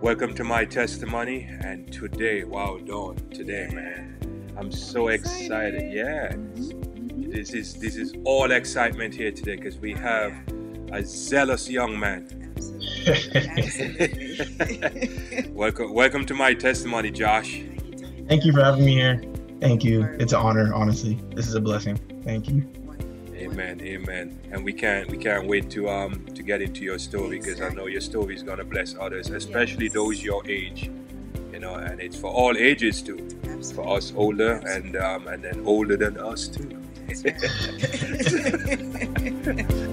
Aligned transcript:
Welcome 0.00 0.34
to 0.34 0.44
my 0.44 0.64
testimony. 0.64 1.48
And 1.62 1.90
today, 1.92 2.44
wow, 2.44 2.78
Dawn, 2.78 3.16
today, 3.30 3.68
man, 3.72 4.52
I'm 4.56 4.70
so 4.70 5.08
excited. 5.08 5.92
Yeah, 5.92 6.32
mm-hmm. 6.32 7.30
this 7.30 7.54
is 7.54 7.74
this 7.74 7.96
is 7.96 8.12
all 8.24 8.50
excitement 8.50 9.14
here 9.14 9.30
today 9.30 9.56
because 9.56 9.78
we 9.78 9.92
have 9.94 10.34
a 10.92 11.02
zealous 11.02 11.70
young 11.70 11.98
man. 11.98 12.52
Absolutely. 13.56 14.38
welcome, 15.52 15.94
welcome 15.94 16.26
to 16.26 16.34
my 16.34 16.52
testimony, 16.54 17.10
Josh. 17.10 17.62
Thank 18.28 18.44
you 18.44 18.52
for 18.52 18.62
having 18.62 18.84
me 18.84 18.94
here. 18.94 19.22
Thank 19.60 19.84
you. 19.84 20.02
It's 20.18 20.32
an 20.32 20.40
honor, 20.40 20.74
honestly. 20.74 21.18
This 21.34 21.48
is 21.48 21.54
a 21.54 21.60
blessing. 21.60 21.96
Thank 22.24 22.48
you. 22.48 22.83
Amen, 23.54 23.80
amen. 23.82 24.40
And 24.50 24.64
we 24.64 24.72
can't 24.72 25.08
we 25.08 25.16
can't 25.16 25.46
wait 25.46 25.70
to 25.70 25.88
um 25.88 26.26
to 26.34 26.42
get 26.42 26.60
into 26.60 26.82
your 26.82 26.98
story 26.98 27.38
because 27.38 27.60
I 27.60 27.68
know 27.68 27.86
your 27.86 28.00
story 28.00 28.34
is 28.34 28.42
gonna 28.42 28.64
bless 28.64 28.96
others, 28.98 29.30
especially 29.30 29.86
those 29.86 30.20
your 30.20 30.42
age. 30.50 30.90
You 31.52 31.60
know, 31.60 31.74
and 31.74 32.00
it's 32.00 32.16
for 32.16 32.32
all 32.32 32.56
ages 32.56 33.00
too. 33.00 33.28
For 33.72 33.96
us 33.96 34.12
older 34.16 34.54
and 34.66 34.96
um 34.96 35.28
and 35.28 35.44
then 35.44 35.62
older 35.64 35.96
than 35.96 36.18
us 36.18 36.48
too. 36.48 36.68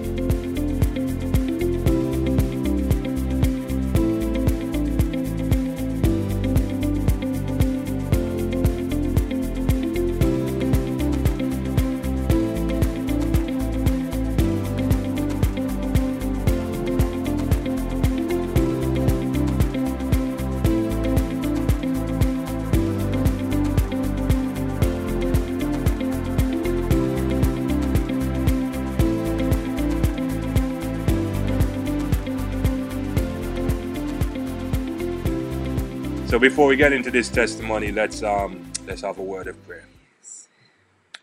So 36.32 36.38
before 36.38 36.66
we 36.66 36.76
get 36.76 36.94
into 36.94 37.10
this 37.10 37.28
testimony, 37.28 37.92
let's 37.92 38.22
um 38.22 38.72
let's 38.86 39.02
have 39.02 39.18
a 39.18 39.22
word 39.22 39.48
of 39.48 39.66
prayer. 39.66 39.84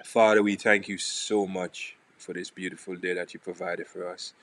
Father, 0.04 0.44
we 0.44 0.56
thank 0.56 0.88
you 0.88 1.00
so 1.00 1.48
much 1.48 1.96
for 2.16 2.34
this 2.34 2.52
beautiful 2.52 2.96
day 2.96 3.16
that 3.16 3.34
you 3.34 3.40
provided 3.40 3.88
for 3.88 4.08
us. 4.08 4.34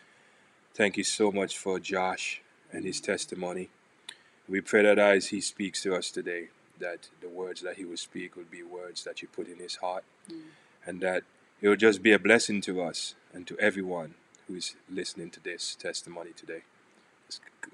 Thank 0.75 0.97
you 0.97 1.05
so 1.05 1.31
much 1.31 1.56
for 1.56 1.78
Josh 1.78 2.42
and 2.72 2.84
his 2.84 3.00
testimony. 3.00 3.69
We 4.48 4.61
pray 4.61 4.83
that 4.83 4.98
as 4.98 5.28
he 5.28 5.41
speaks 5.41 5.84
to 5.84 5.94
us 5.94 6.11
today, 6.11 6.48
that 6.81 7.11
the 7.20 7.28
words 7.28 7.61
that 7.61 7.77
he 7.77 7.84
will 7.84 7.97
speak 7.97 8.34
will 8.34 8.50
be 8.50 8.64
words 8.64 9.05
that 9.05 9.22
you 9.22 9.28
put 9.28 9.47
in 9.47 9.59
his 9.59 9.77
heart, 9.77 10.03
and 10.84 11.00
that 11.00 11.22
it 11.61 11.69
will 11.69 11.77
just 11.77 12.03
be 12.03 12.11
a 12.11 12.19
blessing 12.19 12.61
to 12.62 12.83
us 12.83 13.14
and 13.33 13.47
to 13.47 13.56
everyone 13.61 14.14
who 14.48 14.56
is 14.56 14.75
listening 14.91 15.31
to 15.31 15.41
this 15.41 15.77
testimony 15.77 16.33
today. 16.37 16.62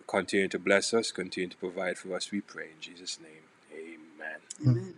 Continue 0.07 0.49
to 0.49 0.59
bless 0.59 0.93
us, 0.93 1.11
continue 1.11 1.49
to 1.49 1.57
provide 1.57 1.97
for 1.99 2.15
us, 2.15 2.31
we 2.31 2.41
pray 2.41 2.67
in 2.67 2.81
Jesus' 2.81 3.19
name. 3.21 3.43
Amen. 3.73 4.41
Amen. 4.67 4.95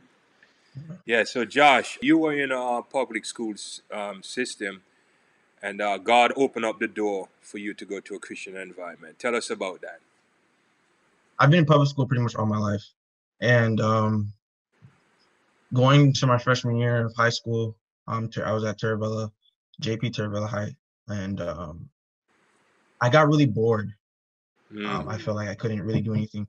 Yeah, 1.06 1.24
so 1.24 1.44
Josh, 1.44 1.98
you 2.02 2.18
were 2.18 2.32
in 2.32 2.50
a 2.50 2.82
public 2.82 3.24
schools 3.24 3.82
um, 3.92 4.22
system, 4.22 4.82
and 5.62 5.80
uh, 5.80 5.98
God 5.98 6.32
opened 6.36 6.64
up 6.64 6.80
the 6.80 6.88
door 6.88 7.28
for 7.40 7.58
you 7.58 7.74
to 7.74 7.84
go 7.84 8.00
to 8.00 8.14
a 8.14 8.18
Christian 8.18 8.56
environment. 8.56 9.18
Tell 9.18 9.36
us 9.36 9.50
about 9.50 9.80
that. 9.82 10.00
I've 11.38 11.50
been 11.50 11.60
in 11.60 11.66
public 11.66 11.88
school 11.88 12.06
pretty 12.06 12.22
much 12.22 12.34
all 12.34 12.46
my 12.46 12.58
life. 12.58 12.84
And 13.40 13.80
um, 13.80 14.32
going 15.72 16.12
to 16.14 16.26
my 16.26 16.38
freshman 16.38 16.76
year 16.76 17.06
of 17.06 17.14
high 17.16 17.30
school, 17.30 17.76
um, 18.06 18.28
to, 18.30 18.46
I 18.46 18.52
was 18.52 18.64
at 18.64 18.78
Taravella, 18.78 19.30
JP 19.82 20.12
Taravella 20.12 20.48
High. 20.48 20.76
And 21.08 21.40
um, 21.40 21.88
I 23.00 23.10
got 23.10 23.28
really 23.28 23.46
bored. 23.46 23.92
Um, 24.84 25.08
I 25.08 25.16
Mm, 25.16 25.20
felt 25.20 25.36
like 25.36 25.48
I 25.48 25.54
couldn't 25.54 25.82
really 25.82 26.02
do 26.02 26.14
anything. 26.14 26.46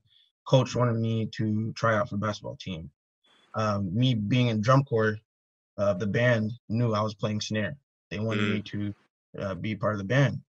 Coach 0.48 0.76
wanted 0.76 0.96
me 0.98 1.28
to 1.38 1.74
try 1.74 1.96
out 1.96 2.10
for 2.10 2.18
basketball 2.18 2.58
team. 2.58 2.92
Um, 3.56 3.96
me 3.96 4.16
being 4.16 4.48
in 4.48 4.62
drum 4.62 4.84
corps, 4.84 5.18
uh, 5.78 5.94
the 5.94 6.08
band 6.08 6.52
knew 6.70 6.94
I 6.94 7.02
was 7.02 7.16
playing 7.16 7.42
snare. 7.42 7.76
They 8.12 8.20
wanted 8.20 8.46
me 8.46 8.62
to 8.64 8.94
uh, 9.40 9.56
be 9.56 9.76
part 9.76 9.94
of 9.96 10.00
the 10.00 10.06
band. 10.06 10.42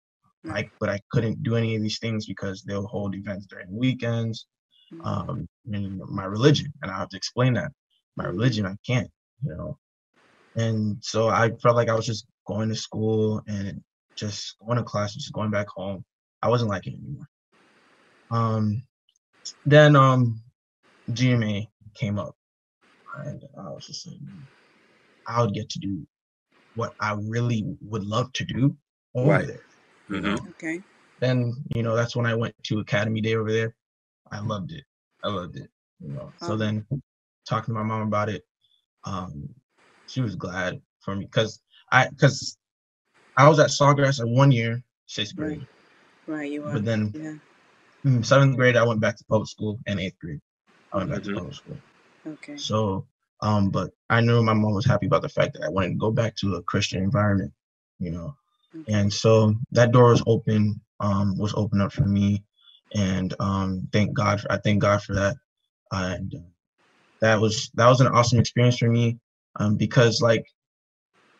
I, 0.50 0.70
but 0.80 0.90
I 0.90 1.00
couldn't 1.12 1.44
do 1.44 1.56
any 1.56 1.76
of 1.76 1.82
these 1.82 2.00
things 2.00 2.26
because 2.28 2.64
they'll 2.64 2.88
hold 2.88 3.16
events 3.16 3.48
during 3.48 3.76
weekends. 3.76 4.48
Um, 5.04 5.48
and 5.72 6.00
my 6.00 6.26
religion, 6.26 6.74
and 6.82 6.92
I 6.92 6.98
have 6.98 7.10
to 7.10 7.18
explain 7.18 7.54
that 7.56 7.72
my 8.18 8.26
religion, 8.26 8.66
I 8.66 8.76
can't, 8.86 9.10
you 9.44 9.56
know. 9.56 9.78
And 10.56 10.98
so 11.02 11.30
I 11.30 11.52
felt 11.62 11.76
like 11.76 11.90
I 11.90 11.96
was 11.96 12.06
just 12.06 12.26
going 12.48 12.70
to 12.70 12.76
school 12.76 13.42
and 13.48 13.82
just 14.18 14.56
going 14.66 14.78
to 14.78 14.84
class, 14.84 15.14
just 15.14 15.34
going 15.34 15.52
back 15.52 15.68
home. 15.70 16.04
I 16.42 16.50
wasn't 16.50 16.70
liking 16.70 16.94
it 16.94 17.00
anymore. 17.00 17.28
Um, 18.32 18.84
then 19.66 19.96
um, 19.96 20.42
GMA 21.12 21.68
came 21.96 22.20
up, 22.20 22.36
and 23.26 23.44
I 23.60 23.70
was 23.72 23.88
just 23.88 24.08
like, 24.08 24.18
I 25.28 25.42
would 25.42 25.54
get 25.54 25.70
to 25.72 25.80
do 25.80 26.08
what 26.76 26.96
I 27.02 27.16
really 27.20 27.66
would 27.82 28.06
love 28.06 28.34
to 28.34 28.46
do 28.46 28.78
over 29.16 29.30
Right. 29.30 29.48
there. 29.48 29.66
mhm. 30.10 30.40
Okay. 30.52 30.84
Then 31.20 31.54
you 31.76 31.84
know 31.84 31.96
that's 31.96 32.16
when 32.16 32.26
I 32.28 32.36
went 32.36 32.56
to 32.66 32.80
Academy 32.80 33.22
Day 33.22 33.36
over 33.36 33.52
there. 33.52 33.76
I 34.32 34.40
loved 34.42 34.72
it. 34.74 34.86
I 35.24 35.30
loved 35.30 35.58
it. 35.58 35.70
You 36.02 36.14
know. 36.16 36.34
So 36.38 36.58
then 36.58 36.86
talking 37.50 37.74
to 37.76 37.80
my 37.82 37.84
mom 37.88 38.04
about 38.08 38.30
it, 38.30 38.44
um, 39.06 39.50
she 40.08 40.22
was 40.22 40.36
glad 40.36 40.82
for 41.02 41.16
me 41.16 41.26
because 41.26 41.62
I 41.92 42.10
because 42.10 42.58
I 43.38 43.50
was 43.50 43.60
at 43.60 43.72
Sawgrass 43.72 44.22
at 44.22 44.28
one 44.30 44.52
year, 44.52 44.84
sixth 45.08 45.36
Right. 45.38 45.60
grade, 45.60 45.68
Right. 46.28 46.52
You 46.52 46.66
are. 46.66 46.74
but 46.74 46.86
then 46.86 47.16
Yeah. 47.16 47.36
Mm, 48.06 48.26
seventh 48.26 48.58
grade 48.58 48.78
I 48.78 48.86
went 48.86 49.02
back 49.02 49.18
to 49.18 49.26
public 49.26 49.50
school, 49.50 49.80
and 49.88 50.00
eighth 50.00 50.20
grade 50.20 50.42
I 50.94 50.98
went 50.98 51.12
back 51.12 51.22
Mhm. 51.22 51.26
to 51.26 51.34
public 51.36 51.56
school. 51.56 51.80
Okay. 52.28 52.56
So, 52.58 53.08
um, 53.42 53.70
but 53.72 53.92
I 54.10 54.22
knew 54.22 54.44
my 54.44 54.54
mom 54.54 54.74
was 54.74 54.86
happy 54.86 55.08
about 55.08 55.22
the 55.22 55.30
fact 55.30 55.54
that 55.54 55.64
I 55.64 55.70
wanted 55.70 55.90
to 55.90 55.96
go 55.98 56.12
back 56.12 56.36
to 56.38 56.56
a 56.56 56.64
Christian 56.64 57.04
environment, 57.04 57.54
you 58.00 58.12
know. 58.12 58.36
Okay. 58.76 58.94
And 58.94 59.14
so 59.14 59.56
that 59.72 59.92
door 59.92 60.10
was 60.12 60.24
open, 60.28 60.82
um, 61.00 61.38
was 61.38 61.54
open 61.56 61.82
up 61.82 61.94
for 61.94 62.06
me, 62.06 62.44
and 62.96 63.34
um, 63.40 63.88
thank 63.92 64.14
God. 64.14 64.42
For, 64.42 64.52
I 64.52 64.58
thank 64.58 64.82
God 64.82 65.04
for 65.04 65.14
that, 65.16 65.36
and 65.92 66.34
uh, 66.36 66.40
that 67.22 67.40
was 67.42 67.70
that 67.76 67.88
was 67.90 68.02
an 68.02 68.08
awesome 68.08 68.40
experience 68.40 68.78
for 68.78 68.90
me, 68.90 69.20
um, 69.60 69.78
because 69.78 70.22
like 70.22 70.46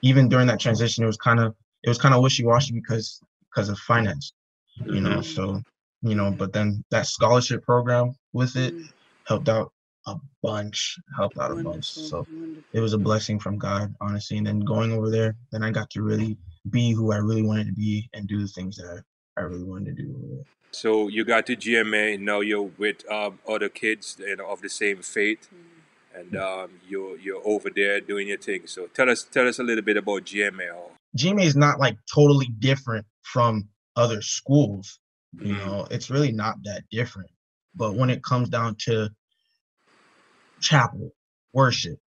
even 0.02 0.30
during 0.30 0.48
that 0.48 0.60
transition, 0.60 1.04
it 1.04 1.08
was 1.08 1.18
kind 1.18 1.40
of 1.40 1.56
it 1.84 1.90
was 1.90 1.98
kind 1.98 2.14
of 2.16 2.22
wishy 2.22 2.46
washy 2.46 2.74
because 2.74 3.22
because 3.50 3.70
of 3.70 3.78
finance, 3.80 4.34
you 4.86 5.02
know. 5.02 5.20
Mhm. 5.20 5.24
So 5.24 5.62
you 6.06 6.16
know, 6.16 6.32
but 6.32 6.54
then 6.54 6.84
that 6.92 7.08
scholarship 7.08 7.64
program 7.64 8.14
with 8.34 8.56
it 8.56 8.74
Mm, 8.74 8.90
helped 9.28 9.50
out 9.50 9.72
a 10.08 10.16
bunch, 10.44 10.98
helped 11.18 11.38
out 11.40 11.52
a 11.52 11.56
bunch. 11.56 11.86
So 11.86 12.18
wonderful. 12.32 12.64
it 12.74 12.80
was 12.80 12.94
a 12.94 12.98
blessing 13.00 13.40
from 13.40 13.58
God, 13.58 13.94
honestly. 14.00 14.38
And 14.38 14.46
then 14.46 14.60
going 14.60 14.92
over 14.94 15.10
there, 15.10 15.36
then 15.52 15.64
I 15.64 15.72
got 15.72 15.90
to 15.92 16.04
really 16.04 16.38
be 16.70 16.94
who 16.94 17.12
I 17.12 17.18
really 17.18 17.42
wanted 17.42 17.68
to 17.68 17.74
be 17.74 18.08
and 18.14 18.28
do 18.28 18.40
the 18.40 18.48
things 18.48 18.78
that 18.78 19.04
I, 19.38 19.42
I 19.42 19.44
really 19.46 19.64
wanted 19.64 19.98
to 19.98 20.04
do. 20.04 20.10
over 20.16 20.36
there. 20.36 20.46
So 20.72 21.08
you 21.08 21.26
got 21.26 21.48
to 21.48 21.56
GMA. 21.56 22.20
Now 22.20 22.42
you're 22.42 22.70
with 22.78 23.10
um, 23.12 23.40
other 23.48 23.70
kids, 23.70 24.18
you 24.20 24.36
know, 24.36 24.48
of 24.48 24.62
the 24.62 24.70
same 24.70 25.02
faith, 25.02 25.50
Mm, 25.54 26.20
and 26.20 26.36
um, 26.38 26.70
you're 26.88 27.18
you're 27.18 27.42
over 27.46 27.70
there 27.70 28.00
doing 28.00 28.28
your 28.28 28.38
thing. 28.38 28.68
So 28.68 28.88
tell 28.88 29.10
us 29.10 29.24
tell 29.24 29.48
us 29.48 29.58
a 29.60 29.64
little 29.64 29.84
bit 29.84 29.98
about 29.98 30.24
GMA. 30.26 30.70
Oh, 30.72 30.92
GMA 31.18 31.44
is 31.44 31.56
not 31.56 31.80
like 31.80 31.98
totally 32.14 32.48
different 32.60 33.06
from 33.24 33.70
other 33.96 34.22
schools. 34.22 35.00
You 35.42 35.54
Mm. 35.54 35.58
know, 35.58 35.88
it's 35.92 36.10
really 36.10 36.32
not 36.32 36.58
that 36.64 36.84
different. 36.92 37.32
But 37.76 37.96
when 37.96 38.10
it 38.10 38.24
comes 38.24 38.50
down 38.50 38.76
to 38.86 39.10
chapel, 40.62 41.12
worship, 41.54 42.00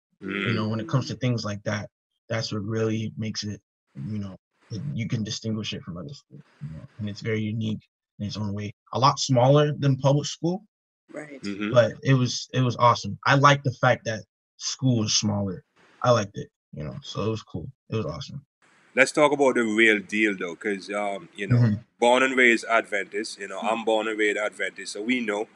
you 0.43 0.53
know, 0.53 0.67
when 0.69 0.79
it 0.79 0.87
comes 0.87 1.07
to 1.07 1.15
things 1.15 1.43
like 1.45 1.63
that, 1.63 1.89
that's 2.29 2.51
what 2.51 2.63
really 2.63 3.13
makes 3.17 3.43
it, 3.43 3.61
you 3.95 4.19
know, 4.19 4.35
you 4.69 5.07
can 5.07 5.23
distinguish 5.23 5.73
it 5.73 5.83
from 5.83 5.97
other 5.97 6.13
schools. 6.13 6.43
You 6.61 6.71
know, 6.71 6.89
and 6.99 7.09
it's 7.09 7.21
very 7.21 7.41
unique 7.41 7.81
in 8.19 8.27
its 8.27 8.37
own 8.37 8.53
way. 8.53 8.73
A 8.93 8.99
lot 8.99 9.19
smaller 9.19 9.73
than 9.77 9.97
public 9.97 10.25
school, 10.25 10.65
Right. 11.09 11.41
Mhm. 11.43 11.71
but 11.71 11.93
it 12.03 12.13
was 12.13 12.47
it 12.53 12.61
was 12.61 12.75
awesome. 12.77 13.17
I 13.25 13.35
liked 13.35 13.63
the 13.63 13.73
fact 13.81 14.05
that 14.05 14.23
school 14.57 14.99
was 14.99 15.17
smaller. 15.17 15.63
I 16.03 16.11
liked 16.11 16.37
it, 16.37 16.49
you 16.73 16.83
know, 16.83 16.97
so 17.01 17.25
it 17.25 17.29
was 17.29 17.43
cool. 17.43 17.67
It 17.89 17.95
was 17.95 18.05
awesome. 18.05 18.45
Let's 18.97 19.11
talk 19.11 19.31
about 19.31 19.55
the 19.55 19.63
real 19.81 19.99
deal 19.99 20.33
though, 20.41 20.55
because 20.55 20.89
um, 21.03 21.29
you 21.41 21.47
know, 21.47 21.57
Mhm. 21.57 21.79
born 21.99 22.23
and 22.23 22.35
raised 22.35 22.65
Adventist. 22.79 23.39
You 23.39 23.47
know, 23.51 23.59
I'm 23.59 23.85
born 23.85 24.07
and 24.07 24.17
raised 24.23 24.37
Adventist, 24.47 24.93
so 24.93 25.01
we 25.01 25.19
know, 25.29 25.47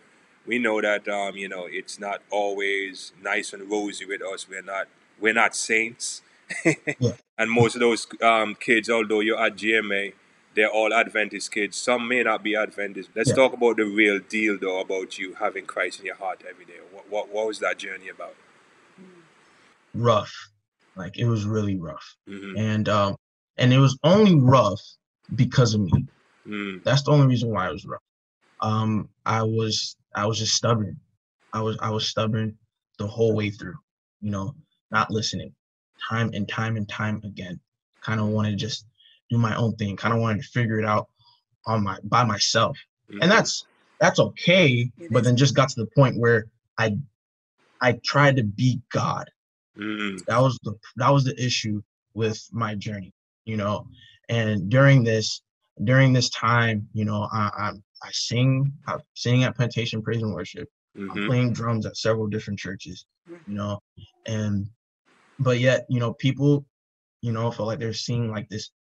we 0.46 0.60
know 0.66 0.80
that 0.82 1.08
um, 1.08 1.36
you 1.36 1.50
know, 1.54 1.66
it's 1.80 2.00
not 2.00 2.22
always 2.30 3.14
nice 3.32 3.52
and 3.54 3.70
rosy 3.76 4.06
with 4.06 4.22
us. 4.22 4.48
We're 4.48 4.62
not, 4.74 4.88
we're 5.20 5.34
not 5.44 5.56
saints. 5.56 6.22
Yeah. 6.66 7.14
And 7.42 7.50
most 7.50 7.74
of 7.76 7.80
those 7.82 8.06
um, 8.22 8.54
kids, 8.54 8.88
although 8.88 9.22
you're 9.22 9.44
at 9.44 9.56
GMA, 9.56 10.14
they're 10.56 10.70
all 10.70 10.94
Adventist 10.94 11.52
kids. 11.52 11.76
Some 11.76 12.08
may 12.08 12.22
not 12.22 12.44
be 12.44 12.56
Adventist. 12.56 13.10
Let's 13.16 13.30
Yeah. 13.30 13.36
talk 13.42 13.54
about 13.54 13.78
the 13.78 13.86
real 13.86 14.20
deal, 14.20 14.60
though, 14.62 14.80
about 14.80 15.18
you 15.18 15.34
having 15.46 15.66
Christ 15.66 16.02
in 16.02 16.06
your 16.06 16.18
heart 16.18 16.44
every 16.48 16.66
day. 16.66 16.80
What, 16.92 17.10
what, 17.10 17.30
what 17.34 17.48
was 17.48 17.58
that 17.66 17.80
journey 17.80 18.10
about? 18.10 18.36
rough. 19.96 20.34
Like 20.96 21.18
it 21.18 21.26
was 21.26 21.46
really 21.46 21.78
rough. 21.78 22.16
hmm 22.28 22.56
And 22.58 22.88
um 22.90 23.16
and 23.62 23.74
it 23.74 23.80
was 23.80 23.98
only 24.04 24.36
rough 24.36 24.82
because 25.36 25.76
of 25.76 25.82
me. 25.82 26.08
Mm, 26.48 26.84
That's 26.84 27.04
the 27.04 27.12
only 27.12 27.28
reason 27.28 27.52
why 27.52 27.70
it 27.70 27.74
was 27.74 27.86
rough. 27.86 28.02
Um 28.62 29.10
I 29.26 29.44
was 29.44 29.98
I 30.16 30.28
was 30.28 30.40
just 30.40 30.56
stubborn. 30.56 31.00
I 31.54 31.62
was 31.62 31.78
I 31.82 31.92
was 31.92 32.08
stubborn 32.08 32.58
the 33.00 33.08
whole 33.08 33.36
way 33.36 33.52
through, 33.52 33.76
you 34.22 34.32
know, 34.32 34.56
not 34.92 35.12
listening. 35.12 35.56
Time 36.10 36.32
and 36.34 36.48
time 36.50 36.78
and 36.78 36.90
time 36.90 37.22
again. 37.26 37.60
Kind 38.04 38.20
of 38.22 38.28
wanted 38.30 38.52
to 38.52 38.58
just 38.58 38.86
do 39.32 39.38
my 39.40 39.56
own 39.56 39.76
thing. 39.78 39.98
Kind 39.98 40.14
of 40.16 40.22
wanted 40.22 40.44
to 40.44 40.50
figure 40.50 40.80
it 40.80 40.86
out 40.86 41.10
on 41.68 41.84
my 41.84 42.00
by 42.04 42.26
myself. 42.26 42.78
mhm, 43.12 43.22
And 43.22 43.32
that's 43.32 43.68
that's 44.00 44.20
okay, 44.20 44.92
It 45.00 45.12
but 45.12 45.22
is. 45.22 45.24
then 45.24 45.38
just 45.38 45.56
got 45.56 45.70
to 45.70 45.82
the 45.82 45.90
point 45.96 46.18
where 46.20 46.48
I 46.78 46.98
I 47.82 48.00
tried 48.06 48.38
to 48.38 48.44
be 48.44 48.82
God 48.92 49.30
mm, 49.78 50.18
that 50.28 50.40
was 50.40 50.60
the 50.64 50.76
that 50.98 51.12
was 51.12 51.26
the 51.26 51.44
issue 51.44 51.82
with 52.16 52.42
my 52.52 52.76
journey 52.76 53.14
you 53.46 53.58
know 53.58 53.86
and 54.30 54.70
during 54.70 55.04
this 55.04 55.42
during 55.84 56.14
this 56.14 56.30
time 56.30 56.88
you 56.94 57.06
know 57.06 57.28
i 57.34 57.50
i, 57.58 57.72
I 58.04 58.10
sing 58.12 58.72
i 58.88 58.98
sing 59.16 59.44
at 59.44 59.56
plantation 59.56 60.02
praise 60.02 60.22
and 60.22 60.34
worship. 60.34 60.70
I'm 61.10 61.20
mhm, 61.20 61.26
playing 61.26 61.54
drums 61.54 61.86
at 61.86 61.98
several 61.98 62.28
different 62.28 62.60
churches 62.60 63.06
you 63.46 63.56
know 63.56 63.80
and 64.28 64.68
but 65.40 65.60
yet 65.60 65.86
you 65.90 66.00
know 66.00 66.14
people 66.14 66.66
you 67.22 67.32
know 67.32 67.52
felt 67.52 67.68
like 67.68 67.80
they're 67.80 67.94
seeing 67.94 68.30
like 68.32 68.50
this 68.50 68.72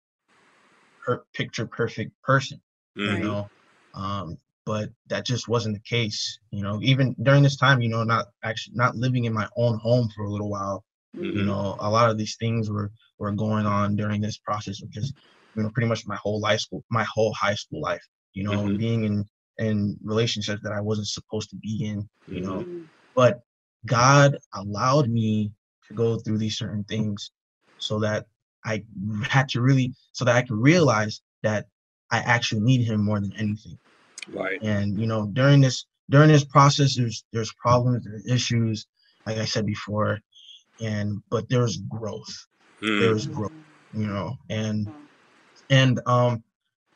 per- 1.04 1.24
picture 1.34 1.66
perfect 1.66 2.12
person 2.22 2.60
you 3.04 3.18
mhm, 3.18 3.20
know 3.20 3.48
um 3.94 4.36
but 4.66 4.90
that 5.08 5.24
just 5.26 5.48
wasn't 5.48 5.74
the 5.74 5.80
case 5.88 6.38
you 6.50 6.62
know 6.62 6.78
even 6.82 7.14
during 7.22 7.42
this 7.42 7.56
time 7.56 7.80
you 7.80 7.88
know 7.88 8.04
not 8.04 8.26
actually 8.44 8.74
not 8.76 8.96
living 8.96 9.24
in 9.24 9.32
my 9.32 9.48
own 9.56 9.78
home 9.78 10.08
for 10.14 10.24
a 10.24 10.30
little 10.30 10.50
while 10.50 10.84
mhm, 11.14 11.30
you 11.32 11.44
know 11.44 11.76
a 11.80 11.90
lot 11.90 12.10
of 12.10 12.18
these 12.18 12.36
things 12.36 12.70
were 12.70 12.90
were 13.18 13.32
going 13.32 13.66
on 13.66 13.96
during 13.96 14.20
this 14.20 14.38
process 14.38 14.82
of 14.82 14.90
just 14.90 15.14
you 15.54 15.62
know 15.62 15.70
pretty 15.74 15.88
much 15.88 16.06
my 16.06 16.16
whole 16.16 16.40
life 16.40 16.60
school 16.60 16.84
my 16.90 17.04
whole 17.14 17.32
high 17.34 17.54
school 17.54 17.80
life 17.80 18.04
you 18.34 18.44
know 18.44 18.68
Mhm. 18.68 18.76
being 18.76 19.04
in 19.04 19.24
in 19.58 19.96
relationships 20.02 20.60
that 20.62 20.72
i 20.72 20.80
wasn't 20.80 21.06
supposed 21.06 21.50
to 21.50 21.56
be 21.56 21.84
in 21.84 22.08
you 22.30 22.42
know. 22.42 22.66
Mm, 22.66 22.88
but 23.14 23.40
god 23.86 24.36
allowed 24.54 25.08
me 25.08 25.52
to 25.86 25.94
go 25.94 26.18
through 26.18 26.38
these 26.38 26.56
certain 26.58 26.84
things 26.84 27.30
so 27.78 27.98
that 28.00 28.26
i 28.64 28.82
had 29.28 29.48
to 29.48 29.60
really 29.60 29.92
so 30.12 30.24
that 30.24 30.36
i 30.36 30.42
could 30.42 30.58
realize 30.58 31.20
that 31.42 31.66
i 32.10 32.18
actually 32.18 32.60
need 32.60 32.84
him 32.84 33.04
more 33.04 33.20
than 33.20 33.32
anything. 33.38 33.78
Right. 34.32 34.62
and 34.62 34.98
you 34.98 35.06
know 35.06 35.26
during 35.32 35.60
this 35.60 35.86
during 36.10 36.28
this 36.28 36.44
process 36.44 36.96
there's 36.96 37.24
there's 37.32 37.52
problems 37.54 38.04
there's 38.04 38.26
issues. 38.26 38.86
Like 39.26 39.38
i 39.38 39.44
said 39.44 39.66
before 39.66 40.18
and 40.80 41.22
but 41.30 41.48
there's 41.48 41.78
growth. 41.88 42.46
Mm, 42.82 42.98
there 43.00 43.12
was 43.14 43.26
growth 43.26 43.50
you 43.92 44.06
know 44.06 44.36
and 44.50 44.86
and 45.70 46.00
um 46.06 46.42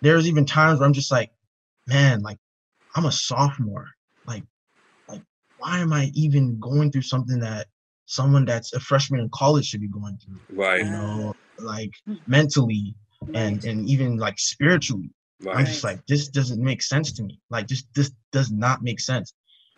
there's 0.02 0.28
even 0.28 0.44
times 0.46 0.78
where 0.78 0.86
i'm 0.86 0.92
just 0.94 1.10
like 1.12 1.30
man 1.86 2.20
like 2.22 2.38
i'm 2.96 3.06
a 3.06 3.12
sophomore. 3.12 3.88
Like 4.26 4.44
like 5.08 5.22
why 5.56 5.78
am 5.80 5.92
i 5.92 6.10
even 6.14 6.58
going 6.60 6.90
through 6.90 7.02
something 7.02 7.40
that 7.40 7.68
someone 8.06 8.44
that's 8.44 8.72
a 8.74 8.80
freshman 8.80 9.20
in 9.20 9.28
college 9.30 9.66
should 9.66 9.80
be 9.80 9.88
going 9.88 10.18
through? 10.24 10.40
Right, 10.50 10.84
you 10.84 10.90
know 10.90 11.34
like 11.58 11.92
Mhm. 12.08 12.18
mentally 12.26 12.94
and 13.34 13.64
and 13.64 13.88
even 13.88 14.16
like 14.18 14.38
spiritually. 14.38 15.10
I'm 15.52 15.66
just 15.66 15.84
like, 15.84 16.04
this 16.08 16.28
doesn't 16.28 16.60
make 16.62 16.82
sense 16.82 17.12
to 17.12 17.22
me. 17.22 17.40
Like, 17.48 17.68
just 17.68 17.86
this 17.94 18.10
does 18.32 18.50
not 18.50 18.82
make 18.82 18.98
sense. 18.98 19.32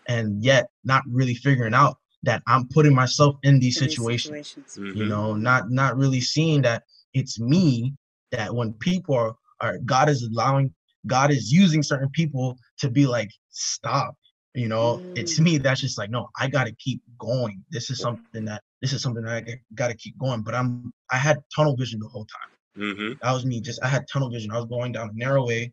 And 0.09 0.43
yet, 0.43 0.69
not 0.85 1.03
really 1.07 1.35
figuring 1.35 1.75
out 1.75 1.99
that 2.27 2.43
I'm 2.47 2.69
putting 2.69 2.95
myself 2.95 3.37
in 3.45 3.61
these 3.61 3.81
In 3.81 3.89
these 3.89 3.97
situations. 3.97 4.49
situations. 4.57 4.79
You 4.95 5.07
know, 5.07 5.35
not 5.35 5.71
not 5.71 5.97
really 5.97 6.21
seeing 6.21 6.63
that 6.63 6.85
it's 7.15 7.41
me 7.41 7.95
that 8.33 8.55
when 8.55 8.75
people 8.75 9.15
are, 9.17 9.35
are 9.61 9.79
God 9.87 10.09
is 10.09 10.23
allowing, 10.23 10.75
God 11.07 11.31
is 11.31 11.53
using 11.53 11.83
certain 11.83 12.11
people 12.11 12.59
to 12.81 12.91
be 12.91 13.07
like, 13.07 13.31
stop. 13.51 14.17
You 14.55 14.69
know, 14.69 15.01
it's 15.15 15.39
Mm. 15.39 15.45
me 15.45 15.59
that's 15.59 15.81
just 15.81 15.99
like, 15.99 16.11
no, 16.11 16.29
I 16.39 16.49
gotta 16.49 16.73
keep 16.79 17.03
going. 17.19 17.65
This 17.71 17.91
is 17.91 18.01
something 18.01 18.45
that 18.47 18.63
this 18.83 18.93
is 18.93 19.03
something 19.03 19.25
that 19.25 19.35
I 19.37 19.61
gotta 19.75 19.95
keep 19.97 20.19
going. 20.19 20.43
But 20.43 20.55
I'm 20.55 20.93
I 21.11 21.17
had 21.19 21.39
tunnel 21.55 21.77
vision 21.77 22.01
the 22.01 22.09
whole 22.09 22.27
time 22.27 22.51
mhm, 22.77 23.19
that 23.21 23.33
was 23.33 23.45
me 23.47 23.61
just 23.61 23.83
i 23.83 23.89
had 23.89 24.07
tunnel 24.13 24.31
vision 24.31 24.51
i 24.53 24.57
was 24.57 24.67
going 24.67 24.93
down 24.93 25.11
a 25.11 25.13
narrow 25.15 25.47
way 25.47 25.73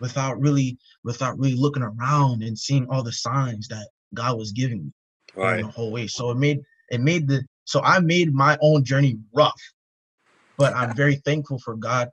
without 0.00 0.38
really 0.40 0.78
without 1.04 1.38
really 1.38 1.56
looking 1.56 1.82
around 1.82 2.42
and 2.42 2.58
seeing 2.58 2.86
all 2.88 3.02
the 3.02 3.12
signs 3.12 3.68
that 3.68 3.88
god 4.14 4.36
was 4.38 4.52
giving 4.52 4.78
me 4.84 4.92
during 4.92 4.99
right. 5.36 5.62
the 5.62 5.68
whole 5.68 5.92
way. 5.92 6.06
So 6.06 6.30
it 6.30 6.36
made 6.38 6.60
it 6.90 7.00
made 7.00 7.28
the 7.28 7.42
so 7.64 7.80
i 7.82 8.00
made 8.00 8.34
my 8.34 8.58
own 8.60 8.84
journey 8.84 9.16
rough 9.34 9.60
but 10.56 10.74
i'm 10.74 10.94
very 10.94 11.16
thankful 11.24 11.58
for 11.58 11.76
god 11.76 12.08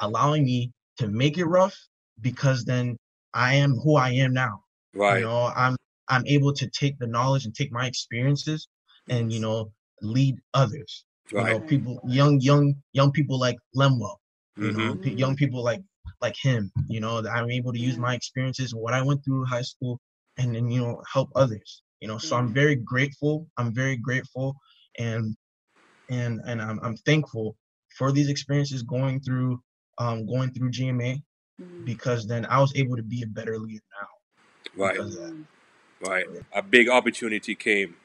allowing 0.00 0.44
me 0.44 0.70
to 0.98 1.08
make 1.08 1.36
it 1.38 1.44
rough 1.44 1.76
because 2.20 2.64
then 2.64 2.96
i 3.34 3.54
am 3.54 3.74
who 3.74 3.96
i 3.96 4.10
am 4.10 4.32
now. 4.32 4.62
Right. 4.94 5.18
you 5.18 5.24
know 5.24 5.52
i'm 5.56 5.76
i'm 6.08 6.24
able 6.26 6.52
to 6.52 6.68
take 6.68 6.98
the 6.98 7.06
knowledge 7.06 7.44
and 7.44 7.54
take 7.54 7.72
my 7.72 7.86
experiences 7.86 8.68
and 9.08 9.32
you 9.32 9.40
know 9.40 9.70
lead 10.02 10.36
others. 10.54 11.04
You 11.32 11.38
know 11.44 11.60
people 11.60 12.00
young 12.06 12.40
young 12.40 12.74
young 12.92 13.12
people 13.12 13.38
like 13.38 13.56
lemuel 13.74 14.20
you 14.56 14.72
know 14.72 14.94
Mhm, 14.94 15.02
pe- 15.02 15.12
young 15.12 15.36
people 15.36 15.62
like 15.62 15.82
like 16.20 16.36
him 16.36 16.70
you 16.88 17.00
know 17.00 17.20
that 17.22 17.32
i'm 17.32 17.50
able 17.50 17.72
to 17.72 17.78
use 17.78 17.96
my 17.98 18.14
experiences 18.14 18.74
what 18.74 18.94
i 18.94 19.02
went 19.02 19.24
through 19.24 19.44
high 19.44 19.62
school 19.62 20.00
and 20.38 20.54
then 20.54 20.70
you 20.70 20.80
know 20.80 21.02
help 21.12 21.28
others 21.36 21.82
you 22.00 22.08
know 22.08 22.18
so 22.18 22.36
i'm 22.36 22.52
very 22.54 22.76
grateful 22.76 23.48
i'm 23.58 23.74
very 23.74 23.96
grateful 23.96 24.56
and 24.98 25.36
and 26.10 26.40
and 26.46 26.62
i'm, 26.62 26.80
I'm 26.82 26.96
thankful 26.98 27.56
for 27.98 28.12
these 28.12 28.30
experiences 28.30 28.82
going 28.84 29.20
through 29.20 29.60
um 29.98 30.26
going 30.26 30.52
through 30.52 30.72
gma 30.72 31.22
Mm, 31.60 31.84
because 31.84 32.26
then 32.28 32.46
i 32.46 32.60
was 32.60 32.72
able 32.76 32.96
to 32.96 33.02
be 33.04 33.22
a 33.22 33.28
better 33.28 33.58
leader 33.58 33.84
now 34.00 34.08
Right. 34.76 34.98
because 34.98 35.14
of 35.16 35.22
that. 35.22 35.32
mm. 35.32 35.44
Right. 36.00 36.26
A 36.54 36.62
big 36.62 36.88
opportunity 36.88 37.54
came, 37.56 37.96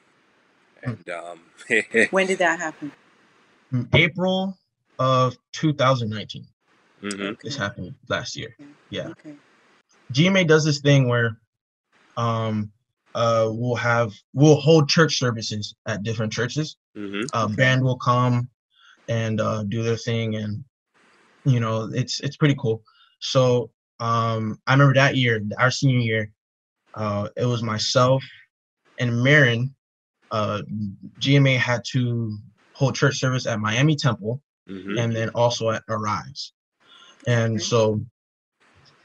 and 0.82 1.08
um, 1.10 1.40
When 2.10 2.26
did 2.26 2.38
that 2.40 2.60
happen? 2.60 2.92
In 3.72 3.88
april 3.94 4.58
of 4.98 5.36
2019 5.54 6.46
mhm, 7.02 7.36
this 7.44 7.56
Okay. 7.56 7.56
happened 7.56 7.94
last 8.08 8.36
year 8.36 8.56
Okay. 8.60 8.70
yeah 8.90 9.10
Okay. 9.10 9.36
GMA 10.12 10.46
does 10.46 10.64
this 10.64 10.80
thing 10.80 11.08
where 11.08 11.38
um 12.16 12.72
uh 13.16 13.48
we'll 13.52 13.76
have 13.76 14.12
we'll 14.34 14.56
hold 14.56 14.88
church 14.88 15.18
services 15.18 15.74
at 15.86 16.04
different 16.04 16.32
churches. 16.32 16.76
mhm, 16.96 17.24
Uh 17.34 17.48
band 17.48 17.82
will 17.84 17.98
come 17.98 18.48
and 19.08 19.40
uh 19.40 19.64
do 19.64 19.82
their 19.82 19.96
thing 19.96 20.36
and 20.36 20.64
you 21.44 21.60
know 21.60 21.90
it's 21.94 22.20
it's 22.20 22.36
pretty 22.36 22.56
cool. 22.58 22.82
So 23.20 23.70
um 24.00 24.58
I 24.68 24.74
remember 24.74 24.94
that 24.94 25.16
year, 25.16 25.42
our 25.58 25.72
senior 25.72 26.00
year, 26.00 26.32
uh 26.94 27.28
it 27.36 27.46
was 27.46 27.62
myself 27.62 28.24
and 28.98 29.22
Marin, 29.24 29.74
uh 30.32 30.62
GMA 31.18 31.58
had 31.58 31.82
to 31.92 32.38
hold 32.72 32.94
church 32.96 33.18
service 33.18 33.46
at 33.46 33.60
Miami 33.60 33.96
Temple 33.96 34.42
mhm, 34.68 34.98
and 34.98 35.16
then 35.16 35.30
also 35.30 35.70
at 35.70 35.84
Arise. 35.88 36.52
And 37.26 37.62
so 37.62 38.00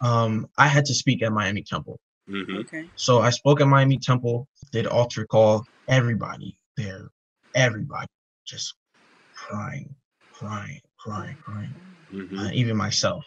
um 0.01 0.47
I 0.57 0.67
had 0.67 0.85
to 0.85 0.93
speak 0.93 1.23
at 1.23 1.31
Miami 1.33 1.63
Temple. 1.63 1.99
Mhm, 2.31 2.59
Okay. 2.61 2.89
So 2.95 3.19
I 3.19 3.29
spoke 3.29 3.61
at 3.61 3.67
Miami 3.67 3.97
Temple, 3.99 4.47
did 4.71 4.87
altar 4.87 5.25
call, 5.25 5.65
everybody 5.87 6.57
there, 6.77 7.09
everybody 7.55 8.07
just 8.45 8.75
crying, 9.35 9.95
crying, 10.33 10.81
crying, 10.99 11.37
crying, 11.45 11.75
mhm, 12.11 12.39
uh, 12.39 12.51
even 12.53 12.77
myself. 12.77 13.23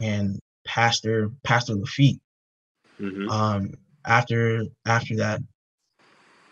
And 0.00 0.38
Pastor 0.66 1.30
Pastor 1.44 1.74
Lafitte, 1.74 2.20
mhm, 3.00 3.30
um, 3.30 3.70
after 4.06 4.64
after 4.86 5.16
that, 5.16 5.40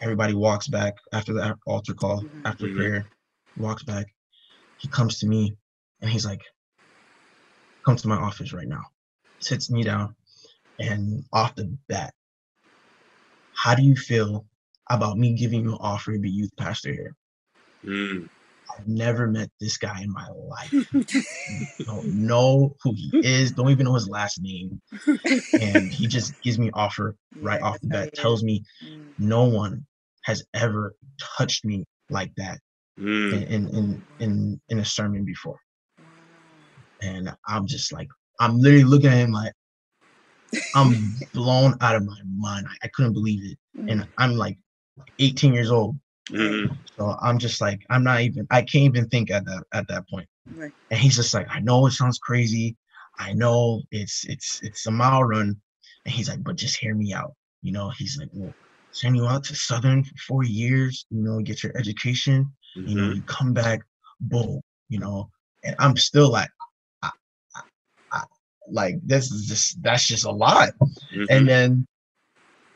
everybody 0.01 0.35
walks 0.35 0.69
back 0.69 0.95
after 1.13 1.33
the 1.33 1.57
altar 1.67 1.95
call, 1.95 2.23
Mhm. 2.23 2.47
after 2.47 2.67
Mhm. 2.67 2.77
prayer, 2.77 3.11
walks 3.57 3.83
back. 3.85 4.07
He 4.79 4.89
comes 4.89 5.19
to 5.21 5.27
me 5.27 5.57
and 6.01 6.11
he's 6.11 6.27
like, 6.27 6.43
"Come 7.85 7.97
to 7.97 8.09
my 8.09 8.17
office 8.17 8.53
right 8.53 8.69
now." 8.69 8.83
Sits 9.41 9.71
me 9.71 9.83
down, 9.83 10.17
and 10.79 11.25
off 11.33 11.55
the 11.55 11.77
bat, 11.89 12.15
how 13.57 13.75
do 13.75 13.83
you 13.83 13.97
feel 13.97 14.47
about 14.91 15.19
me 15.19 15.35
giving 15.35 15.63
you 15.63 15.73
an 15.73 15.79
offer 15.81 16.13
to 16.13 16.19
be 16.19 16.31
youth 16.31 16.51
pastor 16.59 16.93
here? 16.93 17.15
mm, 17.85 18.29
I've 18.79 18.87
never 18.89 19.29
met 19.29 19.51
this 19.61 19.77
guy 19.77 20.03
in 20.03 20.13
my 20.13 20.29
life. 20.29 20.89
Don't 21.87 22.09
know 22.09 22.77
who 22.83 22.95
he 22.95 23.15
is. 23.21 23.53
Don't 23.53 23.71
even 23.71 23.87
know 23.87 23.95
his 23.95 24.09
last 24.09 24.41
name. 24.41 24.81
And 25.61 25.93
he 25.93 26.09
just 26.09 26.35
gives 26.43 26.59
me 26.59 26.71
offer 26.75 27.17
right 27.41 27.61
off 27.63 27.81
the 27.81 27.89
bat. 27.89 28.15
Tells 28.15 28.43
me 28.43 28.65
no 29.19 29.45
one 29.47 29.87
has 30.25 30.45
ever 30.55 30.95
touched 31.39 31.65
me 31.65 31.85
like 32.11 32.33
that 32.37 32.59
mm, 32.99 33.33
in 33.33 33.43
in 33.45 33.69
in 33.69 34.07
in, 34.21 34.61
in 34.69 34.79
a 34.81 34.85
sermon 34.85 35.25
before. 35.25 35.59
And 37.03 37.31
I'm 37.49 37.67
just 37.67 37.93
like, 37.93 38.09
I'm 38.41 38.59
literally 38.59 38.85
looking 38.85 39.11
at 39.11 39.17
him 39.19 39.33
like 39.33 39.53
I'm 40.75 41.15
blown 41.33 41.77
out 41.81 41.97
of 41.97 42.05
my 42.05 42.19
mind. 42.37 42.67
I, 42.69 42.87
I 42.87 42.89
couldn't 42.89 43.13
believe 43.13 43.45
it. 43.45 43.59
Mm-hmm. 43.79 43.89
And 43.89 44.09
I'm 44.19 44.37
like 44.37 44.59
18 45.19 45.53
years 45.53 45.71
old. 45.71 45.99
Mhm. 46.31 46.77
So 46.97 47.17
I'm 47.21 47.39
just 47.39 47.61
like, 47.61 47.85
I'm 47.91 48.05
not 48.05 48.21
even 48.21 48.47
I 48.51 48.63
can't 48.63 48.85
even 48.95 49.09
think 49.09 49.31
at 49.31 49.45
that 49.45 49.65
at 49.73 49.89
that 49.89 50.09
point. 50.09 50.29
Right. 50.55 50.73
And 50.91 50.99
he's 51.01 51.17
just 51.17 51.35
like, 51.35 51.47
I 51.51 51.61
know 51.61 51.87
it 51.87 51.93
sounds 51.93 52.19
crazy. 52.19 52.77
I 53.19 53.33
know 53.33 53.83
it's 53.91 54.25
it's 54.27 54.61
it's 54.63 54.87
a 54.87 54.91
mile 54.91 55.25
run. 55.25 55.57
And 56.05 56.15
he's 56.15 56.29
like, 56.29 56.43
but 56.43 56.57
just 56.57 56.77
hear 56.77 56.95
me 56.95 57.13
out. 57.13 57.35
You 57.63 57.73
know, 57.73 57.91
he's 57.91 58.19
like, 58.19 58.29
well, 58.33 58.55
send 58.93 59.17
you 59.17 59.27
out 59.27 59.45
to 59.45 59.55
Southern 59.55 60.05
for 60.05 60.15
four 60.27 60.45
years, 60.45 61.07
you 61.11 61.23
know, 61.23 61.41
get 61.41 61.63
your 61.63 61.77
education, 61.77 62.53
you 62.75 62.97
know, 62.97 63.05
Mhm. 63.09 63.17
you 63.17 63.23
come 63.23 63.53
back, 63.53 63.81
boom, 64.21 64.61
you 64.89 64.99
know, 64.99 65.31
and 65.65 65.77
I'm 65.79 65.97
still 65.97 66.31
like, 66.31 66.51
like 68.73 68.97
this 69.05 69.31
is 69.33 69.47
just 69.47 69.83
that's 69.83 70.07
just 70.07 70.25
a 70.25 70.31
lot. 70.31 70.71
Mhm. 71.15 71.27
And 71.31 71.49
then, 71.49 71.87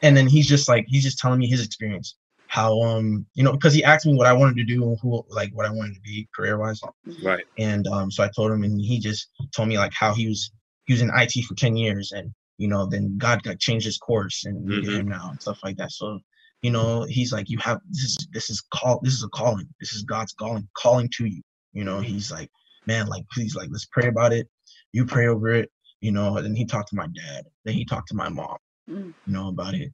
and 0.03 0.17
then 0.17 0.27
he's 0.27 0.47
just 0.49 0.69
like 0.69 0.85
he's 0.89 1.03
just 1.05 1.19
telling 1.19 1.39
me 1.41 1.49
his 1.49 1.65
experience, 1.65 2.17
how 2.49 2.81
um 2.83 3.27
you 3.35 3.43
know 3.45 3.53
because 3.53 3.75
he 3.75 3.85
asked 3.85 4.07
me 4.07 4.15
what 4.15 4.27
I 4.27 4.33
wanted 4.33 4.57
to 4.57 4.65
do 4.65 4.85
and 4.85 4.99
who 5.03 5.25
like 5.31 5.51
what 5.55 5.67
I 5.67 5.71
wanted 5.73 5.95
to 5.95 6.01
be 6.01 6.29
career 6.35 6.59
wise, 6.59 6.81
right. 7.23 7.45
and 7.59 7.87
um 7.89 8.11
so 8.11 8.23
I 8.25 8.31
told 8.35 8.53
him 8.53 8.63
and 8.65 8.81
he 8.81 8.99
just 9.01 9.29
told 9.55 9.69
me 9.69 9.79
like 9.79 9.93
how 9.95 10.15
he 10.15 10.29
was 10.29 10.51
he 10.87 10.93
was 10.95 11.03
in 11.03 11.11
IT 11.15 11.45
for 11.47 11.55
ten 11.55 11.77
years 11.77 12.13
and 12.13 12.33
you 12.59 12.69
know 12.69 12.87
then 12.87 13.17
God 13.19 13.43
got 13.43 13.59
changed 13.59 13.87
his 13.87 13.99
course 13.99 14.45
and 14.45 14.69
Mhm. 14.69 14.87
him 15.01 15.09
now 15.09 15.31
and 15.31 15.41
stuff 15.43 15.59
like 15.65 15.77
that. 15.79 15.93
So 15.93 16.21
you 16.63 16.71
know 16.71 17.05
he's 17.09 17.33
like 17.33 17.49
you 17.51 17.59
have 17.59 17.81
this 17.91 18.03
is 18.05 18.29
this 18.33 18.51
is 18.51 18.63
call 18.73 19.01
this 19.03 19.15
is 19.15 19.25
a 19.25 19.29
calling 19.31 19.69
this 19.81 19.93
is 19.95 20.03
God's 20.05 20.35
calling 20.35 20.69
calling 20.77 21.09
to 21.17 21.27
you. 21.27 21.43
You 21.73 21.85
know 21.85 22.01
he's 22.01 22.31
like 22.31 22.51
man 22.87 23.07
like 23.09 23.25
please 23.33 23.55
like 23.57 23.69
let's 23.73 23.87
pray 23.87 24.09
about 24.09 24.33
it. 24.33 24.49
You 24.93 25.05
pray 25.07 25.27
over 25.27 25.53
it. 25.53 25.71
You 26.01 26.13
know, 26.13 26.37
and 26.37 26.47
then 26.47 26.55
he 26.55 26.65
talked 26.65 26.91
to 26.91 26.97
my 26.97 27.07
dad. 27.09 27.45
Then 27.65 27.75
he 27.75 27.85
talked 27.85 28.09
to 28.09 28.15
my 28.17 28.29
mom 28.29 28.57
Mm. 28.89 29.15
you 29.27 29.33
know 29.33 29.49
about 29.49 29.75
it 29.75 29.93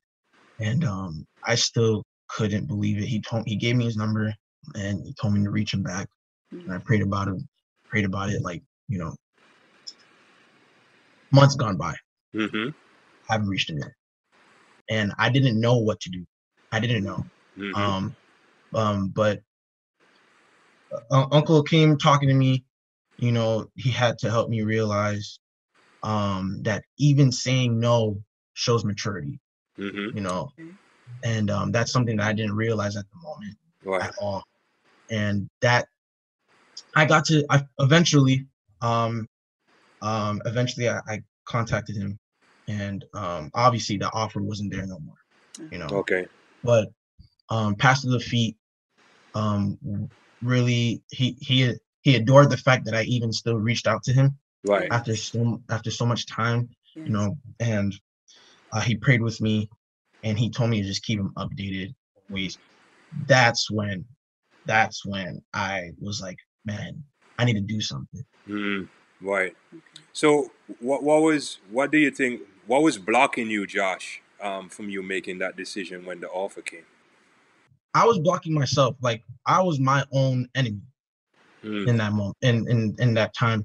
and 0.61 0.85
um 0.85 1.25
i 1.47 1.54
still 1.54 2.02
couldn't 2.28 2.66
believe 2.66 2.99
it 2.99 3.06
he 3.06 3.21
told 3.21 3.42
he 3.47 3.56
gave 3.56 3.76
me 3.76 3.85
his 3.85 3.97
number 3.97 4.32
and 4.75 5.04
he 5.04 5.14
told 5.21 5.35
me 5.35 5.42
to 5.42 5.50
reach 5.50 5.75
him 5.75 5.82
back 5.82 6.09
and 6.66 6.75
i 6.75 6.78
prayed 6.85 7.02
about 7.02 7.28
it 7.28 7.35
prayed 7.88 8.04
about 8.04 8.30
it 8.30 8.42
like 8.42 8.62
you 8.88 8.99
know 8.99 9.14
months 11.32 11.56
gone 11.56 11.76
by 11.76 11.94
Mm-hmm. 12.35 12.71
I 13.28 13.35
haven't 13.35 13.49
reached 13.49 13.71
him 13.71 13.78
yet 13.78 13.92
and 14.90 15.12
i 15.18 15.28
didn't 15.30 15.61
know 15.61 15.78
what 15.78 16.00
to 16.00 16.11
do 16.11 16.25
i 16.73 16.80
didn't 16.80 17.04
know 17.04 17.25
Mhm. 17.56 17.75
um 17.75 18.16
um 18.75 19.09
but 19.14 19.40
uh, 21.11 21.26
uncle 21.32 21.62
came 21.62 21.97
talking 21.99 22.28
to 22.28 22.35
me 22.35 22.64
you 23.18 23.32
know 23.32 23.66
he 23.76 23.90
had 23.90 24.18
to 24.18 24.30
help 24.30 24.49
me 24.49 24.62
realize 24.62 25.38
um 26.02 26.61
that 26.62 26.85
even 26.99 27.30
saying 27.30 27.78
no 27.78 28.21
shows 28.54 28.85
maturity 28.85 29.38
Mhm. 29.78 30.14
you 30.14 30.21
know 30.21 30.50
Okay. 30.59 30.71
and 31.25 31.50
um 31.50 31.71
that's 31.73 31.92
something 31.92 32.16
that 32.16 32.26
i 32.26 32.32
didn't 32.32 32.54
realize 32.54 32.97
at 32.97 33.04
the 33.11 33.16
moment 33.23 33.56
Right. 33.85 34.02
at 34.02 34.14
all 34.21 34.42
and 35.11 35.49
that 35.61 35.87
i 36.97 37.04
got 37.04 37.25
to 37.25 37.44
i 37.50 37.62
eventually 37.80 38.47
um 38.80 39.26
um 40.02 40.40
eventually 40.44 40.88
i, 40.88 40.99
I 41.09 41.23
contacted 41.47 41.97
him 41.97 42.18
and 42.68 43.04
um 43.14 43.50
obviously 43.54 43.97
the 43.97 44.11
offer 44.12 44.40
wasn't 44.42 44.73
there 44.73 44.87
no 44.87 44.99
more 45.00 45.16
you 45.71 45.78
know 45.78 45.88
Okay. 45.88 46.26
but 46.62 46.88
um 47.50 47.75
pastor 47.76 48.09
Lafitte 48.09 48.56
um 49.35 49.78
really 50.42 51.02
he 51.11 51.37
he 51.40 51.75
he 52.02 52.16
adored 52.16 52.50
the 52.50 52.56
fact 52.56 52.85
that 52.85 52.94
i 52.94 53.02
even 53.02 53.32
still 53.32 53.56
reached 53.56 53.87
out 53.87 54.02
to 54.04 54.12
him 54.12 54.37
Right. 54.64 54.92
after 54.92 55.16
so 55.16 55.62
after 55.71 55.90
so 55.90 56.07
much 56.07 56.26
time 56.26 56.69
Yes. 56.95 57.07
you 57.07 57.12
know 57.12 57.37
and 57.61 57.95
uh, 58.73 58.81
he 58.81 58.95
prayed 58.97 59.23
with 59.23 59.40
me 59.40 59.69
and 60.23 60.38
he 60.38 60.50
told 60.50 60.71
me 60.71 60.81
to 60.83 60.87
just 60.87 61.02
keep 61.04 61.19
him 61.19 61.33
updated 61.37 61.95
always 62.31 62.59
that's 63.26 63.71
when 63.71 64.04
that's 64.64 65.04
when 65.04 65.40
i 65.52 65.90
was 66.00 66.21
like 66.21 66.38
man 66.64 67.02
i 67.38 67.45
need 67.45 67.54
to 67.54 67.61
do 67.61 67.81
something 67.81 68.25
Mm. 68.49 68.88
Right. 69.21 69.54
Okay. 69.73 70.02
So, 70.12 70.50
what 70.81 71.02
what 71.04 71.23
was 71.23 71.59
what 71.71 71.92
do 71.92 71.99
you 71.99 72.11
think? 72.11 72.42
What 72.66 72.83
was 72.83 72.99
blocking 72.99 73.49
you, 73.49 73.66
Josh, 73.69 74.21
um, 74.40 74.69
from 74.69 74.90
you 74.90 75.02
making 75.02 75.38
that 75.38 75.57
decision 75.57 76.04
when 76.04 76.21
the 76.21 76.28
offer 76.28 76.61
came? 76.61 76.85
i 77.95 78.04
was 78.07 78.19
blocking 78.19 78.54
myself 78.54 78.97
like 79.02 79.23
i 79.47 79.61
was 79.62 79.78
my 79.78 80.04
own 80.12 80.49
enemy 80.54 80.81
Mm. 81.64 81.87
in 81.87 81.97
that 81.99 82.12
moment 82.12 82.37
in 82.42 82.69
in 82.69 82.97
in 82.99 83.14
that 83.14 83.33
time 83.35 83.64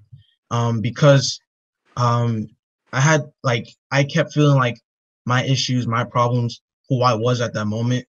um 0.51 0.82
because 0.82 1.39
um 1.98 2.48
i 2.94 3.00
had 3.00 3.22
like 3.44 3.68
i 3.92 4.04
kept 4.04 4.34
feeling 4.34 4.58
like 4.58 4.77
my 5.25 5.44
issues 5.46 5.88
my 5.88 6.04
problems 6.04 6.62
who 6.89 7.01
i 7.04 7.13
was 7.13 7.42
at 7.42 7.54
that 7.54 7.66
moment 7.66 8.06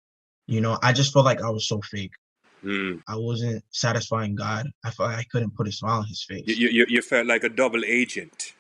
you 0.47 0.61
know 0.61 0.79
i 0.83 0.93
just 0.93 1.13
felt 1.13 1.25
like 1.25 1.43
i 1.43 1.51
was 1.51 1.69
so 1.69 1.81
fake 1.83 2.13
Mm. 2.65 3.01
i 3.09 3.17
wasn't 3.17 3.63
satisfying 3.71 4.35
god 4.35 4.67
i 4.85 4.91
felt 4.91 5.11
like 5.11 5.19
i 5.19 5.25
couldn't 5.31 5.55
put 5.57 5.69
a 5.69 5.73
smile 5.73 6.01
on 6.01 6.07
his 6.07 6.25
face 6.25 6.45
You, 6.47 6.55
you 6.57 6.69
you- 6.71 6.87
you 6.89 7.03
felt 7.03 7.27
like 7.27 7.45
a 7.45 7.49
double 7.51 7.85
agent, 7.85 8.55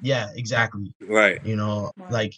yeah 0.00 0.28
exactly 0.36 0.94
right? 1.02 1.40
you 1.44 1.56
know 1.56 1.92
Wow. 1.96 2.06
like 2.10 2.34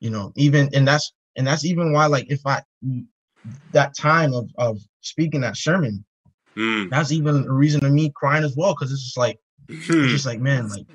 you 0.00 0.10
know 0.10 0.32
even 0.36 0.70
and 0.74 0.88
that's 0.88 1.12
and 1.36 1.46
that's 1.46 1.64
even 1.66 1.92
why 1.92 2.06
like 2.06 2.30
if 2.30 2.40
i 2.46 2.62
that 3.72 3.94
time 3.96 4.34
of 4.34 4.48
of 4.58 4.78
speaking 5.02 5.42
that 5.42 5.56
sermon 5.56 6.04
Mm. 6.56 6.90
that's 6.90 7.12
even 7.12 7.46
a 7.48 7.52
reason 7.52 7.80
to 7.82 7.90
me 7.90 8.12
crying 8.16 8.44
as 8.44 8.56
well 8.56 8.74
because 8.74 8.92
it's 8.92 9.04
just 9.04 9.18
like 9.18 9.38
it's 9.68 9.86
Hmm. 9.86 10.06
just 10.08 10.26
like 10.26 10.40
man 10.40 10.68
like 10.68 10.86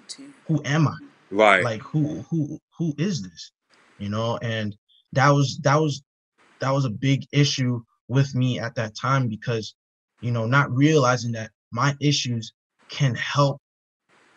who 0.47 0.61
am 0.65 0.87
i 0.87 0.95
Right. 1.31 1.63
like 1.63 1.81
who 1.81 2.23
who 2.29 2.59
who 2.77 2.93
is 2.97 3.21
this 3.21 3.51
you 3.97 4.09
know 4.09 4.37
and 4.41 4.75
that 5.13 5.29
was 5.29 5.59
that 5.63 5.77
was 5.77 6.03
that 6.59 6.71
was 6.71 6.85
a 6.85 6.89
big 6.89 7.25
issue 7.31 7.81
with 8.07 8.33
me 8.35 8.59
at 8.59 8.75
that 8.75 8.95
time 8.95 9.27
because 9.27 9.75
you 10.21 10.31
know 10.31 10.45
not 10.45 10.71
realizing 10.71 11.31
that 11.33 11.51
my 11.71 11.95
issues 12.01 12.53
can 12.89 13.15
help 13.15 13.61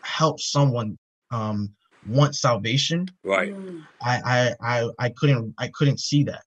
help 0.05 0.41
someone 0.41 0.99
um 1.31 1.75
want 2.05 2.35
salvation 2.35 3.07
right. 3.25 3.53
Mm. 3.53 3.87
I, 4.03 4.21
I 4.61 4.81
i 4.83 4.89
i 4.99 5.11
couldn't 5.11 5.55
i 5.59 5.69
couldn't 5.69 6.01
see 6.01 6.25
that 6.25 6.43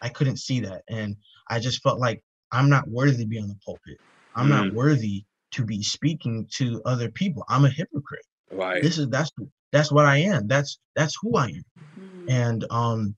i 0.00 0.08
couldn't 0.08 0.38
see 0.38 0.60
that 0.60 0.82
and 0.88 1.16
i 1.48 1.58
just 1.58 1.82
felt 1.82 1.98
like 2.00 2.22
i'm 2.52 2.68
not 2.68 2.88
worthy 2.88 3.24
to 3.24 3.28
be 3.28 3.38
on 3.38 3.48
the 3.48 3.58
pulpit 3.64 3.98
i'm 4.34 4.48
not 4.48 4.68
Mm. 4.68 4.74
worthy 4.74 5.24
to 5.52 5.64
be 5.64 5.82
speaking 5.82 6.46
to 6.50 6.82
other 6.84 7.10
people 7.10 7.44
i'm 7.48 7.64
a 7.64 7.70
hypocrite 7.70 8.24
Right. 8.50 8.82
this 8.82 8.98
is 8.98 9.08
that's 9.08 9.30
that's 9.72 9.92
what 9.92 10.06
i 10.06 10.16
am 10.18 10.46
that's 10.48 10.78
that's 10.96 11.16
who 11.20 11.36
i 11.36 11.46
am 11.46 11.64
Mm. 11.98 12.24
and 12.28 12.64
um 12.70 13.16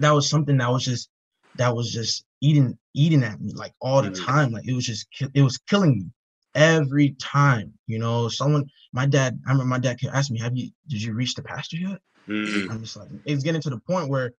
that 0.00 0.10
was 0.10 0.28
something 0.28 0.58
that 0.58 0.70
was 0.70 0.84
just 0.84 1.08
that 1.54 1.74
was 1.74 1.92
just 1.92 2.24
eating 2.40 2.76
eating 2.94 3.22
at 3.24 3.40
me 3.40 3.52
like 3.54 3.72
all 3.80 4.02
the 4.02 4.10
Mhm. 4.10 4.24
time 4.24 4.52
like 4.52 4.66
it 4.68 4.74
was 4.74 4.86
just 4.86 5.10
ki- 5.12 5.28
it 5.34 5.42
was 5.42 5.58
killing 5.58 5.94
me 5.98 6.06
every 6.54 7.12
time 7.20 7.72
you 7.86 7.98
know 7.98 8.28
someone 8.28 8.64
my 8.92 9.06
dad 9.06 9.38
i 9.46 9.50
remember 9.52 9.68
my 9.70 9.78
dad 9.78 9.98
kept 10.00 10.14
asking 10.14 10.34
me 10.34 10.40
have 10.40 10.56
you 10.56 10.70
did 10.88 11.02
you 11.02 11.14
reach 11.14 11.34
the 11.34 11.42
pastor 11.42 11.76
yet 11.76 11.98
Mm. 12.28 12.70
i'm 12.70 12.80
just 12.82 12.96
like 12.96 13.08
it's 13.24 13.42
getting 13.42 13.60
to 13.62 13.70
the 13.70 13.78
point 13.80 14.08
where 14.08 14.32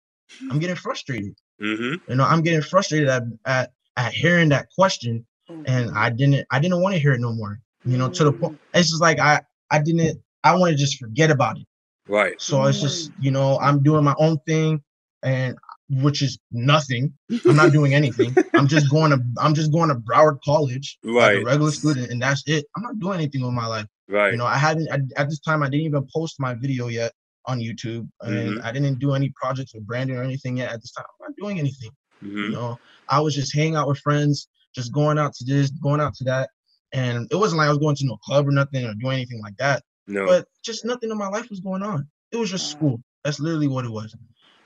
i'm 0.49 0.59
getting 0.59 0.75
frustrated 0.75 1.35
Mm-hmm. 1.61 1.95
you 2.07 2.15
know 2.15 2.25
i'm 2.25 2.41
getting 2.41 2.61
frustrated 2.61 3.09
at 3.09 3.23
at, 3.45 3.71
at 3.97 4.13
hearing 4.13 4.49
that 4.49 4.67
question 4.75 5.25
And 5.49 5.89
mm. 5.89 5.95
i 5.95 6.09
didn't 6.09 6.45
i 6.51 6.59
didn't 6.59 6.81
want 6.81 6.93
to 6.95 6.99
hear 6.99 7.13
it 7.13 7.19
no 7.21 7.33
more 7.33 7.59
you 7.83 7.97
know 7.97 8.09
to 8.09 8.23
the 8.23 8.33
point 8.33 8.57
it's 8.73 8.89
just 8.89 9.01
like 9.01 9.19
i 9.19 9.41
i 9.71 9.79
didn't 9.79 10.21
i 10.43 10.55
want 10.55 10.71
to 10.71 10.77
just 10.77 10.97
forget 10.97 11.31
about 11.31 11.57
it 11.57 11.65
Right. 12.07 12.39
so 12.39 12.63
it's 12.65 12.81
just, 12.81 13.11
you 13.19 13.31
know, 13.31 13.57
I'm 13.59 13.81
doing 13.81 14.03
my 14.03 14.13
own 14.19 14.37
thing 14.45 14.83
and 15.23 15.57
which 15.89 16.21
is 16.21 16.37
nothing. 16.51 17.13
I'm 17.47 17.55
not 17.55 17.71
doing 17.71 17.93
anything. 17.93 18.35
I'm 18.57 18.67
just 18.67 18.89
going 18.89 19.11
to 19.11 19.19
I'm 19.39 19.53
just 19.53 19.71
going 19.71 19.89
to 19.89 19.95
Broward 19.95 20.39
College 20.43 20.99
like 21.03 21.33
a 21.35 21.37
Right. 21.37 21.45
regular 21.45 21.71
student 21.71 22.11
and 22.11 22.21
that's 22.21 22.43
it. 22.47 22.65
I'm 22.75 22.83
not 22.83 22.99
doing 22.99 23.19
anything 23.19 23.41
with 23.43 23.53
my 23.53 23.67
life. 23.67 23.87
Right. 24.09 24.31
You 24.31 24.37
know, 24.37 24.45
I 24.45 24.57
hadn't 24.57 24.91
I, 24.91 24.99
at 25.19 25.29
this 25.29 25.39
time 25.39 25.63
I 25.63 25.69
didn't 25.69 25.85
even 25.85 26.07
post 26.13 26.39
my 26.39 26.53
video 26.53 26.87
yet 26.87 27.13
on 27.45 27.59
YouTube 27.59 28.07
and 28.21 28.57
Mhm. 28.59 28.65
I 28.65 28.71
didn't 28.71 28.99
do 28.99 29.13
any 29.13 29.29
projects 29.41 29.73
with 29.73 29.85
branding 29.87 30.17
or 30.17 30.23
anything 30.23 30.57
yet 30.57 30.71
at 30.73 30.81
this 30.81 30.91
time. 30.91 31.05
I'm 31.21 31.29
not 31.29 31.37
doing 31.37 31.59
anything. 31.59 31.91
You 32.21 32.49
hmm 32.49 32.53
know, 32.53 32.77
I 33.09 33.19
was 33.21 33.35
just 33.35 33.55
hanging 33.55 33.75
out 33.75 33.87
with 33.87 33.99
friends, 33.99 34.47
just 34.75 34.91
going 34.93 35.17
out 35.17 35.33
to 35.35 35.45
this, 35.45 35.69
going 35.71 36.01
out 36.01 36.13
to 36.15 36.23
that. 36.25 36.49
And 36.93 37.27
it 37.31 37.35
wasn't 37.35 37.57
like 37.59 37.67
I 37.67 37.69
was 37.69 37.79
going 37.79 37.95
to 37.95 38.05
no 38.05 38.17
club 38.17 38.47
or 38.47 38.51
nothing 38.51 38.85
or 38.85 38.93
doing 38.93 39.15
anything 39.15 39.41
like 39.41 39.57
that 39.57 39.83
No. 40.07 40.25
but 40.25 40.47
just 40.63 40.85
nothing 40.85 41.09
in 41.11 41.17
my 41.17 41.27
life 41.27 41.49
was 41.49 41.59
going 41.59 41.81
on. 41.83 42.07
It 42.31 42.37
was 42.37 42.51
just 42.51 42.69
school. 42.69 43.01
That's 43.23 43.39
literally 43.39 43.67
what 43.67 43.85
it 43.85 43.91
was. 43.91 44.15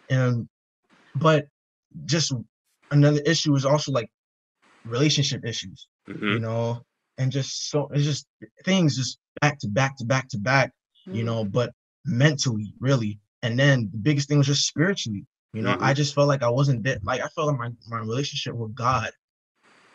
And 0.09 0.47
but 1.15 1.47
just 2.05 2.33
another 2.91 3.21
issue 3.25 3.55
is 3.55 3.65
also 3.65 3.91
like 3.91 4.09
relationship 4.85 5.45
issues, 5.45 5.87
hmm 6.07 6.33
you 6.33 6.39
know, 6.39 6.81
and 7.17 7.31
just 7.31 7.69
so 7.69 7.89
it's 7.93 8.03
just 8.05 8.27
things 8.65 8.95
just 8.97 9.19
back 9.41 9.59
to 9.59 9.67
back 9.67 9.97
to 9.97 10.05
back 10.05 10.27
to 10.29 10.37
back, 10.37 10.71
you 11.11 11.23
Mm. 11.23 11.25
know, 11.25 11.45
but 11.45 11.71
mentally, 12.05 12.73
really. 12.79 13.19
And 13.43 13.57
then 13.59 13.89
the 13.91 13.97
biggest 13.97 14.27
thing 14.29 14.37
was 14.37 14.47
just 14.47 14.67
spiritually. 14.67 15.25
You 15.53 15.61
know, 15.63 15.75
I 15.79 15.93
just 15.93 16.13
felt 16.13 16.27
like 16.27 16.43
I 16.43 16.49
wasn't 16.49 16.83
there. 16.83 16.99
Like 17.03 17.21
I 17.21 17.27
felt 17.29 17.47
like 17.47 17.57
my, 17.57 17.69
my 17.87 17.99
relationship 17.99 18.53
with 18.55 18.75
God 18.75 19.11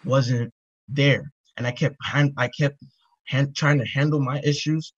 wasn't 0.04 0.52
there. 0.88 1.30
And 1.56 1.66
I 1.66 1.72
kept 1.72 1.96
hand, 2.04 2.32
I 2.36 2.48
kept 2.48 2.78
hand, 3.28 3.54
trying 3.56 3.78
to 3.78 3.86
handle 3.86 4.20
my 4.20 4.40
issues 4.44 4.92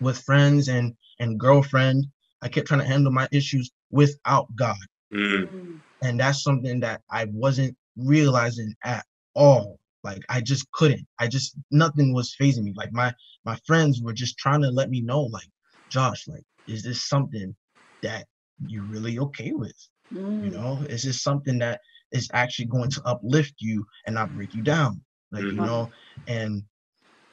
with 0.00 0.18
friends 0.22 0.68
and 0.68 0.94
and 1.18 1.38
girlfriend. 1.40 2.06
I 2.42 2.48
kept 2.48 2.68
trying 2.68 2.80
to 2.80 2.86
handle 2.86 3.12
my 3.12 3.28
issues 3.32 3.70
without 3.90 4.46
God. 4.56 4.76
Mm. 5.12 5.44
Mm. 5.52 5.80
And 6.02 6.20
that's 6.20 6.42
something 6.42 6.80
that 6.80 7.02
I 7.10 7.26
wasn't 7.32 7.76
realizing 7.96 8.74
at 8.84 9.04
all. 9.34 9.78
Like 10.04 10.22
I 10.28 10.40
just 10.40 10.70
couldn't. 10.72 11.06
I 11.18 11.28
just 11.28 11.56
nothing 11.70 12.12
was 12.14 12.36
phasing 12.40 12.62
me. 12.64 12.72
Like 12.76 12.92
my 12.92 13.12
my 13.44 13.56
friends 13.66 14.00
were 14.02 14.12
just 14.12 14.38
trying 14.38 14.62
to 14.62 14.70
let 14.70 14.90
me 14.90 15.00
know, 15.00 15.22
like, 15.22 15.48
Josh, 15.90 16.28
like, 16.28 16.44
is 16.66 16.82
this 16.82 17.08
something 17.08 17.54
that 18.02 18.26
you're 18.66 18.84
really 18.86 19.18
okay 19.18 19.52
with? 19.52 19.76
You 20.10 20.18
Mm. 20.18 20.52
know, 20.52 20.86
is 20.88 21.04
this 21.04 21.22
something 21.22 21.58
that 21.58 21.80
is 22.12 22.28
actually 22.32 22.66
going 22.66 22.90
to 22.90 23.02
uplift 23.04 23.54
you 23.58 23.84
and 24.06 24.14
not 24.14 24.32
break 24.34 24.54
you 24.54 24.62
down? 24.62 25.02
Like, 25.32 25.44
you 25.44 25.52
Mhm. 25.52 25.66
know, 25.66 25.90
and 26.26 26.62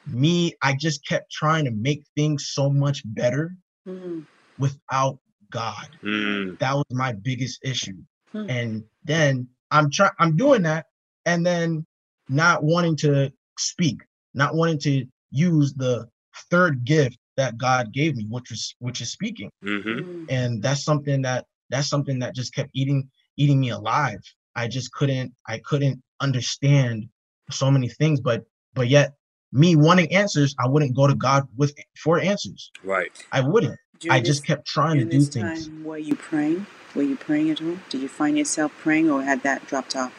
me, 0.05 0.53
I 0.61 0.75
just 0.75 1.05
kept 1.07 1.31
trying 1.31 1.65
to 1.65 1.71
make 1.71 2.03
things 2.15 2.49
so 2.53 2.69
much 2.69 3.01
better 3.05 3.55
Mm. 3.87 4.25
without 4.57 5.19
God. 5.49 5.87
Mm. 6.03 6.57
That 6.59 6.75
was 6.75 6.85
my 6.91 7.13
biggest 7.13 7.59
issue. 7.63 8.01
Hmm. 8.31 8.49
And 8.49 8.83
then 9.03 9.47
I'm 9.71 9.89
trying 9.91 10.11
I'm 10.19 10.35
doing 10.35 10.63
that 10.63 10.87
and 11.25 11.45
then 11.45 11.85
not 12.29 12.63
wanting 12.63 12.95
to 12.97 13.31
speak, 13.57 14.01
not 14.33 14.55
wanting 14.55 14.79
to 14.79 15.05
use 15.31 15.73
the 15.73 16.07
third 16.49 16.83
gift 16.85 17.17
that 17.37 17.57
God 17.57 17.91
gave 17.93 18.15
me, 18.15 18.25
which 18.29 18.49
was 18.49 18.75
which 18.79 19.01
is 19.01 19.11
speaking. 19.11 19.49
Mm-hmm. 19.63 19.99
Mm. 19.99 20.25
And 20.29 20.63
that's 20.63 20.83
something 20.83 21.21
that 21.23 21.45
that's 21.69 21.87
something 21.89 22.19
that 22.19 22.35
just 22.35 22.53
kept 22.53 22.71
eating 22.73 23.09
eating 23.37 23.59
me 23.59 23.69
alive. 23.69 24.21
I 24.55 24.67
just 24.67 24.91
couldn't 24.91 25.33
I 25.47 25.59
couldn't 25.59 26.01
understand 26.19 27.09
so 27.49 27.69
many 27.71 27.89
things, 27.89 28.21
but 28.21 28.43
but 28.73 28.87
yet 28.87 29.13
me 29.51 29.75
wanting 29.75 30.11
answers, 30.13 30.55
I 30.59 30.67
wouldn't 30.67 30.95
go 30.95 31.07
to 31.07 31.15
God 31.15 31.47
with 31.55 31.75
for 31.97 32.19
answers. 32.19 32.71
Right. 32.83 33.11
I 33.31 33.41
wouldn't. 33.41 33.77
During 33.99 34.13
I 34.15 34.19
just 34.19 34.41
this- 34.41 34.47
kept 34.47 34.67
trying 34.67 34.97
to 34.97 35.05
do 35.05 35.19
this 35.19 35.29
things. 35.29 35.67
time, 35.67 35.83
were 35.83 35.97
you 35.97 36.15
praying? 36.15 36.65
Were 36.95 37.03
you 37.03 37.15
praying 37.15 37.49
at 37.51 37.61
all? 37.61 37.77
Did 37.89 38.01
you 38.01 38.07
find 38.07 38.37
yourself 38.37 38.71
praying, 38.79 39.09
or 39.09 39.23
had 39.23 39.41
that 39.43 39.65
dropped 39.67 39.95
off? 39.95 40.13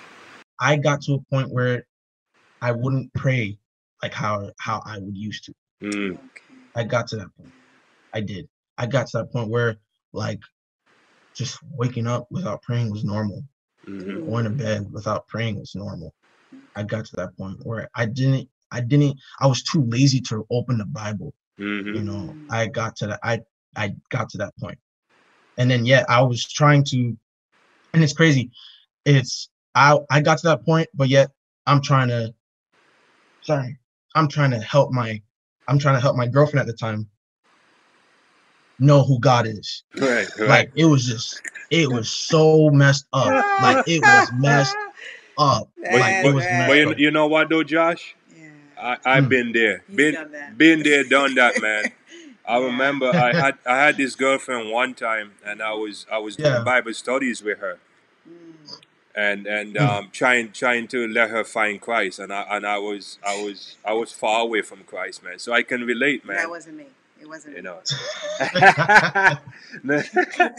I 0.60 0.76
got 0.76 1.02
to 1.02 1.14
a 1.14 1.20
point 1.30 1.50
where 1.50 1.84
I 2.62 2.72
wouldn't 2.72 3.12
pray 3.14 3.58
like 4.02 4.14
how 4.14 4.50
how 4.58 4.82
I 4.84 4.98
would 4.98 5.16
used 5.16 5.44
to. 5.44 5.54
Mm. 5.82 6.12
Okay. 6.12 6.54
I 6.76 6.84
got 6.84 7.08
to 7.08 7.16
that 7.16 7.28
point. 7.36 7.52
I 8.12 8.20
did. 8.20 8.48
I 8.78 8.86
got 8.86 9.06
to 9.08 9.18
that 9.18 9.32
point 9.32 9.50
where 9.50 9.76
like 10.12 10.40
just 11.34 11.58
waking 11.72 12.06
up 12.06 12.26
without 12.30 12.62
praying 12.62 12.90
was 12.90 13.04
normal. 13.04 13.42
Mm-hmm. 13.86 14.30
Going 14.30 14.44
to 14.44 14.50
bed 14.50 14.90
without 14.92 15.26
praying 15.28 15.58
was 15.58 15.74
normal. 15.74 16.14
I 16.76 16.82
got 16.82 17.04
to 17.06 17.16
that 17.16 17.36
point 17.36 17.58
where 17.64 17.88
I 17.94 18.06
didn't 18.06 18.48
I 18.70 18.80
didn't 18.80 19.18
I 19.40 19.46
was 19.46 19.62
too 19.62 19.82
lazy 19.84 20.20
to 20.22 20.46
open 20.50 20.78
the 20.78 20.86
Bible. 20.86 21.34
Mm-hmm. 21.58 21.94
You 21.94 22.02
know. 22.02 22.36
I 22.50 22.66
got 22.66 22.96
to 22.96 23.08
that 23.08 23.20
I 23.22 23.40
I 23.76 23.94
got 24.10 24.28
to 24.30 24.38
that 24.38 24.56
point. 24.58 24.78
And 25.58 25.70
then 25.70 25.84
yet 25.84 26.06
I 26.08 26.22
was 26.22 26.44
trying 26.44 26.84
to 26.84 27.16
and 27.92 28.02
it's 28.02 28.12
crazy. 28.12 28.50
It's 29.04 29.48
I 29.74 29.98
I 30.10 30.20
got 30.20 30.38
to 30.38 30.46
that 30.48 30.64
point, 30.64 30.88
but 30.94 31.08
yet 31.08 31.30
I'm 31.66 31.80
trying 31.80 32.08
to 32.08 32.34
sorry. 33.42 33.78
I'm 34.14 34.28
trying 34.28 34.52
to 34.52 34.60
help 34.60 34.92
my 34.92 35.20
I'm 35.68 35.78
trying 35.78 35.96
to 35.96 36.00
help 36.00 36.16
my 36.16 36.26
girlfriend 36.26 36.60
at 36.60 36.66
the 36.66 36.78
time 36.78 37.08
know 38.78 39.02
who 39.02 39.18
God 39.20 39.46
is. 39.46 39.82
Right. 39.96 40.28
Right. 40.38 40.48
Like 40.48 40.70
it 40.74 40.84
was 40.86 41.06
just 41.06 41.42
it 41.70 41.90
was 41.90 42.08
so 42.10 42.70
messed 42.70 43.06
up. 43.12 43.44
Like 43.62 43.86
it 43.88 44.00
was 44.02 44.30
messed 44.32 44.76
up. 45.38 45.68
but, 45.80 45.92
like, 45.92 46.14
it 46.24 46.34
was 46.34 46.44
but 46.44 46.52
messed 46.58 46.74
you, 46.76 46.90
up. 46.90 46.98
you 46.98 47.10
know 47.10 47.26
what 47.26 47.48
though, 47.48 47.62
Josh? 47.64 48.14
Yeah. 48.34 48.48
I, 48.78 48.96
I've 49.04 49.24
Hmm. 49.24 49.28
been 49.30 49.52
there. 49.52 49.84
He's 49.86 49.96
been 49.96 50.14
done 50.14 50.32
that. 50.32 50.58
been 50.58 50.82
there, 50.82 51.04
done 51.04 51.34
that, 51.36 51.60
man. 51.60 51.84
I 52.46 52.58
remember 52.58 53.06
I 53.08 53.32
had 53.32 53.58
I 53.66 53.76
had 53.78 53.96
this 53.96 54.14
girlfriend 54.14 54.70
one 54.70 54.94
time, 54.94 55.32
and 55.44 55.62
I 55.62 55.72
was 55.72 56.06
I 56.12 56.18
was 56.18 56.36
doing 56.36 56.50
Yeah. 56.52 56.62
Bible 56.62 56.92
studies 56.92 57.42
with 57.42 57.58
her, 57.58 57.78
Mm. 58.28 58.76
and 59.14 59.46
and 59.46 59.74
Mm. 59.76 59.88
um, 59.88 60.10
trying 60.12 60.52
trying 60.52 60.86
to 60.88 61.08
let 61.08 61.30
her 61.30 61.42
find 61.44 61.80
Christ, 61.80 62.18
and 62.18 62.32
I 62.32 62.42
and 62.50 62.66
I 62.66 62.76
was 62.78 63.18
I 63.26 63.42
was 63.42 63.78
I 63.84 63.94
was 63.94 64.12
far 64.12 64.42
away 64.42 64.60
from 64.60 64.84
Christ, 64.84 65.22
man. 65.22 65.38
So 65.38 65.52
I 65.54 65.62
can 65.62 65.84
relate, 65.86 66.24
man. 66.26 66.36
That 66.36 66.50
wasn't 66.50 66.76
me. 66.76 66.86
It 67.24 67.28
wasn't 67.28 67.56
you 67.56 67.62
me. 67.62 67.70
know. 67.70 67.80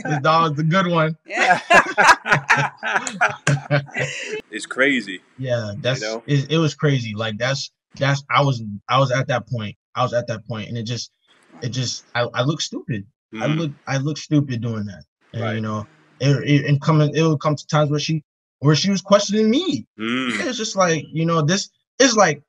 This 0.03 0.19
dog's 0.21 0.59
a 0.59 0.63
good 0.63 0.87
one. 0.87 1.15
Yeah. 1.27 1.59
it's 4.49 4.65
crazy. 4.65 5.21
Yeah, 5.37 5.73
that's 5.79 6.01
know? 6.01 6.23
it, 6.25 6.51
it 6.53 6.57
was 6.57 6.73
crazy. 6.73 7.13
Like 7.15 7.37
that's 7.37 7.69
that's 7.99 8.23
I 8.31 8.41
was 8.41 8.63
I 8.89 8.97
was 8.97 9.11
at 9.11 9.27
that 9.27 9.47
point. 9.47 9.75
I 9.93 10.01
was 10.01 10.13
at 10.13 10.25
that 10.27 10.47
point 10.47 10.69
and 10.69 10.77
it 10.77 10.83
just 10.83 11.11
it 11.61 11.69
just 11.69 12.03
I, 12.15 12.21
I 12.33 12.41
look 12.41 12.61
stupid. 12.61 13.05
I 13.35 13.45
Mm, 13.45 13.57
look 13.57 13.71
I 13.87 13.97
look 13.97 14.17
stupid 14.17 14.61
doing 14.61 14.85
that. 14.85 15.03
And 15.33 15.43
Right. 15.43 15.55
you 15.55 15.61
know, 15.61 15.85
it, 16.19 16.49
it 16.49 16.65
and 16.65 16.81
coming 16.81 17.15
it 17.15 17.21
would 17.21 17.41
come 17.41 17.55
to 17.55 17.67
times 17.67 17.91
where 17.91 17.99
she 17.99 18.23
where 18.59 18.75
she 18.75 18.89
was 18.89 19.01
questioning 19.01 19.51
me. 19.51 19.85
mm, 19.99 20.47
It's 20.47 20.57
just 20.57 20.75
like, 20.75 21.05
you 21.11 21.25
know, 21.27 21.43
this 21.43 21.69
is 21.99 22.15
like 22.15 22.41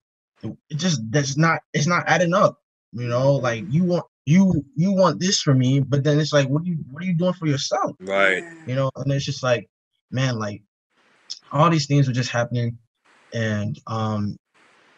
it 0.43 0.57
just 0.79 1.03
that's 1.11 1.37
not 1.37 1.61
it's 1.75 1.87
not 1.87 2.05
adding 2.07 2.33
up. 2.33 2.59
You 2.97 3.09
know, 3.09 3.35
like 3.35 3.65
you 3.69 3.85
want 3.85 4.07
you 4.25 4.65
you 4.75 4.93
want 4.93 5.21
this 5.21 5.41
for 5.41 5.55
me, 5.55 5.81
but 5.81 6.03
then 6.05 6.19
it's 6.19 6.33
like 6.33 6.49
what 6.49 6.63
are 6.63 6.67
you 6.67 6.79
what 6.91 7.03
are 7.03 7.07
you 7.07 7.15
doing 7.15 7.35
for 7.35 7.47
yourself? 7.47 7.95
right. 8.01 8.43
you 8.67 8.75
know 8.75 8.91
and 8.97 9.13
it's 9.13 9.25
just 9.25 9.43
like 9.43 9.67
man 10.11 10.39
like 10.39 10.63
all 11.53 11.71
these 11.71 11.87
things 11.87 12.07
were 12.07 12.13
just 12.15 12.31
happening 12.31 12.79
and 13.33 13.79
um 13.87 14.37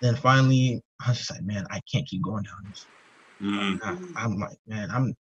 then 0.01 0.15
finally 0.17 0.81
i 1.05 1.09
was 1.11 1.19
just 1.19 1.31
like 1.31 1.43
man 1.43 1.65
i 1.71 1.81
can't 1.93 2.07
keep 2.07 2.23
going 2.23 2.43
down 2.43 2.57
this 2.69 2.87
Mm, 3.41 3.79
I, 3.83 3.95
i'm 4.17 4.39
like 4.39 4.59
man 4.67 4.91
i'm 4.91 5.15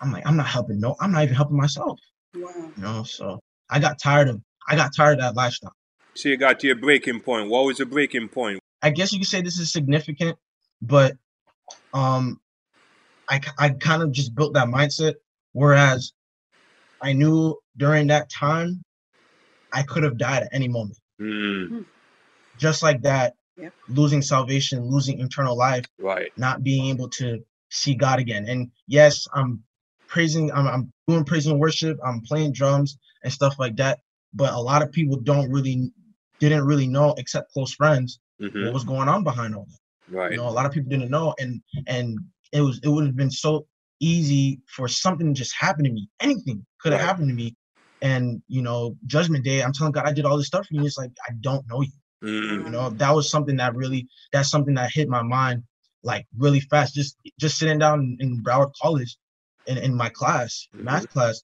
i'm 0.00 0.12
like 0.12 0.22
i'm 0.26 0.36
not 0.36 0.46
helping 0.46 0.78
no 0.80 0.94
i'm 1.00 1.10
not 1.12 1.24
even 1.24 1.34
helping 1.34 1.56
myself 1.56 1.98
Wow. 2.34 2.72
you 2.76 2.82
know 2.82 3.02
so 3.04 3.40
i 3.70 3.78
got 3.80 3.98
tired 4.00 4.28
of 4.28 4.40
i 4.68 4.76
got 4.76 4.90
tired 4.96 5.14
of 5.18 5.20
that 5.20 5.34
lifestyle 5.34 5.72
so 6.16 6.28
you 6.28 6.36
got 6.36 6.60
to 6.60 6.68
your 6.68 6.76
breaking 6.76 7.20
point. 7.20 7.50
What 7.50 7.64
was 7.66 7.78
the 7.78 7.86
breaking 7.86 8.28
point? 8.28 8.60
i 8.82 8.90
guess 8.90 9.12
you 9.12 9.18
could 9.18 9.28
say 9.28 9.40
this 9.42 9.58
is 9.58 9.72
significant 9.72 10.38
but 10.82 11.16
um 11.92 12.40
i 13.28 13.38
k- 13.38 13.50
i 13.58 13.68
kind 13.70 14.02
of 14.02 14.12
just 14.12 14.34
built 14.34 14.54
that 14.54 14.68
mindset 14.68 15.14
whereas 15.52 16.12
i 17.02 17.12
knew 17.12 17.56
during 17.76 18.06
that 18.08 18.30
time 18.30 18.82
i 19.72 19.82
could 19.82 20.02
have 20.02 20.18
died 20.18 20.42
at 20.42 20.48
any 20.52 20.68
moment 20.68 20.98
Mm, 21.20 21.86
just 22.56 22.82
like 22.82 23.02
that, 23.02 23.34
Yep. 23.56 23.72
losing 23.88 24.22
salvation, 24.22 24.82
losing 24.90 25.20
eternal 25.20 25.56
life, 25.56 25.86
right. 25.98 26.32
not 26.36 26.62
being 26.62 26.86
able 26.86 27.08
to 27.10 27.38
see 27.70 27.94
God 27.94 28.18
again. 28.18 28.46
And 28.48 28.70
yes, 28.86 29.26
I'm 29.32 29.62
praising, 30.08 30.50
I'm, 30.52 30.66
I'm 30.66 30.92
doing 31.06 31.24
praise 31.24 31.46
and 31.46 31.60
worship, 31.60 31.98
I'm 32.04 32.20
playing 32.22 32.52
drums 32.52 32.98
and 33.22 33.32
stuff 33.32 33.58
like 33.58 33.76
that. 33.76 34.00
But 34.32 34.52
a 34.52 34.60
lot 34.60 34.82
of 34.82 34.90
people 34.90 35.18
don't 35.20 35.50
really, 35.52 35.92
didn't 36.40 36.64
really 36.66 36.88
know, 36.88 37.14
except 37.16 37.52
close 37.52 37.72
friends, 37.74 38.18
hmm 38.40 38.64
what 38.64 38.74
was 38.74 38.84
going 38.84 39.08
on 39.08 39.22
behind 39.24 39.54
all 39.54 39.66
that. 39.70 39.78
Right. 40.08 40.30
You 40.30 40.38
know, 40.38 40.48
a 40.48 40.50
lot 40.50 40.66
of 40.66 40.72
people 40.72 40.90
didn't 40.90 41.10
know, 41.10 41.34
and 41.38 41.60
and 41.86 42.18
it 42.52 42.60
was 42.62 42.80
it 42.82 42.88
would 42.88 43.06
have 43.06 43.16
been 43.16 43.30
so 43.30 43.66
easy 44.00 44.60
for 44.68 44.88
something 44.88 45.28
to 45.34 45.38
just 45.38 45.54
happen 45.58 45.84
to 45.84 45.90
me. 45.92 46.08
Anything 46.20 46.64
could 46.80 46.92
have 46.92 47.00
Right. 47.00 47.08
happened 47.08 47.28
to 47.28 47.34
me. 47.34 47.56
And 48.02 48.42
you 48.48 48.62
know, 48.62 48.96
Judgment 49.06 49.44
Day, 49.44 49.62
I'm 49.62 49.72
telling 49.72 49.92
God, 49.92 50.06
I 50.06 50.12
did 50.12 50.24
all 50.24 50.36
this 50.38 50.46
stuff 50.48 50.66
for 50.66 50.74
you. 50.74 50.86
It's 50.86 50.98
like 50.98 51.12
I 51.28 51.32
don't 51.40 51.66
know 51.68 51.82
you 51.82 51.90
Mm, 52.22 52.64
you 52.64 52.70
know 52.70 52.90
that 52.90 53.14
was 53.14 53.30
something 53.30 53.56
that 53.56 53.74
really 53.74 54.06
that's 54.32 54.50
something 54.50 54.74
that 54.74 54.90
hit 54.92 55.08
my 55.08 55.22
mind 55.22 55.62
like 56.02 56.26
really 56.38 56.60
fast 56.60 56.94
just 56.94 57.16
just 57.40 57.58
sitting 57.58 57.78
down 57.78 58.16
in, 58.20 58.42
broward 58.42 58.72
college 58.80 59.16
in, 59.66 59.78
in 59.78 59.94
my 59.94 60.08
class 60.10 60.68
math 60.82 61.08
class 61.10 61.42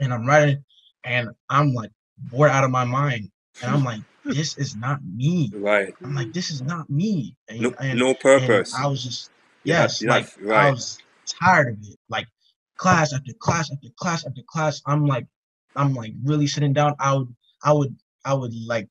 and 0.00 0.12
i'm 0.12 0.26
writing 0.26 0.62
and 1.04 1.30
i'm 1.50 1.72
like 1.74 1.90
bored 2.18 2.50
out 2.50 2.64
of 2.64 2.70
my 2.70 2.84
mind 2.84 3.28
and 3.60 3.70
i'm 3.70 3.84
like 3.84 4.02
this 4.24 4.56
is 4.58 4.74
not 4.76 5.00
me. 5.04 5.50
Right. 5.54 5.94
i'm 6.02 6.14
like 6.14 6.32
this 6.32 6.50
is 6.50 6.62
not 6.62 6.88
me. 6.90 7.36
And, 7.48 7.60
No, 7.60 7.74
and- 7.80 7.98
no 7.98 8.14
purpose. 8.14 8.74
i 8.74 8.86
was 8.86 9.02
just 9.02 9.30
yes 9.64 10.00
you're 10.02 10.10
like 10.10 10.28
i 10.50 10.70
was 10.70 10.98
tired 11.26 11.68
of 11.78 11.78
it. 11.88 11.96
Like 12.08 12.26
class 12.76 13.12
after 13.12 13.32
class 13.38 13.70
after 13.72 13.88
class 13.98 14.26
after 14.26 14.42
class 14.46 14.82
i'm 14.86 15.06
like 15.06 15.26
i'm 15.76 15.94
like 15.94 16.12
really 16.24 16.46
sitting 16.46 16.72
down. 16.72 16.94
I 16.98 17.14
would 17.14 17.34
i 17.62 17.72
would 17.72 17.96
i 18.24 18.34
would 18.34 18.54
like 18.66 18.88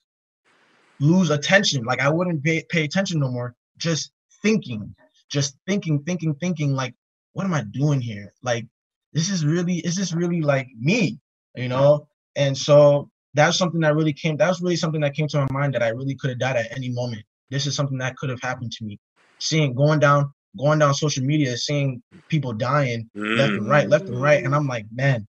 lose 1.00 1.30
attention. 1.30 1.84
Like 1.84 2.00
i 2.00 2.10
wouldn't 2.10 2.44
pay, 2.44 2.64
pay 2.70 2.84
attention 2.84 3.20
no 3.20 3.30
more. 3.30 3.56
Just 3.78 4.12
thinking 4.42 4.96
just 5.30 5.58
thinking 5.68 6.04
thinking 6.04 6.36
thinking 6.36 6.74
like 6.76 6.94
what 7.34 7.46
am 7.46 7.54
i 7.54 7.64
doing 7.64 8.02
here? 8.02 8.34
Like 8.44 8.66
this 9.14 9.30
is 9.30 9.46
really 9.46 9.78
is 9.80 9.96
this 9.96 10.14
really 10.14 10.42
like 10.42 10.68
me 10.80 11.20
you 11.56 11.68
know? 11.68 12.08
And 12.36 12.58
so 12.58 13.12
that's 13.36 13.58
something 13.58 13.82
that 13.82 13.96
really 13.96 14.14
came 14.14 14.38
that 14.38 14.50
was 14.50 14.62
really 14.62 14.78
something 14.78 15.02
that 15.02 15.16
came 15.16 15.28
to 15.30 15.40
my 15.40 15.48
mind 15.52 15.76
that 15.76 15.84
i 15.84 15.90
really 15.90 16.16
could 16.16 16.32
have 16.32 16.40
died 16.40 16.58
at 16.58 16.76
any 16.78 16.90
moment. 16.92 17.24
This 17.52 17.68
is 17.68 17.76
something 17.76 18.00
that 18.00 18.18
could 18.18 18.32
have 18.32 18.42
happened 18.42 18.74
to 18.74 18.86
me. 18.86 19.00
Seeing 19.40 19.76
going 19.76 20.00
down 20.00 20.34
going 20.60 20.80
down 20.80 20.96
social 20.96 21.24
media 21.26 21.58
seeing 21.58 22.04
people 22.30 22.54
dying 22.54 23.10
left 23.34 23.54
Mm, 23.54 23.58
and 23.58 23.70
right 23.70 23.90
left 23.90 24.10
and 24.10 24.22
right 24.22 24.44
and 24.46 24.56
i'm 24.56 24.68
like 24.68 24.86
man 24.94 25.28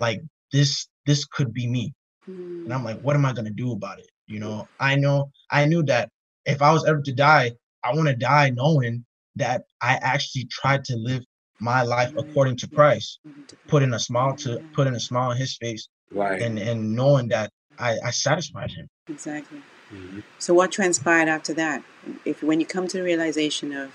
like 0.00 0.20
this 0.52 0.88
this 1.06 1.24
could 1.26 1.52
be 1.54 1.68
me. 1.68 1.94
Mm. 2.28 2.64
and 2.66 2.74
i'm 2.74 2.84
like 2.84 2.98
what 3.00 3.16
am 3.16 3.26
i 3.26 3.32
going 3.32 3.46
to 3.46 3.52
do 3.52 3.72
about 3.72 4.00
it? 4.00 4.08
You 4.28 4.40
know 4.40 4.68
i 4.80 4.96
know 4.96 5.30
i 5.50 5.66
knew 5.66 5.82
that 5.84 6.10
if 6.46 6.62
i 6.62 6.72
was 6.72 6.84
ever 6.86 7.02
to 7.02 7.12
die 7.14 7.52
i 7.84 7.94
want 7.94 8.08
to 8.08 8.16
die 8.16 8.50
knowing 8.50 9.04
that 9.36 9.64
i 9.82 9.94
actually 10.02 10.46
tried 10.46 10.84
to 10.86 10.96
live 10.96 11.24
my 11.60 11.82
life 11.82 12.12
according 12.18 12.56
to 12.58 12.68
Christ, 12.68 13.20
putting 13.68 13.94
a 13.94 13.98
smile 13.98 14.36
to 14.38 14.60
putting 14.74 14.94
a 14.94 15.00
smile 15.00 15.30
on 15.30 15.36
his 15.36 15.56
face 15.56 15.88
Right. 16.14 16.40
and 16.42 16.58
and 16.58 16.94
knowing 16.94 17.28
that 17.28 17.50
I, 17.78 17.98
I 18.04 18.10
satisfied 18.10 18.70
him. 18.70 18.88
Exactly. 19.08 19.62
hmm 19.90 20.20
So 20.38 20.54
what 20.54 20.72
transpired 20.72 21.28
after 21.28 21.54
that? 21.54 21.82
If 22.24 22.42
when 22.42 22.60
you 22.60 22.66
come 22.66 22.86
to 22.88 22.98
the 22.98 23.02
realization 23.02 23.72
of, 23.72 23.92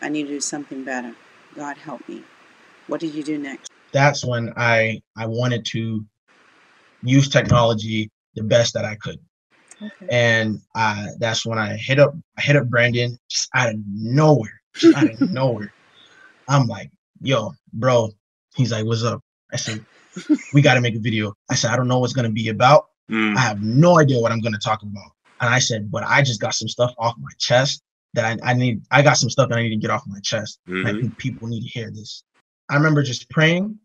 I 0.00 0.08
need 0.08 0.24
to 0.24 0.28
do 0.28 0.40
something 0.40 0.84
better, 0.84 1.14
God 1.54 1.76
help 1.76 2.08
me. 2.08 2.22
What 2.86 3.00
did 3.00 3.14
you 3.14 3.22
do 3.22 3.38
next? 3.38 3.70
That's 3.92 4.24
when 4.24 4.52
I 4.56 5.00
I 5.16 5.26
wanted 5.26 5.64
to 5.66 6.04
use 7.02 7.28
technology 7.28 8.10
the 8.34 8.42
best 8.42 8.74
that 8.74 8.84
I 8.84 8.94
could. 8.96 9.18
Okay. 9.82 10.06
And 10.10 10.60
uh, 10.74 11.06
that's 11.18 11.44
when 11.44 11.58
I 11.58 11.76
hit 11.76 11.98
up 11.98 12.14
I 12.38 12.42
hit 12.42 12.56
up 12.56 12.68
Brandon 12.68 13.18
just 13.28 13.48
out 13.54 13.70
of 13.70 13.76
nowhere. 13.86 14.60
Just 14.74 14.94
out 14.96 15.08
of 15.10 15.20
nowhere. 15.30 15.72
I'm 16.48 16.66
like, 16.66 16.90
yo, 17.20 17.52
bro. 17.72 18.10
He's 18.54 18.72
like, 18.72 18.84
what's 18.84 19.04
up? 19.04 19.20
I 19.52 19.56
said, 19.56 19.84
we 20.52 20.62
gotta 20.62 20.80
make 20.80 20.94
a 20.94 21.00
video. 21.00 21.34
I 21.50 21.54
said, 21.54 21.70
I 21.70 21.76
don't 21.76 21.88
know 21.88 21.98
what's 21.98 22.12
gonna 22.12 22.30
be 22.30 22.48
about. 22.48 22.86
Mm. 23.10 23.36
I 23.36 23.40
have 23.40 23.60
no 23.62 23.98
idea 23.98 24.18
what 24.20 24.32
I'm 24.32 24.40
gonna 24.40 24.58
talk 24.58 24.82
about. 24.82 25.12
And 25.40 25.52
I 25.52 25.58
said, 25.58 25.90
but 25.90 26.04
I 26.04 26.22
just 26.22 26.40
got 26.40 26.54
some 26.54 26.68
stuff 26.68 26.92
off 26.98 27.14
my 27.18 27.30
chest 27.38 27.82
that 28.14 28.24
I, 28.24 28.50
I 28.50 28.54
need. 28.54 28.82
I 28.90 29.02
got 29.02 29.14
some 29.16 29.30
stuff 29.30 29.48
that 29.48 29.58
I 29.58 29.62
need 29.62 29.70
to 29.70 29.76
get 29.76 29.90
off 29.90 30.02
my 30.06 30.20
chest. 30.20 30.60
I 30.68 30.70
Mhm. 30.70 31.00
think 31.00 31.18
people 31.18 31.48
need 31.48 31.62
to 31.62 31.68
hear 31.68 31.90
this. 31.90 32.22
I 32.68 32.76
remember 32.76 33.02
just 33.02 33.28
praying 33.30 33.78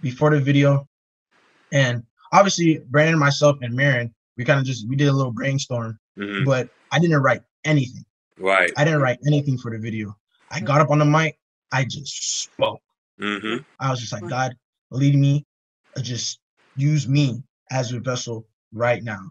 before 0.00 0.30
the 0.30 0.40
video, 0.40 0.88
and 1.72 2.02
obviously 2.32 2.78
Brandon, 2.90 3.18
myself, 3.18 3.56
and 3.62 3.74
Marin, 3.74 4.12
we 4.36 4.44
kind 4.44 4.58
of 4.58 4.66
just 4.66 4.88
we 4.88 4.96
did 4.96 5.08
a 5.08 5.12
little 5.12 5.32
brainstorm, 5.32 5.98
Mhm. 6.18 6.44
but 6.44 6.68
I 6.90 6.98
didn't 6.98 7.22
write 7.22 7.42
anything. 7.64 8.04
Right. 8.38 8.72
I 8.76 8.84
didn't 8.84 9.00
write 9.00 9.18
anything 9.26 9.56
for 9.58 9.70
the 9.70 9.78
video. 9.78 10.16
I 10.50 10.60
got 10.60 10.80
up 10.80 10.90
on 10.90 10.98
the 10.98 11.04
mic. 11.04 11.38
I 11.72 11.84
just 11.84 12.42
spoke. 12.42 12.80
hmm 13.18 13.58
I 13.78 13.90
was 13.90 14.00
just 14.00 14.12
like, 14.12 14.28
God, 14.28 14.56
lead 14.90 15.14
me, 15.16 15.44
just 16.02 16.40
use 16.76 17.08
me 17.08 17.42
as 17.70 17.90
your 17.92 18.00
vessel 18.02 18.46
right 18.72 19.02
now. 19.02 19.30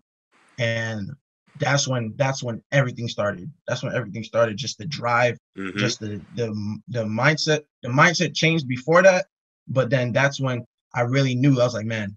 And 0.57 1.03
that's 1.47 1.79
when 1.79 2.07
that's 2.07 2.35
when 2.35 2.55
everything 2.65 3.07
started. 3.07 3.51
That's 3.67 3.83
when 3.83 3.93
everything 3.93 4.23
started. 4.23 4.57
Just 4.57 4.77
the 4.77 4.85
drive, 4.85 5.37
hmm 5.55 5.75
just 5.75 5.99
the 5.99 6.21
the 6.33 6.47
the 6.87 7.03
mindset. 7.03 7.61
The 7.83 7.89
mindset 7.89 8.35
changed 8.35 8.67
before 8.67 9.03
that, 9.03 9.25
but 9.67 9.89
then 9.89 10.11
that's 10.13 10.39
when 10.41 10.65
I 10.93 11.01
really 11.01 11.35
knew. 11.35 11.59
I 11.59 11.65
was 11.65 11.73
like, 11.75 11.85
man, 11.85 12.15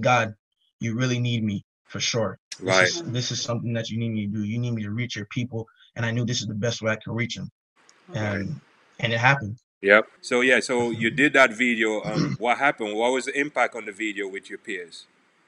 God, 0.00 0.34
you 0.80 0.94
really 0.96 1.18
need 1.18 1.44
me 1.44 1.64
for 1.86 2.00
sure. 2.00 2.38
This 2.66 2.80
Right. 2.80 2.82
is, 2.82 3.02
this 3.06 3.30
is 3.30 3.42
something 3.42 3.72
that 3.74 3.90
you 3.90 3.98
need 3.98 4.10
me 4.12 4.26
to 4.26 4.32
do. 4.32 4.44
You 4.44 4.58
need 4.58 4.72
me 4.72 4.82
to 4.84 4.90
reach 4.90 5.16
your 5.16 5.26
people, 5.26 5.66
and 5.96 6.04
I 6.04 6.10
knew 6.10 6.24
this 6.24 6.40
is 6.40 6.46
the 6.48 6.54
best 6.54 6.82
way 6.82 6.92
I 6.92 6.96
can 7.02 7.14
reach 7.14 7.36
them. 7.36 7.50
And 8.14 8.60
and 9.00 9.12
it 9.12 9.18
happened. 9.18 9.58
Yep. 9.82 10.06
So 10.22 10.40
yeah. 10.40 10.60
So 10.60 10.90
you 10.90 11.10
did 11.10 11.32
that 11.34 11.52
video. 11.52 12.02
Um, 12.02 12.36
what 12.38 12.58
happened? 12.58 12.96
What 12.96 13.12
was 13.12 13.26
the 13.26 13.38
impact 13.38 13.74
on 13.76 13.84
the 13.84 13.92
video 13.92 14.26
with 14.28 14.48
your 14.50 14.58
peers? 14.58 15.06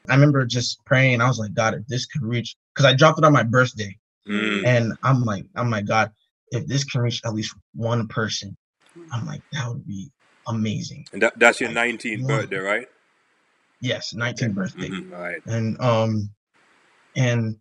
I 0.09 0.15
remember 0.15 0.45
just 0.47 0.85
praying. 0.87 1.21
I 1.21 1.29
was 1.29 1.39
like, 1.39 1.53
God, 1.55 1.75
if 1.75 1.87
this 1.87 2.07
could 2.07 2.23
reach, 2.23 2.57
because 2.75 2.87
I 2.87 2.95
dropped 2.95 3.19
it 3.19 3.25
on 3.25 3.33
my 3.33 3.43
birthday, 3.43 3.97
Mm. 4.29 4.67
and 4.67 4.93
I'm 5.03 5.23
like, 5.25 5.45
I'm 5.57 5.71
like, 5.71 5.87
God, 5.87 6.13
if 6.51 6.67
this 6.67 6.85
can 6.85 7.01
reach 7.01 7.21
at 7.25 7.33
least 7.35 7.55
one 7.75 8.07
person, 8.07 8.55
I'm 9.13 9.25
like, 9.27 9.41
that 9.53 9.67
would 9.67 9.87
be 9.87 10.11
amazing. 10.47 11.07
And 11.13 11.23
that, 11.23 11.39
that's 11.39 11.59
your 11.61 11.71
Like, 11.73 11.95
19th 11.95 12.19
one- 12.21 12.27
birthday, 12.29 12.59
right? 12.59 12.87
Yes, 13.81 14.13
19th 14.15 14.55
birthday, 14.55 14.91
Mhm. 14.91 15.13
All 15.15 15.21
right. 15.23 15.41
and 15.47 15.81
um, 15.81 16.31
and 17.17 17.57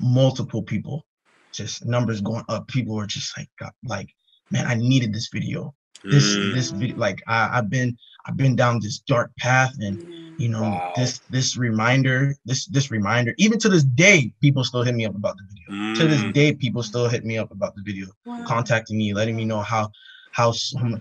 multiple 0.00 0.62
people, 0.62 1.04
just 1.52 1.84
numbers 1.84 2.20
going 2.20 2.44
up. 2.48 2.68
People 2.68 2.94
were 2.94 3.06
just 3.06 3.36
like, 3.36 3.48
God, 3.58 3.72
like, 3.84 4.08
man, 4.50 4.66
I 4.66 4.74
needed 4.74 5.12
this 5.12 5.28
video. 5.32 5.74
This 6.10 6.36
Mm. 6.36 6.52
this 6.54 6.70
video, 6.70 6.96
like, 6.96 7.18
I, 7.26 7.58
I've 7.58 7.70
been 7.70 7.96
I've 8.26 8.36
been 8.36 8.56
down 8.56 8.80
this 8.80 8.98
dark 9.00 9.30
path, 9.38 9.74
and 9.80 9.98
you 10.36 10.48
know 10.48 10.62
Wow. 10.62 10.92
this 10.96 11.20
this 11.28 11.56
reminder 11.56 12.34
this 12.44 12.66
this 12.66 12.90
reminder 12.90 13.34
even 13.38 13.58
to 13.58 13.68
this 13.68 13.84
day 13.84 14.32
people 14.40 14.64
still 14.64 14.82
hit 14.82 14.94
me 14.94 15.04
up 15.04 15.14
about 15.16 15.36
the 15.36 15.44
video 15.48 15.68
to 15.96 16.06
this 16.08 16.22
Mm. 16.24 16.32
day 16.32 16.52
people 16.54 16.82
still 16.82 17.08
hit 17.08 17.24
me 17.24 17.36
up 17.38 17.50
about 17.50 17.74
the 17.74 17.82
video 17.82 18.06
contacting 18.46 18.96
me 18.98 19.12
letting 19.12 19.34
me 19.36 19.44
know 19.44 19.60
how 19.60 19.90
how 20.32 20.52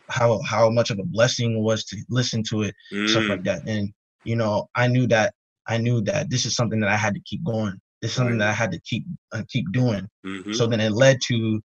how 0.10 0.40
how 0.42 0.70
much 0.72 0.90
of 0.90 0.98
a 1.00 1.04
blessing 1.04 1.56
it 1.58 1.60
was 1.62 1.84
to 1.86 1.98
listen 2.10 2.42
to 2.50 2.64
it 2.64 2.74
stuff 3.06 3.26
Mm. 3.26 3.30
like 3.30 3.44
that 3.44 3.62
and 3.68 3.94
you 4.24 4.36
know 4.36 4.68
i 4.76 4.88
knew 4.88 5.06
that 5.08 5.34
i 5.68 5.78
knew 5.78 6.02
that 6.02 6.30
this 6.32 6.46
is 6.46 6.56
something 6.56 6.80
that 6.80 6.90
i 6.90 6.98
had 6.98 7.14
to 7.14 7.22
keep 7.30 7.44
going 7.44 7.80
this 8.02 8.12
is 8.12 8.18
something 8.18 8.38
Right. 8.40 8.46
that 8.46 8.50
i 8.50 8.54
had 8.64 8.72
to 8.72 8.80
keep 8.82 9.06
uh, 9.34 9.44
keep 9.50 9.72
doing 9.72 10.08
Mhm. 10.26 10.54
so 10.56 10.66
then 10.66 10.80
it 10.80 10.94
led 10.94 11.20
to 11.28 11.62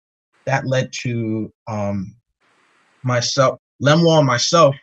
that 0.46 0.66
led 0.66 0.90
to 1.02 1.52
um 1.68 2.16
myself 3.02 3.58
lemuel 3.80 4.18
and 4.18 4.26
myself 4.26 4.74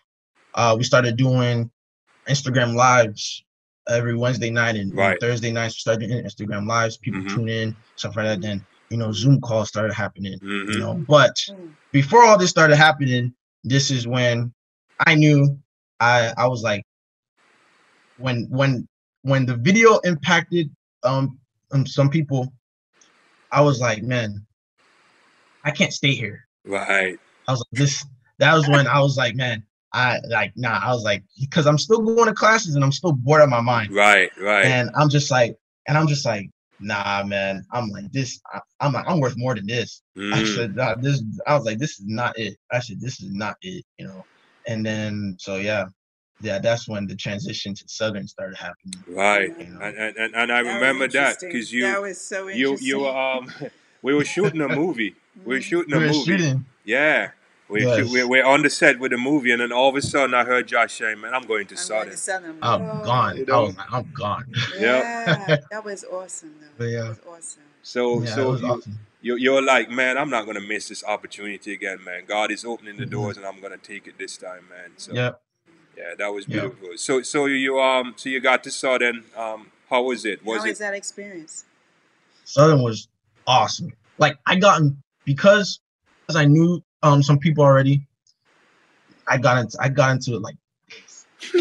uh 0.56 0.75
we 0.77 0.84
started 0.84 1.17
doing 1.17 1.69
instagram 2.30 2.75
lives 2.75 3.43
every 3.89 4.15
wednesday 4.15 4.49
night 4.49 4.75
and, 4.75 4.89
and 4.91 4.97
Right. 4.97 5.19
thursday 5.21 5.51
nights 5.51 5.75
we 5.75 5.80
started 5.80 6.08
doing 6.10 6.23
instagram 6.25 6.67
lives 6.67 6.97
people 6.97 7.21
Mhm. 7.21 7.34
tune 7.34 7.49
in 7.49 7.75
stuff 7.95 8.15
like 8.15 8.25
that 8.25 8.41
then 8.41 8.65
you 8.89 8.97
know 8.97 9.12
zoom 9.12 9.39
calls 9.41 9.69
started 9.69 9.93
happening 9.93 10.39
you 10.67 10.77
Mhm. 10.77 10.80
know 10.80 10.93
but 11.08 11.36
before 11.91 12.23
all 12.23 12.38
this 12.38 12.49
started 12.49 12.75
happening 12.75 13.34
this 13.63 13.91
is 13.91 14.08
when 14.08 14.53
i 15.06 15.15
knew 15.15 15.58
i 15.99 16.34
i 16.38 16.47
was 16.47 16.63
like 16.63 16.84
when 18.17 18.47
when 18.49 18.88
when 19.21 19.45
the 19.45 19.56
video 19.56 19.97
impacted 19.99 20.69
um, 21.03 21.38
um 21.71 21.86
some 21.86 22.10
people 22.10 22.51
i 23.51 23.62
was 23.62 23.80
like 23.80 24.01
man 24.03 24.45
i 25.63 25.71
can't 25.71 25.93
stay 25.93 26.13
here 26.13 26.47
Right. 26.65 27.17
I 27.47 27.51
was 27.51 27.60
like 27.62 27.79
this 27.79 28.05
that 28.39 28.53
was 28.53 28.67
when 28.69 28.88
i 28.88 28.99
was 28.99 29.17
like 29.17 29.36
man 29.36 29.63
i 29.93 30.19
like 30.29 30.53
nah 30.55 30.79
i 30.83 30.91
was 30.93 31.03
like 31.03 31.23
because 31.39 31.67
i'm 31.67 31.77
still 31.77 32.01
going 32.01 32.27
to 32.27 32.33
classes 32.33 32.75
and 32.75 32.83
i'm 32.83 32.91
still 32.91 33.13
bored 33.13 33.41
out 33.41 33.45
of 33.45 33.49
my 33.49 33.62
mind 33.62 33.93
Right. 33.93 34.29
Right. 34.41 34.65
and 34.65 34.89
i'm 34.95 35.10
just 35.10 35.31
like 35.31 35.55
and 35.88 35.97
i'm 35.97 36.07
just 36.07 36.25
like 36.25 36.49
nah 36.79 37.23
man 37.25 37.63
i'm 37.73 37.89
like 37.89 38.12
this 38.12 38.39
I, 38.53 38.60
i'm 38.81 38.93
like 38.93 39.05
i'm 39.07 39.19
worth 39.19 39.38
more 39.38 39.55
than 39.55 39.67
this 39.67 40.01
I 40.33 40.41
Mm. 40.41 40.55
said, 40.55 40.75
nah, 40.75 40.95
this. 40.95 41.23
I 41.47 41.55
was 41.55 41.65
like, 41.65 41.77
this 41.79 41.91
is 41.99 42.05
not 42.05 42.38
it. 42.38 42.57
I 42.71 42.79
said, 42.79 42.99
this 42.99 43.21
is 43.21 43.33
not 43.33 43.55
it, 43.62 43.86
you 43.97 44.05
know. 44.07 44.25
And 44.67 44.86
then, 44.86 45.36
so 45.39 45.55
yeah, 45.57 45.86
yeah, 46.41 46.60
that's 46.60 46.88
when 46.89 47.07
the 47.07 47.15
transition 47.15 47.73
to 47.75 47.83
Southern 47.88 48.27
started 48.27 48.57
happening. 48.57 48.99
Right. 49.07 49.49
You 49.60 49.67
know. 49.73 49.79
And, 49.81 49.97
and, 49.97 50.17
and, 50.17 50.36
and 50.36 50.51
I 50.51 50.60
remember 50.60 51.07
that 51.07 51.39
because 51.39 51.71
you 51.71 51.83
that 51.83 52.01
was 52.01 52.19
so 52.19 52.49
you 52.49 52.77
you 52.81 53.07
um 53.07 53.49
we 54.01 54.13
were 54.13 54.25
shooting 54.25 54.62
a 54.62 54.67
movie. 54.67 55.15
We 55.45 55.55
were 55.55 55.62
shooting 55.62 55.93
a 55.93 55.97
We 55.99 56.03
were 56.07 56.12
movie. 56.12 56.25
shooting. 56.25 56.65
Yeah. 56.83 57.29
We 57.69 57.82
Yes. 57.82 57.95
shoot, 57.97 58.12
we're, 58.12 58.27
we're 58.27 58.45
on 58.45 58.62
the 58.62 58.69
set 58.69 58.99
with 58.99 59.12
the 59.12 59.17
movie, 59.17 59.51
and 59.51 59.62
then 59.62 59.71
all 59.73 59.89
of 59.89 59.95
a 59.95 60.01
sudden 60.01 60.34
I 60.34 60.45
heard 60.45 60.67
Josh 60.67 60.93
saying, 60.97 61.19
"Man, 61.19 61.34
I'm 61.34 61.45
going 61.45 61.67
to 61.67 61.75
I'm 61.75 61.88
going 61.88 62.10
to 62.12 62.17
Southern. 62.17 62.58
I'm 62.62 62.82
Oh, 62.82 63.03
gone. 63.03 63.38
You 63.38 63.43
I 63.43 63.45
know? 63.51 63.62
was 63.65 63.77
like, 63.77 63.93
I'm 63.93 64.12
gone. 64.13 64.45
Yeah, 64.77 65.58
that 65.71 65.84
was 65.84 66.06
awesome 66.06 66.56
though. 66.80 66.86
Yeah. 66.86 67.01
That 67.01 67.10
was 67.10 67.19
awesome. 67.27 67.63
So 67.84 68.21
yeah, 68.21 68.30
it 68.32 68.36
so 68.36 68.51
was 68.51 68.62
you, 68.62 68.67
awesome. 68.67 68.99
you 69.21 69.36
you're 69.36 69.62
like, 69.62 69.89
man, 69.89 70.17
I'm 70.17 70.30
not 70.30 70.45
gonna 70.45 70.62
miss 70.62 70.88
this 70.88 71.03
opportunity 71.03 71.73
again, 71.73 72.03
man. 72.06 72.23
God 72.25 72.51
is 72.51 72.63
opening 72.63 72.97
the 72.97 73.06
Mhm. 73.06 73.12
doors, 73.12 73.38
and 73.38 73.45
I'm 73.45 73.60
gonna 73.60 73.77
take 73.77 74.08
it 74.08 74.17
this 74.17 74.38
time, 74.38 74.65
man. 74.69 74.91
So 74.97 75.13
Yep. 75.13 75.41
yeah, 75.97 76.15
that 76.17 76.34
was 76.34 76.45
Yeah. 76.47 76.62
beautiful. 76.62 76.97
So 76.97 77.21
so 77.21 77.45
you 77.45 77.80
um 77.82 78.13
so 78.17 78.30
you 78.30 78.39
got 78.39 78.63
to 78.63 78.71
Southern. 78.71 79.25
Um, 79.36 79.71
how 79.89 80.03
was 80.03 80.25
it? 80.25 80.43
Was 80.45 80.60
How 80.62 80.65
it 80.67 80.69
was 80.69 80.80
that 80.80 80.93
experience? 80.93 81.65
Southern 82.45 82.82
was 82.82 83.08
awesome. 83.45 83.91
Like 84.17 84.38
I 84.45 84.56
gotten 84.56 85.01
because 85.25 85.80
because 86.25 86.36
I 86.41 86.45
knew 86.45 86.82
um 87.03 87.23
some 87.23 87.39
people 87.39 87.63
already. 87.63 88.07
I 89.27 89.38
got 89.38 89.57
into 89.60 89.77
I 89.81 89.89
got 89.89 90.12
into 90.12 90.36
it 90.36 90.41
like 90.41 90.55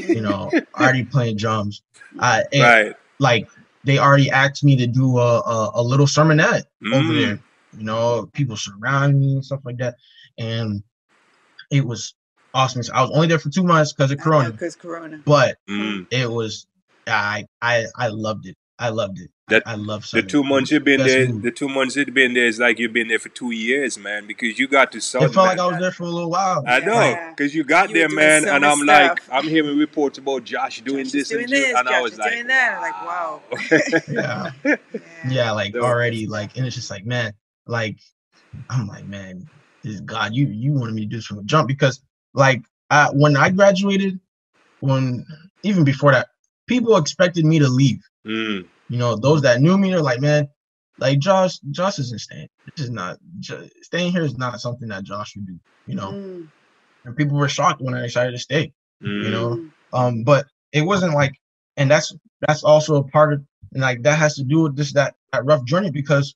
you 0.00 0.20
know 0.20 0.50
already 0.78 1.04
playing 1.04 1.36
drums. 1.36 1.82
I 2.18 2.44
and, 2.52 2.62
right? 2.62 2.94
like 3.18 3.46
they 3.84 3.98
already 3.98 4.30
asked 4.30 4.64
me 4.64 4.76
to 4.76 4.86
do 4.86 5.18
a 5.18 5.40
a, 5.40 5.70
a 5.76 5.82
little 5.82 6.06
sermonette 6.06 6.64
over 6.92 7.12
Mm. 7.12 7.16
there. 7.16 7.38
You 7.72 7.84
know, 7.84 8.30
people 8.32 8.56
surrounding 8.56 9.20
me 9.20 9.32
and 9.34 9.44
stuff 9.44 9.60
like 9.64 9.76
that, 9.78 9.96
and 10.38 10.82
it 11.70 11.84
was 11.84 12.14
awesome. 12.54 12.82
I 12.94 13.02
was 13.02 13.10
only 13.10 13.26
there 13.26 13.38
for 13.38 13.50
two 13.50 13.64
months 13.64 13.92
because 13.92 14.10
of 14.12 14.18
Corona, 14.18 14.50
Because 14.52 14.76
Corona. 14.76 15.20
but 15.26 15.56
Mm. 15.68 16.06
it 16.10 16.30
was 16.30 16.66
I 17.06 17.44
I 17.60 17.86
I 17.96 18.08
loved 18.08 18.46
it. 18.46 18.56
I 18.78 18.90
loved 18.90 19.18
it. 19.20 19.30
That- 19.48 19.62
I, 19.64 19.72
I 19.72 19.74
love 19.76 20.04
The 20.10 20.22
two 20.22 20.42
months 20.44 20.70
you've 20.70 20.84
been 20.84 20.98
Best 20.98 21.08
there, 21.08 21.28
move. 21.28 21.42
the 21.42 21.50
two 21.50 21.68
months 21.68 21.96
you've 21.96 22.12
been 22.12 22.34
there 22.34 22.46
is 22.46 22.58
like 22.58 22.78
you've 22.78 22.92
been 22.92 23.08
there 23.08 23.18
for 23.18 23.28
two 23.30 23.52
years, 23.52 23.96
man. 23.96 24.26
Because 24.26 24.58
you 24.58 24.66
got 24.68 24.92
to 24.92 25.00
Southern. 25.00 25.30
It 25.30 25.34
felt 25.34 25.46
like. 25.46 25.58
I 25.58 25.66
was 25.66 25.78
there 25.78 25.92
for 25.92 26.02
a 26.02 26.08
little 26.10 26.28
while. 26.30 26.62
I 26.66 26.80
know, 26.80 26.92
Yeah. 26.92 27.30
because 27.30 27.54
you 27.54 27.64
got 27.64 27.88
You 27.90 27.94
there, 27.94 28.08
man, 28.10 28.42
so 28.42 28.54
and 28.54 28.66
I'm 28.66 28.80
like. 28.84 29.22
I'm 29.32 29.44
hearing 29.48 29.78
reports 29.78 30.18
about 30.18 30.44
Josh 30.44 30.82
doing 30.82 31.04
Josh 31.04 31.12
this 31.12 31.28
doing 31.28 31.44
and, 31.44 31.52
do- 31.52 31.58
this, 31.60 31.74
and 31.76 31.88
I 31.88 31.92
Josh 31.92 32.02
was 32.02 32.12
is 32.12 32.18
like, 32.18 32.32
doing 32.32 32.46
that. 32.48 32.80
Like, 32.80 33.02
wow. 33.06 33.42
Yeah. 34.08 34.50
Yeah. 34.64 34.76
Yeah, 35.28 35.50
like 35.52 35.72
So- 35.72 35.82
already, 35.82 36.26
like, 36.26 36.56
and 36.56 36.66
it's 36.66 36.74
just 36.76 36.90
like, 36.90 37.06
man, 37.06 37.32
like, 37.66 37.98
I'm 38.68 38.86
like, 38.88 39.06
man, 39.06 39.48
this 39.82 40.00
God, 40.00 40.34
you 40.34 40.46
you 40.48 40.72
wanted 40.72 40.94
me 40.94 41.02
to 41.02 41.06
do 41.06 41.16
this 41.16 41.26
from 41.26 41.38
the 41.38 41.44
jump 41.44 41.68
because, 41.68 42.00
like, 42.34 42.62
I, 42.90 43.06
when 43.12 43.36
I 43.36 43.50
graduated, 43.50 44.18
when 44.80 45.24
even 45.62 45.84
before 45.84 46.12
that, 46.12 46.28
people 46.66 46.96
expected 46.96 47.44
me 47.44 47.58
to 47.60 47.68
leave. 47.68 48.00
Mm, 48.26 48.68
You 48.88 48.98
know, 48.98 49.16
those 49.16 49.42
that 49.42 49.60
knew 49.60 49.78
me 49.78 49.92
are 49.94 50.02
like, 50.02 50.20
man, 50.20 50.48
like 50.98 51.18
Josh, 51.18 51.58
Josh 51.70 51.98
isn't 51.98 52.20
staying. 52.20 52.48
This 52.76 52.86
is 52.86 52.90
not 52.90 53.18
Jo- 53.40 53.68
staying 53.82 54.12
here 54.12 54.22
is 54.22 54.36
not 54.36 54.60
something 54.60 54.88
that 54.88 55.04
Josh 55.04 55.36
would 55.36 55.46
do. 55.46 55.58
You 55.86 55.96
know, 55.96 56.12
Mm. 56.12 56.48
and 57.04 57.16
people 57.16 57.36
were 57.36 57.48
shocked 57.48 57.80
when 57.80 57.94
I 57.94 58.02
decided 58.02 58.32
to 58.32 58.38
stay. 58.38 58.72
Mm. 59.02 59.24
You 59.24 59.30
know, 59.30 59.70
um, 59.92 60.24
but 60.24 60.46
it 60.72 60.82
wasn't 60.82 61.14
like, 61.14 61.34
and 61.76 61.90
that's 61.90 62.14
that's 62.46 62.64
also 62.64 62.96
a 62.96 63.04
part 63.08 63.34
of, 63.34 63.44
and 63.72 63.82
like 63.82 64.02
that 64.02 64.18
has 64.18 64.34
to 64.36 64.44
do 64.44 64.62
with 64.62 64.76
this 64.76 64.92
that 64.94 65.14
that 65.32 65.44
rough 65.44 65.64
journey 65.64 65.90
because 65.90 66.34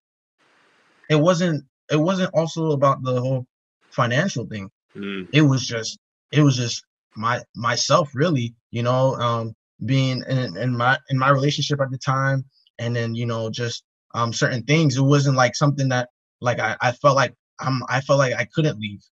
it 1.08 1.16
wasn't 1.16 1.64
it 1.90 1.96
wasn't 1.96 2.32
also 2.34 2.70
about 2.72 3.02
the 3.02 3.20
whole 3.20 3.46
financial 3.90 4.46
thing. 4.46 4.70
Mm. 4.96 5.28
It 5.32 5.42
was 5.42 5.66
just 5.66 5.98
it 6.32 6.42
was 6.42 6.56
just 6.56 6.84
my 7.16 7.42
myself 7.56 8.10
really, 8.14 8.54
you 8.70 8.82
know, 8.82 9.14
um, 9.16 9.54
being 9.86 10.22
in, 10.28 10.56
in 10.56 10.76
my 10.76 10.98
in 11.08 11.18
my 11.18 11.30
relationship 11.30 11.80
at 11.80 11.90
the 11.90 11.98
time, 11.98 12.44
and 12.78 12.94
then 12.94 13.14
you 13.14 13.26
know 13.26 13.50
just 13.50 13.84
um 14.14 14.32
certain 14.32 14.62
things. 14.64 14.96
It 14.96 15.02
wasn't 15.02 15.36
like 15.36 15.54
something 15.54 15.88
that 15.90 16.08
like 16.40 16.58
I, 16.58 16.76
I 16.80 16.92
felt 16.92 17.16
like 17.16 17.34
I'm 17.58 17.82
I 17.88 18.00
felt 18.00 18.18
like 18.18 18.34
I 18.34 18.44
couldn't 18.44 18.80
leave. 18.80 19.02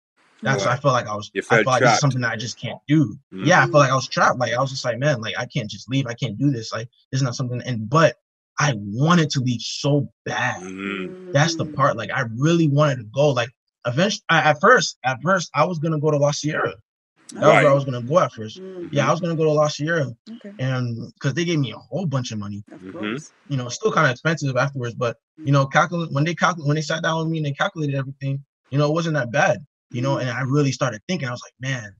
That's 0.42 0.66
I 0.66 0.76
felt 0.76 0.94
like 0.94 1.09
I 1.09 1.16
was 1.16 1.31
I 1.37 1.40
felt 1.40 1.66
like 1.66 1.83
this 1.83 1.94
is 1.94 2.00
something 2.00 2.20
that 2.20 2.33
I 2.33 2.37
just 2.37 2.61
can't 2.61 2.78
do. 2.87 3.16
Mm. 3.33 3.46
Yeah, 3.46 3.59
I 3.59 3.62
felt 3.62 3.74
like 3.74 3.90
I 3.90 3.94
was 3.94 4.09
trapped. 4.09 4.38
Like 4.38 4.54
I 4.54 4.61
was 4.61 4.70
just 4.70 4.85
like, 4.85 4.98
man, 4.98 5.20
like 5.20 5.38
I 5.38 5.46
can't 5.46 5.68
just 5.68 5.90
leave. 5.90 6.07
I 6.07 6.14
can't 6.14 6.38
do 6.38 6.50
this. 6.50 6.72
Like 6.72 6.88
this 7.11 7.20
is 7.20 7.22
not 7.22 7.35
something 7.35 7.61
and 7.62 7.88
but 7.88 8.16
I 8.59 8.74
wanted 8.76 9.31
to 9.31 9.40
leave 9.40 9.61
so 9.61 10.09
bad. 10.24 10.62
Mm. 10.62 11.33
That's 11.33 11.57
the 11.57 11.66
part. 11.66 11.96
Like 11.96 12.11
I 12.12 12.24
really 12.37 12.68
wanted 12.68 12.96
to 12.96 13.04
go. 13.04 13.31
Like 13.31 13.50
eventually 13.87 14.22
I, 14.28 14.50
at 14.50 14.61
first, 14.61 14.98
at 15.04 15.18
first 15.22 15.50
I 15.54 15.64
was 15.64 15.78
gonna 15.78 16.00
go 16.00 16.11
to 16.11 16.18
La 16.18 16.31
Sierra. 16.31 16.74
That 17.35 17.47
was 17.49 17.55
Right. 17.55 17.62
where 17.62 17.71
I 17.71 17.75
was 17.75 17.85
gonna 17.85 18.03
go 18.03 18.19
at 18.19 18.33
first. 18.33 18.61
Mm, 18.61 18.88
Yeah, 18.93 19.09
I 19.09 19.11
was 19.11 19.21
gonna 19.21 19.37
go 19.37 19.45
to 19.45 19.53
La 19.53 19.69
Sierra 19.69 20.07
okay, 20.31 20.53
and 20.59 21.12
because 21.14 21.35
they 21.35 21.45
gave 21.45 21.59
me 21.59 21.73
a 21.73 21.77
whole 21.79 22.07
bunch 22.07 22.33
of 22.33 22.38
money. 22.38 22.64
of 22.73 22.81
Mhm. 22.83 22.93
course. 22.93 23.33
You 23.49 23.57
know, 23.57 23.69
still 23.69 23.93
kind 23.93 24.07
of 24.07 24.12
expensive 24.12 24.57
afterwards, 24.57 24.95
but 24.95 25.17
you 25.45 25.53
know, 25.53 25.67
calculate 25.67 26.12
when 26.12 26.25
they 26.25 26.35
calculate 26.35 26.67
when 26.69 26.77
they 26.77 26.83
sat 26.83 27.03
down 27.03 27.19
with 27.21 27.29
me 27.29 27.38
and 27.38 27.47
they 27.47 27.53
calculated 27.53 27.95
everything, 27.97 28.45
you 28.71 28.79
know, 28.79 28.88
it 28.88 28.93
wasn't 28.95 29.14
that 29.14 29.31
bad. 29.33 29.59
You 29.91 30.03
know, 30.03 30.19
and 30.19 30.29
I 30.31 30.41
really 30.43 30.73
started 30.73 31.01
thinking, 31.09 31.29
I 31.29 31.33
was 31.33 31.43
like, 31.45 31.55
man, 31.61 31.93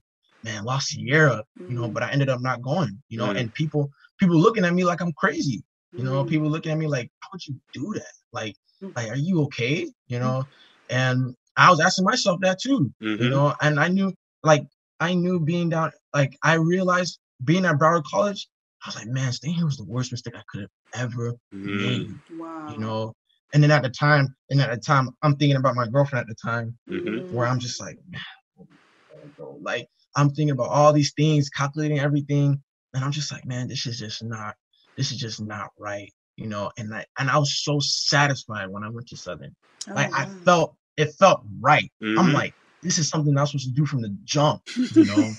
man, 0.43 0.63
La 0.63 0.79
Sierra, 0.79 1.43
you 1.67 1.75
know, 1.75 1.89
but 1.89 2.03
I 2.03 2.11
ended 2.11 2.29
up 2.29 2.41
not 2.41 2.61
going, 2.61 3.01
you 3.09 3.17
know, 3.17 3.31
Mm. 3.31 3.39
and 3.39 3.53
people 3.53 3.89
people 4.19 4.37
looking 4.37 4.65
at 4.65 4.73
me 4.73 4.83
like 4.83 5.01
I'm 5.01 5.13
crazy. 5.13 5.63
You 5.95 6.03
know, 6.05 6.23
Mm, 6.23 6.27
people 6.27 6.49
looking 6.49 6.71
at 6.71 6.77
me 6.77 6.87
like, 6.87 7.11
how 7.21 7.29
would 7.33 7.45
you 7.47 7.55
do 7.73 7.93
that? 7.95 8.13
Like, 8.31 8.55
Mm. 8.81 8.91
like, 8.95 9.09
are 9.11 9.15
you 9.17 9.41
okay? 9.43 9.87
You 10.07 10.19
know, 10.19 10.45
and 10.89 11.35
I 11.57 11.69
was 11.69 11.79
asking 11.79 12.05
myself 12.05 12.39
that 12.41 12.59
too, 12.59 12.91
you 13.01 13.29
know, 13.29 13.53
and 13.61 13.79
I 13.79 13.87
knew, 13.89 14.13
like, 14.43 14.63
I 14.99 15.13
knew 15.13 15.39
being 15.39 15.69
down, 15.69 15.91
like, 16.13 16.37
I 16.43 16.55
realized 16.55 17.19
being 17.43 17.65
at 17.65 17.77
Broward 17.77 18.03
College, 18.05 18.47
I 18.85 18.89
was 18.89 18.95
like, 18.95 19.07
man, 19.07 19.31
staying 19.31 19.55
here 19.55 19.65
was 19.65 19.77
the 19.77 19.85
worst 19.85 20.11
mistake 20.11 20.35
I 20.35 20.43
could 20.49 20.61
have 20.61 20.71
ever 21.11 21.33
Mm. 21.53 21.81
made, 21.81 22.21
wow. 22.31 22.65
you 22.69 22.79
know. 22.79 23.13
And 23.53 23.63
then 23.63 23.71
at 23.71 23.83
the 23.83 23.89
time, 23.89 24.35
and 24.49 24.61
at 24.61 24.69
the 24.71 24.77
time, 24.77 25.09
I'm 25.23 25.35
thinking 25.35 25.57
about 25.57 25.75
my 25.75 25.87
girlfriend 25.87 26.21
at 26.23 26.27
the 26.27 26.35
time, 26.35 26.77
Mhm. 26.89 27.31
where 27.31 27.47
I'm 27.47 27.59
just 27.59 27.79
like, 27.81 27.97
man, 28.07 28.21
like, 29.61 29.87
I'm 30.15 30.29
thinking 30.29 30.51
about 30.51 30.69
all 30.69 30.93
these 30.93 31.13
things, 31.13 31.49
calculating 31.49 31.99
everything, 31.99 32.61
and 32.93 33.03
I'm 33.03 33.11
just 33.11 33.31
like, 33.31 33.45
man, 33.45 33.67
this 33.67 33.85
is 33.85 33.99
just 33.99 34.23
not, 34.23 34.55
this 34.97 35.11
is 35.11 35.17
just 35.17 35.41
not 35.41 35.69
right, 35.77 36.11
you 36.35 36.47
know. 36.47 36.71
And 36.77 36.93
I 36.93 37.05
and 37.19 37.29
I 37.29 37.37
was 37.37 37.63
so 37.63 37.79
satisfied 37.79 38.69
when 38.69 38.83
I 38.83 38.89
went 38.89 39.07
to 39.07 39.17
Southern. 39.17 39.55
Oh, 39.87 39.93
Like 39.95 40.09
I 40.13 40.25
felt 40.45 40.75
it 40.97 41.13
felt 41.19 41.41
right. 41.61 41.91
I'm 42.17 42.27
Mhm. 42.27 42.33
like, 42.33 42.53
this 42.83 42.97
is 42.99 43.09
something 43.09 43.37
I 43.37 43.41
was 43.41 43.51
supposed 43.51 43.67
to 43.67 43.73
do 43.73 43.85
from 43.85 44.01
the 44.01 44.15
jump, 44.25 44.61
you 44.75 45.05
know. 45.05 45.33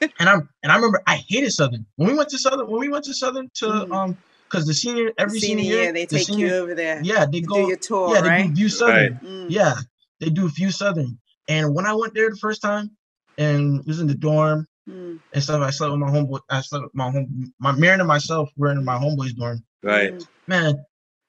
and 0.18 0.28
I'm 0.28 0.48
and 0.62 0.72
I 0.72 0.76
remember 0.76 1.02
I 1.06 1.16
hated 1.28 1.52
Southern 1.52 1.86
when 1.96 2.08
we 2.10 2.16
went 2.16 2.30
to 2.30 2.38
Southern 2.38 2.68
when 2.70 2.80
we 2.80 2.88
went 2.88 3.04
to 3.06 3.14
Southern 3.14 3.50
to 3.56 3.66
Mhm. 3.66 3.92
um 3.94 4.18
because 4.50 4.66
the 4.66 4.74
senior 4.74 5.12
every 5.18 5.40
senior 5.40 5.62
senior 5.64 5.76
year, 5.84 5.92
they 5.92 6.06
the 6.06 6.18
take 6.18 6.26
senior- 6.28 6.48
you 6.48 6.54
over 6.54 6.74
there. 6.74 7.02
yeah 7.04 7.26
they 7.26 7.40
go 7.40 7.64
do 7.64 7.68
your 7.68 7.76
tour, 7.78 8.14
yeah 8.14 8.20
they 8.20 8.28
right? 8.28 8.48
do 8.48 8.54
View 8.54 8.68
Southern 8.68 9.18
Mm, 9.24 9.50
yeah 9.50 9.74
they 10.20 10.30
do 10.30 10.48
View 10.48 10.70
Southern 10.70 11.18
and 11.48 11.74
when 11.74 11.86
I 11.86 11.94
went 11.94 12.14
there 12.14 12.30
the 12.30 12.36
first 12.36 12.62
time 12.62 12.90
and 13.38 13.80
it 13.80 13.86
was 13.86 14.00
in 14.00 14.06
the 14.08 14.14
dorm 14.14 14.66
mm, 14.88 15.20
and 15.32 15.42
stuff 15.42 15.62
I 15.62 15.70
slept 15.70 15.92
with 15.92 16.00
my 16.00 16.10
homeboy 16.10 16.40
I 16.50 16.60
slept 16.62 16.84
with 16.84 16.94
my 16.94 17.10
home 17.10 17.52
my 17.58 17.72
Marion 17.72 18.00
and 18.00 18.08
myself 18.08 18.50
were 18.56 18.70
in 18.72 18.84
my 18.84 18.98
homeboy's 18.98 19.34
dorm 19.34 19.64
Right. 19.82 20.12
mm. 20.12 20.26
man 20.48 20.84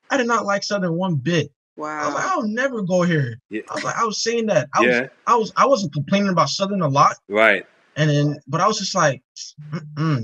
I 0.10 0.18
did 0.18 0.28
not 0.28 0.46
like 0.46 0.64
Southern 0.64 0.94
one 0.96 1.16
bit 1.16 1.52
I 1.78 2.06
was 2.06 2.14
like 2.14 2.24
Wow. 2.26 2.32
I'll 2.36 2.48
never 2.48 2.82
go 2.84 3.02
here 3.04 3.40
Yeah. 3.50 3.62
I 3.70 3.74
was 3.76 3.84
like 3.84 3.96
I 3.96 4.04
was 4.06 4.24
saying 4.24 4.46
that 4.48 4.70
I 4.74 4.80
was 4.82 4.88
Yeah. 4.90 5.08
I 5.28 5.36
was 5.36 5.52
I 5.58 5.66
wasn't 5.66 5.94
complaining 5.94 6.30
about 6.30 6.50
Southern 6.50 6.82
a 6.82 6.88
lot 6.88 7.16
Right. 7.28 7.66
and 7.96 8.10
then 8.10 8.40
but 8.48 8.62
I 8.62 8.68
was 8.68 8.80
just 8.80 8.96
like 8.96 9.22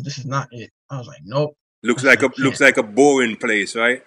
this 0.03 0.17
is 0.17 0.25
not 0.25 0.47
it 0.51 0.69
I 0.89 0.97
was 0.97 1.07
like 1.07 1.21
nope 1.23 1.55
Looks 1.83 2.03
I 2.03 2.07
like 2.09 2.19
a 2.23 2.29
can't. 2.29 2.39
looks 2.39 2.59
like 2.59 2.77
a 2.77 2.83
boring 2.83 3.37
place, 3.37 3.75
right? 3.75 4.03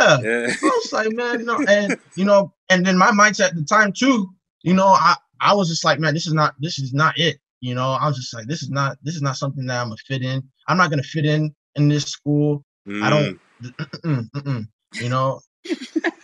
yeah 0.00 0.18
Yeah. 0.22 0.46
I 0.62 0.80
was 0.82 0.92
like, 0.92 1.10
man, 1.12 1.44
no, 1.46 1.58
and 1.68 1.96
you 2.16 2.24
know, 2.24 2.52
and 2.70 2.84
then 2.84 2.98
my 2.98 3.10
mindset 3.10 3.48
at 3.48 3.54
the 3.54 3.64
time 3.64 3.92
too, 3.92 4.28
you 4.62 4.74
know, 4.74 4.88
I 4.88 5.16
I 5.40 5.54
was 5.54 5.68
just 5.68 5.84
like, 5.84 5.98
man, 5.98 6.12
this 6.14 6.26
is 6.26 6.34
not 6.34 6.54
this 6.60 6.78
is 6.78 6.92
not 6.92 7.18
it. 7.18 7.38
You 7.62 7.74
know, 7.74 7.92
I 7.92 8.06
was 8.06 8.16
just 8.16 8.34
like, 8.34 8.46
this 8.46 8.62
is 8.62 8.68
not 8.70 8.98
this 9.02 9.14
is 9.16 9.22
not 9.22 9.36
something 9.36 9.64
that 9.66 9.80
I'm 9.80 9.88
gonna 9.88 9.96
fit 10.06 10.22
in. 10.22 10.42
I'm 10.68 10.76
not 10.76 10.90
gonna 10.90 11.02
fit 11.02 11.24
in 11.24 11.54
in 11.76 11.88
this 11.88 12.04
school. 12.04 12.62
I 13.02 13.08
don't, 13.10 13.40
mm. 13.62 14.28
mm-mm, 14.34 14.68
you 15.00 15.08
know, 15.08 15.40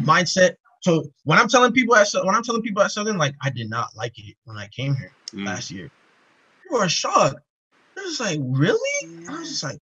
mindset. 0.00 0.56
So 0.82 1.04
when 1.24 1.38
I'm 1.38 1.48
telling 1.48 1.72
people 1.72 1.96
at 1.96 2.08
when 2.22 2.34
I'm 2.34 2.42
telling 2.42 2.62
people 2.62 2.82
at 2.82 2.92
Southern, 2.92 3.18
like 3.18 3.34
I 3.42 3.50
did 3.50 3.68
not 3.70 3.88
like 3.96 4.12
it 4.18 4.36
when 4.44 4.56
I 4.56 4.68
came 4.68 4.94
here 4.94 5.12
Mm. 5.34 5.44
last 5.46 5.70
year. 5.70 5.90
People 6.62 6.78
are 6.78 6.88
shocked. 6.88 7.36
They're 7.94 8.04
just 8.04 8.20
like, 8.20 8.38
really? 8.42 8.78
I 9.28 9.38
was 9.38 9.48
just 9.48 9.64
like, 9.64 9.78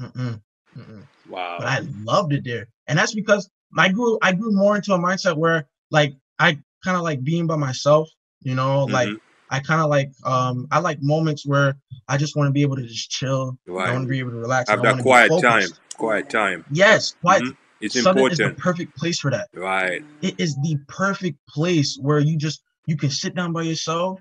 mm-mm, 0.00 0.40
mm-mm 0.76 1.08
Wow. 1.28 1.56
but 1.58 1.66
I 1.68 1.80
loved 2.04 2.32
it 2.32 2.44
there. 2.44 2.68
And 2.86 2.98
that's 2.98 3.14
because 3.14 3.48
I 3.76 3.88
grew 3.88 4.18
I 4.22 4.32
grew 4.32 4.52
more 4.52 4.76
into 4.76 4.94
a 4.94 4.98
mindset 4.98 5.36
where 5.36 5.66
like 5.90 6.14
I 6.38 6.58
kind 6.84 6.96
of 6.96 7.02
like 7.02 7.24
being 7.24 7.46
by 7.46 7.56
myself, 7.56 8.08
you 8.42 8.54
know, 8.54 8.84
like 8.84 9.08
Mhm. 9.08 9.20
I 9.50 9.60
kind 9.60 9.80
of 9.80 9.88
like 9.90 10.10
um 10.24 10.66
I 10.70 10.78
like 10.80 10.98
moments 11.02 11.46
where 11.46 11.76
I 12.08 12.16
just 12.16 12.36
want 12.36 12.48
to 12.48 12.52
be 12.52 12.62
able 12.62 12.76
to 12.76 12.86
just 12.86 13.10
chill. 13.10 13.58
I 13.68 13.92
want 13.92 14.04
to 14.04 14.08
be 14.08 14.18
able 14.18 14.30
to 14.30 14.36
relax. 14.38 14.70
Have 14.70 14.82
that 14.82 14.98
quiet 15.00 15.32
time. 15.40 15.68
Quiet 15.96 16.30
time. 16.30 16.64
Yes, 16.70 17.14
quiet. 17.20 17.42
Mhm. 17.42 17.56
It's 17.84 18.00
Southern 18.00 18.30
is 18.32 18.38
the 18.38 18.54
perfect 18.58 18.96
place 18.96 19.18
for 19.20 19.30
that. 19.30 19.48
Right. 19.54 20.02
It 20.22 20.40
is 20.40 20.56
the 20.56 20.78
perfect 20.88 21.38
place 21.48 21.98
where 22.00 22.18
you 22.18 22.38
just 22.38 22.62
you 22.86 22.96
can 22.96 23.10
sit 23.10 23.34
down 23.34 23.52
by 23.52 23.62
yourself 23.62 24.20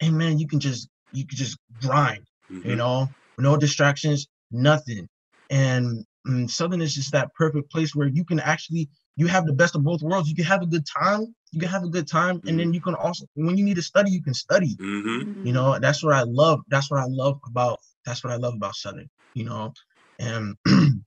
and 0.00 0.18
man, 0.18 0.38
you 0.38 0.48
can 0.48 0.60
just 0.60 0.88
you 1.12 1.26
can 1.26 1.36
just 1.36 1.58
grind 1.80 2.26
you 2.48 2.74
Mhm. 2.74 2.78
know, 2.78 3.08
no 3.38 3.56
distractions, 3.56 4.26
nothing. 4.50 5.08
And 5.50 6.04
mm, 6.26 6.50
Southern 6.50 6.82
is 6.82 6.94
just 6.94 7.12
that 7.12 7.32
perfect 7.34 7.70
place 7.70 7.94
where 7.94 8.08
you 8.08 8.24
can 8.24 8.40
actually 8.40 8.88
you 9.16 9.28
have 9.28 9.46
the 9.46 9.52
best 9.52 9.74
of 9.76 9.84
both 9.84 10.02
worlds. 10.02 10.28
You 10.28 10.34
can 10.34 10.44
have 10.44 10.62
a 10.62 10.66
good 10.66 10.84
time, 10.86 11.34
you 11.52 11.60
can 11.60 11.68
have 11.68 11.84
a 11.84 11.88
good 11.88 12.08
time, 12.08 12.40
and 12.46 12.58
then 12.58 12.72
you 12.74 12.80
can 12.80 12.94
also 12.94 13.24
when 13.34 13.56
you 13.56 13.64
need 13.64 13.76
to 13.76 13.82
study, 13.82 14.10
you 14.10 14.22
can 14.22 14.34
study. 14.34 14.76
Mhm. 14.78 15.44
You 15.44 15.52
know, 15.52 15.78
that's 15.78 16.02
what 16.02 16.14
I 16.14 16.24
love. 16.24 16.60
That's 16.68 16.90
what 16.90 17.00
I 17.00 17.06
love 17.08 17.38
about 17.46 17.78
that's 18.04 18.22
what 18.24 18.32
I 18.32 18.36
love 18.36 18.54
about 18.54 18.74
Southern, 18.74 19.08
you 19.34 19.44
know. 19.44 19.72
And 20.18 20.56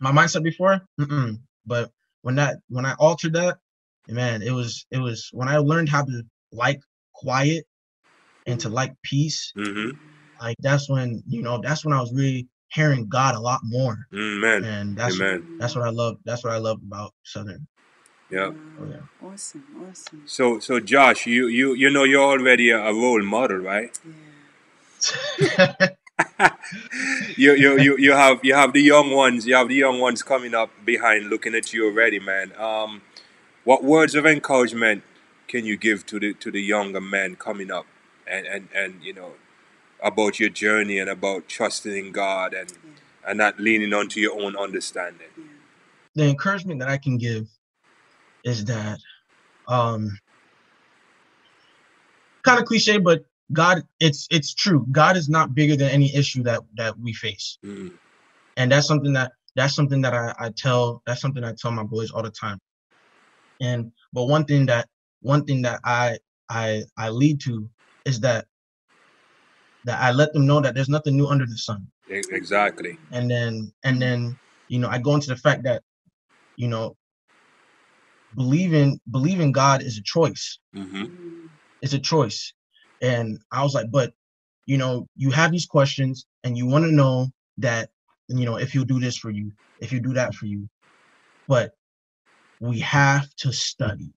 my 0.00 0.12
mindset 0.12 0.42
before, 0.44 0.80
mm-mm. 1.00 1.38
but 1.66 1.90
when 2.22 2.36
that 2.36 2.58
when 2.68 2.86
I 2.86 2.94
altered 2.98 3.34
that, 3.34 3.58
man, 4.08 4.42
it 4.42 4.52
was 4.52 4.86
it 4.90 4.98
was 4.98 5.28
when 5.32 5.48
I 5.48 5.58
learned 5.58 5.88
how 5.88 6.04
to 6.04 6.22
like 6.52 6.80
quiet 7.14 7.64
and 8.46 8.60
to 8.60 8.68
like 8.70 8.94
peace 9.02 9.52
Mhm. 9.56 9.98
like 10.40 10.56
that's 10.60 10.88
when 10.88 11.22
you 11.28 11.42
know 11.42 11.60
that's 11.62 11.84
when 11.84 11.94
I 11.94 12.00
was 12.00 12.12
really 12.12 12.48
hearing 12.70 13.08
God 13.08 13.34
a 13.34 13.40
lot 13.40 13.60
more, 13.64 13.96
Amen. 14.14 14.64
and 14.64 14.96
that's 14.96 15.16
Amen. 15.16 15.56
that's 15.58 15.76
what 15.76 15.84
I 15.86 15.90
love. 15.90 16.18
That's 16.24 16.44
what 16.44 16.52
I 16.52 16.58
love 16.58 16.80
about 16.86 17.12
Southern. 17.24 17.66
Yeah. 18.30 18.52
Oh, 18.80 18.86
yeah. 18.90 19.28
Awesome, 19.28 19.64
awesome. 19.88 20.22
So 20.26 20.58
so 20.60 20.80
Josh, 20.80 21.26
you 21.26 21.48
you 21.48 21.74
you 21.74 21.90
know 21.90 22.04
you're 22.04 22.22
already 22.24 22.70
a, 22.70 22.78
a 22.80 22.92
role 22.94 23.22
model, 23.22 23.58
right? 23.58 23.98
Yeah. 25.40 25.66
you, 27.36 27.54
you 27.54 27.78
you 27.78 27.96
you 27.98 28.12
have 28.12 28.40
you 28.42 28.54
have 28.54 28.72
the 28.72 28.80
young 28.82 29.10
ones 29.10 29.46
you 29.46 29.54
have 29.54 29.68
the 29.68 29.74
young 29.74 30.00
ones 30.00 30.22
coming 30.22 30.54
up 30.54 30.70
behind 30.84 31.28
looking 31.28 31.54
at 31.54 31.72
you 31.72 31.86
already 31.86 32.18
man. 32.18 32.52
Um 32.58 33.02
what 33.64 33.84
words 33.84 34.14
of 34.14 34.26
encouragement 34.26 35.02
can 35.48 35.64
you 35.66 35.76
give 35.76 36.06
to 36.06 36.20
the 36.20 36.34
to 36.34 36.50
the 36.50 36.60
younger 36.62 37.00
men 37.00 37.36
coming 37.36 37.70
up 37.70 37.86
and 38.26 38.46
and 38.46 38.68
and 38.74 39.02
you 39.02 39.12
know 39.12 39.32
about 40.02 40.40
your 40.40 40.50
journey 40.50 40.98
and 40.98 41.10
about 41.10 41.48
trusting 41.48 41.96
in 41.96 42.12
god 42.12 42.54
and 42.54 42.72
Yeah. 42.72 42.90
and 43.28 43.38
not 43.38 43.60
leaning 43.60 43.92
onto 43.94 44.20
your 44.20 44.40
own 44.40 44.56
understanding? 44.56 45.28
The 46.14 46.24
encouragement 46.28 46.80
that 46.80 46.88
I 46.88 46.98
can 46.98 47.18
give 47.18 47.48
is 48.44 48.64
that 48.66 49.00
um 49.68 50.18
kind 52.42 52.60
of 52.60 52.66
cliche, 52.66 52.98
but 52.98 53.24
God, 53.52 53.82
it's 54.00 54.26
it's 54.30 54.54
true. 54.54 54.86
God 54.90 55.16
is 55.16 55.28
not 55.28 55.54
bigger 55.54 55.76
than 55.76 55.90
any 55.90 56.14
issue 56.14 56.42
that 56.44 56.60
that 56.76 56.98
we 56.98 57.12
face, 57.12 57.58
mm, 57.64 57.92
and 58.56 58.72
that's 58.72 58.86
something 58.86 59.12
that 59.14 59.32
that's 59.54 59.74
something 59.74 60.02
that 60.02 60.14
I, 60.14 60.34
I 60.38 60.50
tell 60.50 61.02
that's 61.06 61.20
something 61.20 61.44
I 61.44 61.54
tell 61.56 61.70
my 61.70 61.84
boys 61.84 62.10
all 62.10 62.22
the 62.22 62.30
time. 62.30 62.58
And 63.60 63.92
but 64.12 64.24
one 64.26 64.44
thing 64.44 64.66
that 64.66 64.88
one 65.20 65.44
thing 65.44 65.62
that 65.62 65.80
I 65.84 66.18
I 66.50 66.84
I 66.96 67.10
lead 67.10 67.40
to 67.42 67.70
is 68.04 68.20
that 68.20 68.46
that 69.84 70.00
I 70.02 70.10
let 70.12 70.32
them 70.32 70.46
know 70.46 70.60
that 70.60 70.74
there's 70.74 70.88
nothing 70.88 71.16
new 71.16 71.26
under 71.28 71.46
the 71.46 71.56
sun. 71.56 71.86
exactly 72.08 72.98
and 73.12 73.30
then 73.30 73.72
and 73.84 74.00
then 74.00 74.38
you 74.68 74.78
know 74.78 74.88
i 74.88 74.98
go 74.98 75.14
into 75.14 75.28
the 75.28 75.36
fact 75.36 75.62
that 75.64 75.82
you 76.56 76.68
know 76.68 76.96
believing 78.34 79.00
believing 79.10 79.52
god 79.52 79.82
is 79.82 79.98
a 79.98 80.02
choice 80.02 80.58
hmm 80.74 81.04
Mm, 81.04 81.48
it's 81.82 81.92
a 81.92 81.98
choice 81.98 82.52
And 83.00 83.38
I 83.52 83.62
was 83.62 83.74
like, 83.74 83.90
but 83.90 84.12
you 84.66 84.78
know, 84.78 85.08
you 85.16 85.30
have 85.30 85.52
these 85.52 85.66
questions 85.66 86.26
and 86.44 86.56
you 86.56 86.66
want 86.66 86.84
to 86.84 86.92
know 86.92 87.28
that, 87.58 87.90
you 88.28 88.44
know, 88.44 88.56
if 88.56 88.74
you 88.74 88.84
do 88.84 88.98
this 89.00 89.16
for 89.16 89.30
you, 89.30 89.52
if 89.78 89.92
you 89.92 90.00
do 90.00 90.14
that 90.14 90.34
for 90.34 90.46
you, 90.46 90.68
but 91.48 91.72
we 92.60 92.80
have 92.80 93.28
to 93.36 93.52
study. 93.52 94.12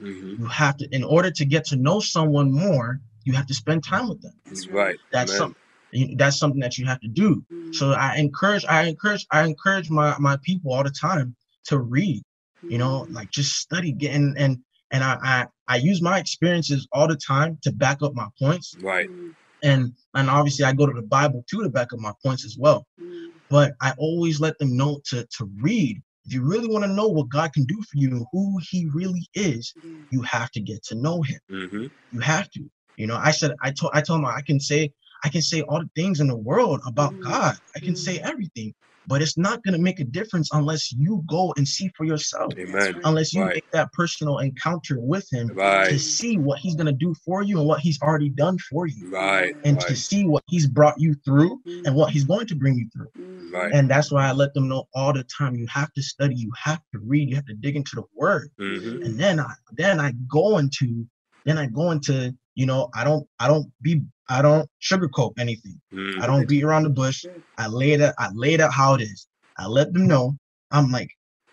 hmm 0.00 0.34
You 0.38 0.46
have 0.46 0.76
to, 0.78 0.88
in 0.94 1.04
order 1.04 1.30
to 1.30 1.44
get 1.44 1.64
to 1.66 1.76
know 1.76 2.00
someone 2.00 2.52
more, 2.52 3.00
you 3.24 3.32
have 3.34 3.46
to 3.46 3.54
spend 3.54 3.84
time 3.84 4.08
with 4.08 4.22
them. 4.22 4.32
That's 4.46 4.68
Right. 4.68 4.98
That's 5.12 5.32
Amen. 5.32 5.54
something. 5.92 6.16
That's 6.18 6.38
something 6.38 6.60
that 6.60 6.78
you 6.78 6.86
have 6.86 7.00
to 7.00 7.08
do. 7.08 7.44
Mm, 7.52 7.74
So 7.74 7.92
I 7.92 8.16
encourage, 8.16 8.64
I 8.66 8.84
encourage, 8.88 9.26
I 9.30 9.44
encourage 9.44 9.90
my 9.90 10.16
my 10.18 10.36
people 10.42 10.72
all 10.72 10.84
the 10.84 10.90
time 10.90 11.36
to 11.66 11.78
read. 11.78 12.22
You 12.68 12.78
know, 12.78 13.06
mm, 13.08 13.14
like 13.14 13.30
just 13.30 13.52
study, 13.56 13.92
get 13.92 14.14
and 14.14 14.36
and 14.36 14.58
and 14.92 15.04
I 15.04 15.18
I, 15.22 15.46
I 15.68 15.76
use 15.76 16.02
my 16.02 16.18
experiences 16.18 16.86
all 16.92 17.08
the 17.08 17.16
time 17.16 17.58
to 17.62 17.72
back 17.72 18.02
up 18.02 18.14
my 18.14 18.28
points. 18.38 18.76
Right. 18.82 19.08
mm, 19.08 19.34
And 19.62 19.92
and 20.14 20.30
obviously 20.30 20.64
I 20.64 20.72
go 20.72 20.86
to 20.86 20.92
the 20.92 21.02
Bible 21.06 21.44
too 21.50 21.62
to 21.62 21.70
back 21.70 21.92
up 21.92 22.00
my 22.00 22.12
points 22.24 22.44
as 22.44 22.56
well. 22.58 22.86
mm, 23.00 23.30
But 23.50 23.74
I 23.80 23.92
always 23.98 24.40
let 24.40 24.58
them 24.58 24.76
know 24.76 25.00
to 25.06 25.26
to 25.38 25.50
read. 25.60 26.02
If 26.24 26.34
you 26.34 26.44
really 26.44 26.68
want 26.68 26.84
to 26.84 26.92
know 26.92 27.08
what 27.08 27.28
God 27.30 27.52
can 27.52 27.64
do 27.64 27.76
for 27.82 27.96
you 27.98 28.10
and 28.10 28.26
who 28.32 28.58
He 28.70 28.86
really 28.92 29.28
is, 29.34 29.74
you 30.10 30.22
have 30.22 30.50
to 30.52 30.60
get 30.60 30.82
to 30.84 30.94
know 30.94 31.22
Him. 31.22 31.40
hmm 31.48 31.86
You 32.10 32.20
have 32.20 32.50
to. 32.52 32.70
You 32.96 33.06
know, 33.06 33.16
I 33.16 33.30
said 33.32 33.52
I 33.62 33.72
told 33.72 33.92
I 33.94 34.00
told 34.02 34.20
him 34.20 34.26
I 34.26 34.42
can 34.42 34.60
say 34.60 34.92
I 35.24 35.28
can 35.28 35.42
say 35.42 35.62
all 35.62 35.80
the 35.80 35.90
things 35.96 36.20
in 36.20 36.28
the 36.28 36.36
world 36.36 36.80
about 36.86 37.14
Mhm. 37.14 37.20
God. 37.20 37.56
I 37.76 37.80
can 37.80 37.96
say 37.96 38.18
everything, 38.20 38.74
but 39.06 39.22
it's 39.22 39.38
not 39.38 39.62
gonna 39.62 39.78
make 39.78 40.00
a 40.00 40.04
difference 40.04 40.48
unless 40.52 40.92
you 40.92 41.22
go 41.26 41.52
and 41.56 41.66
see 41.66 41.88
for 41.96 42.04
yourself. 42.04 42.54
Amen. 42.58 43.00
Unless 43.04 43.32
you 43.32 43.42
Right. 43.42 43.54
make 43.54 43.70
that 43.72 43.92
personal 43.92 44.38
encounter 44.38 44.98
with 45.00 45.26
him 45.32 45.48
to 45.90 45.98
see 45.98 46.36
what 46.38 46.58
he's 46.58 46.74
gonna 46.74 46.92
do 46.92 47.14
for 47.24 47.42
you 47.42 47.58
and 47.58 47.66
what 47.68 47.80
he's 47.80 48.00
already 48.02 48.28
done 48.30 48.58
for 48.58 48.86
you. 48.86 49.08
Right. 49.10 49.54
And 49.64 49.80
to 49.80 49.96
see 49.96 50.24
what 50.26 50.42
he's 50.48 50.66
brought 50.66 51.00
you 51.00 51.14
through 51.24 51.60
and 51.84 51.94
what 51.94 52.10
he's 52.10 52.24
going 52.24 52.46
to 52.48 52.54
bring 52.54 52.76
you 52.76 52.88
through. 52.92 53.10
mm, 53.18 53.52
Right. 53.52 53.72
And 53.72 53.90
that's 53.90 54.10
why 54.12 54.28
I 54.28 54.32
let 54.32 54.54
them 54.54 54.68
know 54.68 54.84
all 54.94 55.12
the 55.12 55.24
time. 55.24 55.54
You 55.56 55.66
have 55.68 55.92
to 55.94 56.02
study, 56.02 56.34
you 56.34 56.50
have 56.56 56.80
to 56.92 56.98
read, 57.00 57.28
you 57.28 57.36
have 57.36 57.46
to 57.46 57.54
dig 57.54 57.76
into 57.76 57.96
the 57.96 58.04
word 58.14 58.50
hmm 58.58 58.98
and 59.04 59.18
then 59.18 59.38
I 59.40 59.52
then 59.72 60.00
I 60.00 60.12
go 60.28 60.58
into 60.58 61.06
then 61.44 61.58
I 61.58 61.66
go 61.66 61.90
into 61.90 62.34
you 62.54 62.66
know 62.66 62.88
I 62.94 63.04
don't 63.04 63.26
I 63.38 63.46
don't 63.48 63.70
be 63.82 64.02
I 64.28 64.42
don't 64.42 64.68
sugarcoat 64.82 65.32
anything. 65.38 65.80
hmm 65.92 66.20
I 66.20 66.26
don't 66.26 66.48
beat 66.48 66.64
around 66.64 66.84
the 66.84 66.90
bush. 66.90 67.24
I 67.58 67.68
lay 67.68 67.92
it 67.92 68.00
I 68.18 68.28
lay 68.34 68.54
it 68.54 68.60
out 68.60 68.72
how 68.72 68.94
it 68.94 69.02
is. 69.02 69.26
I 69.58 69.66
let 69.66 69.92
them 69.92 70.06
know 70.06 70.36
I'm 70.70 70.90
like 70.90 71.10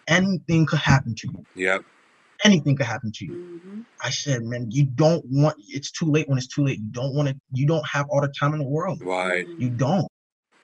anything 0.07 0.65
could 0.65 0.79
happen 0.79 1.15
to 1.15 1.27
you. 1.27 1.45
Yep. 1.55 1.83
Anything 2.45 2.75
could 2.75 2.85
happen 2.85 3.11
to 3.13 3.25
you. 3.25 3.33
mhm, 3.65 3.85
I 4.03 4.09
said, 4.09 4.43
man, 4.43 4.67
you 4.71 4.85
don't 4.85 5.23
want 5.29 5.55
it's 5.67 5.91
too 5.91 6.05
late 6.05 6.27
when 6.27 6.37
it's 6.37 6.47
too 6.47 6.65
late. 6.65 6.79
You 6.79 6.89
don't 6.91 7.15
want 7.15 7.29
to 7.29 7.35
you 7.53 7.67
don't 7.67 7.87
have 7.87 8.07
all 8.09 8.21
the 8.21 8.33
time 8.39 8.53
in 8.53 8.59
the 8.59 8.67
world. 8.67 8.99
Right. 9.01 9.45
You 9.57 9.69
don't. 9.69 10.07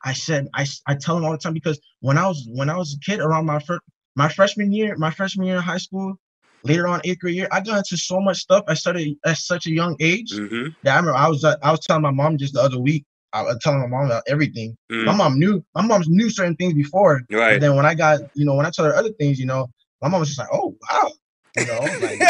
I 0.04 0.13
said 0.13 0.48
I, 0.54 0.65
I 0.88 0.95
tell 0.95 1.15
them 1.15 1.26
all 1.26 1.32
the 1.32 1.38
time 1.38 1.54
because 1.54 1.80
when 2.02 2.17
I 2.17 2.28
was 2.28 2.48
when 2.52 2.69
I 2.69 2.78
was 2.78 2.95
a 2.95 3.00
kid 3.00 3.19
around 3.19 3.45
my 3.45 3.60
first 3.60 3.82
my 4.15 4.30
freshman 4.30 4.72
year, 4.72 4.95
my 4.98 5.12
freshman 5.12 5.48
year 5.48 5.58
in 5.58 5.62
high 5.62 5.78
school, 5.78 6.15
later 6.63 6.88
on 6.88 7.02
eighth 7.04 7.19
grade 7.19 7.36
year, 7.36 7.48
I 7.52 7.62
got 7.62 7.78
into 7.78 7.98
so 7.98 8.19
much 8.19 8.38
stuff. 8.38 8.63
I 8.67 8.74
started 8.74 9.15
at 9.26 9.38
such 9.38 9.67
a 9.67 9.72
young 9.72 9.95
age 10.00 10.32
hmm 10.32 10.67
that 10.84 10.93
I 10.93 10.98
remember 10.98 11.17
I 11.17 11.28
was 11.28 11.43
uh, 11.43 11.56
I 11.63 11.72
was 11.72 11.80
telling 11.82 12.04
my 12.04 12.12
mom 12.12 12.38
just 12.38 12.54
the 12.54 12.62
other 12.62 12.80
week. 12.80 13.06
I 13.34 13.41
was 13.43 13.58
telling 13.62 13.80
my 13.82 13.88
mom 13.88 14.06
about 14.08 14.24
everything. 14.28 14.76
My 15.06 15.15
mom 15.15 15.39
knew 15.39 15.63
my 15.76 15.82
mom 15.82 16.04
knew 16.08 16.30
certain 16.30 16.56
things 16.56 16.74
before, 16.74 17.22
Mm. 17.32 17.38
Right. 17.38 17.62
then 17.62 17.76
when 17.76 17.86
I 17.86 17.95
got 17.95 18.19
you 18.34 18.45
know 18.45 18.56
when 18.56 18.65
I 18.65 18.69
told 18.72 18.89
her 18.89 18.95
other 18.95 19.12
things, 19.19 19.39
you 19.39 19.45
know, 19.45 19.67
my 20.02 20.10
mom 20.10 20.19
was 20.22 20.30
just 20.30 20.39
like, 20.39 20.50
oh 20.52 20.76
wow, 20.91 21.12
you 21.56 21.65
know, 21.65 21.95
like 22.00 22.19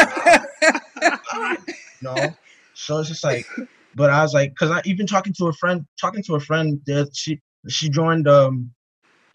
wow, 1.32 1.56
you 1.66 2.02
know. 2.02 2.36
So 2.74 2.98
it's 2.98 3.08
just 3.08 3.24
like, 3.24 3.46
but 3.94 4.10
I 4.10 4.22
was 4.22 4.34
like, 4.34 4.50
because 4.50 4.70
I 4.70 4.80
even 4.84 5.06
talking 5.06 5.34
to 5.38 5.46
a 5.46 5.52
friend, 5.54 5.84
talking 6.00 6.22
to 6.24 6.34
a 6.36 6.40
friend 6.40 6.80
that 6.86 7.10
she 7.14 7.40
she 7.68 7.88
joined 7.90 8.28
um 8.28 8.70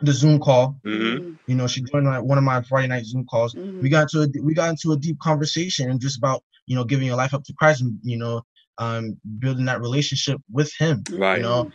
the 0.01 0.13
Zoom 0.13 0.39
call. 0.39 0.79
hmm 0.83 0.91
mm, 0.91 1.37
You 1.47 1.55
know, 1.55 1.67
she 1.67 1.81
joined 1.91 2.05
like 2.05 2.23
one 2.23 2.37
of 2.37 2.43
my 2.43 2.61
Friday 2.63 2.87
night 2.87 3.05
Zoom 3.05 3.25
calls. 3.25 3.55
mhm, 3.55 3.81
We 3.81 3.89
got 3.89 4.03
into 4.13 4.21
a, 4.23 4.43
we 4.43 4.53
got 4.53 4.69
into 4.69 4.91
a 4.91 4.97
deep 4.97 5.19
conversation 5.19 5.89
and 5.89 5.99
just 5.99 6.17
about 6.17 6.43
you 6.67 6.75
know 6.75 6.83
giving 6.83 7.07
your 7.07 7.17
life 7.17 7.33
up 7.33 7.43
to 7.45 7.53
Christ 7.53 7.81
and 7.81 7.99
you 8.03 8.17
know 8.17 8.41
um 8.77 9.17
building 9.39 9.65
that 9.65 9.81
relationship 9.81 10.39
with 10.51 10.71
Him. 10.79 11.05
Right. 11.11 11.37
You 11.37 11.43
know, 11.43 11.71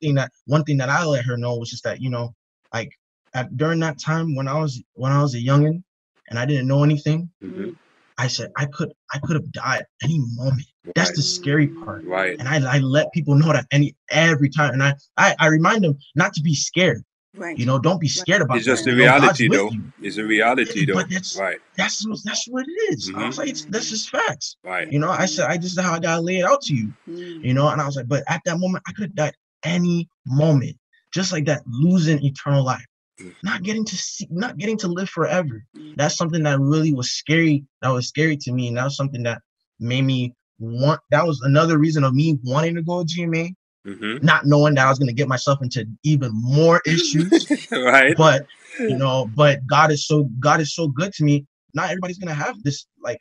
thing 0.00 0.14
that 0.16 0.32
one 0.46 0.64
thing 0.64 0.78
that 0.78 0.88
I 0.88 1.04
let 1.04 1.24
her 1.24 1.36
know 1.36 1.56
was 1.56 1.70
just 1.70 1.84
that 1.84 2.00
you 2.00 2.10
know 2.10 2.34
like 2.72 2.90
at, 3.34 3.56
during 3.56 3.80
that 3.80 3.98
time 3.98 4.34
when 4.34 4.48
I 4.48 4.58
was 4.58 4.82
when 4.94 5.12
I 5.12 5.22
was 5.22 5.34
a 5.34 5.38
youngin 5.38 5.82
and 6.28 6.38
I 6.38 6.46
didn't 6.46 6.68
know 6.68 6.84
anything, 6.84 7.30
hmm 7.40 7.70
I 8.18 8.28
said 8.28 8.50
I 8.56 8.66
could 8.66 8.92
I 9.12 9.18
could 9.20 9.36
have 9.36 9.50
died 9.52 9.84
any 10.02 10.18
moment. 10.34 10.66
That's 10.94 11.12
the 11.16 11.22
scary 11.22 11.68
part 11.68 12.04
Right. 12.04 12.36
and 12.38 12.48
I, 12.48 12.76
I 12.76 12.78
let 12.80 13.12
people 13.12 13.34
know 13.34 13.52
that 13.52 13.66
any 13.72 13.96
every 14.10 14.50
time 14.50 14.72
and 14.74 14.82
I, 14.82 14.94
I 15.16 15.34
i 15.38 15.46
remind 15.46 15.84
them 15.84 15.96
not 16.14 16.32
to 16.34 16.42
be 16.42 16.54
scared 16.54 17.02
Right. 17.34 17.58
you 17.58 17.64
know 17.64 17.78
don't 17.78 17.98
be 18.00 18.08
scared 18.08 18.42
about 18.42 18.56
it. 18.56 18.58
It's 18.58 18.66
just 18.66 18.84
that. 18.84 18.90
the 18.90 18.96
You 18.96 19.06
know, 19.06 19.12
reality, 19.12 19.48
though. 19.48 19.70
It's 20.02 20.18
a 20.18 20.24
reality, 20.24 20.84
though. 20.84 20.94
But 20.94 21.06
it's- 21.06 21.36
Right. 21.38 21.58
that's 21.78 22.06
what- 22.06 22.18
that's 22.24 22.46
what 22.46 22.66
it 22.68 22.92
is 22.92 23.10
i 23.14 23.26
was 23.26 23.38
like 23.38 23.48
it's, 23.48 23.64
that's 23.70 23.88
just 23.88 24.10
facts 24.10 24.56
Right. 24.62 24.90
you 24.92 24.98
know 24.98 25.08
i 25.10 25.24
said 25.24 25.46
i 25.48 25.56
just 25.56 25.80
how 25.80 25.94
i 25.94 25.98
gotta 25.98 26.20
lay 26.20 26.38
it 26.40 26.44
out 26.44 26.60
to 26.62 26.74
you 26.74 26.92
Mm, 27.08 27.42
you 27.44 27.54
know 27.54 27.68
and 27.68 27.80
i 27.80 27.86
was 27.86 27.96
like 27.96 28.06
but 28.08 28.22
at 28.28 28.42
that 28.44 28.58
moment 28.58 28.84
i 28.86 28.92
could 28.92 29.04
have 29.04 29.14
died 29.14 29.34
any 29.64 30.08
moment 30.26 30.76
just 31.14 31.32
like 31.32 31.46
that 31.46 31.62
losing 31.66 32.22
eternal 32.24 32.62
life 32.64 32.84
Mm. 33.20 33.34
not 33.42 33.62
getting 33.62 33.84
to 33.86 33.96
see 33.96 34.26
not 34.30 34.58
getting 34.58 34.76
to 34.78 34.88
live 34.88 35.08
forever 35.08 35.64
mm, 35.76 35.94
that's 35.96 36.16
something 36.16 36.42
that 36.42 36.58
really 36.60 36.92
was 36.92 37.12
scary 37.12 37.64
that 37.80 37.88
was 37.90 38.08
scary 38.08 38.36
to 38.38 38.52
me 38.52 38.68
and 38.68 38.76
that 38.76 38.84
was 38.84 38.96
something 38.96 39.22
that 39.22 39.40
made 39.80 40.02
me 40.02 40.34
want 40.58 41.00
that 41.10 41.26
was 41.26 41.40
another 41.42 41.78
reason 41.78 42.04
of 42.04 42.14
me 42.14 42.38
wanting 42.44 42.74
to 42.74 42.82
go 42.82 43.02
to 43.02 43.06
gma 43.14 43.50
hmm 43.84 44.18
not 44.22 44.46
knowing 44.46 44.74
that 44.74 44.86
I 44.86 44.88
was 44.88 44.98
going 44.98 45.08
to 45.08 45.14
get 45.14 45.28
myself 45.28 45.58
into 45.62 45.84
even 46.04 46.30
more 46.32 46.80
issues. 46.86 47.46
right. 47.72 48.14
but 48.16 48.46
you 48.78 48.96
know, 48.96 49.28
but 49.34 49.66
God 49.66 49.90
is 49.90 50.06
so 50.06 50.28
God 50.38 50.60
is 50.60 50.74
so 50.74 50.88
good 50.88 51.12
to 51.14 51.24
me. 51.24 51.46
Not 51.74 51.90
everybody's 51.90 52.18
going 52.18 52.28
to 52.28 52.40
have 52.40 52.62
this 52.62 52.86
like 53.02 53.18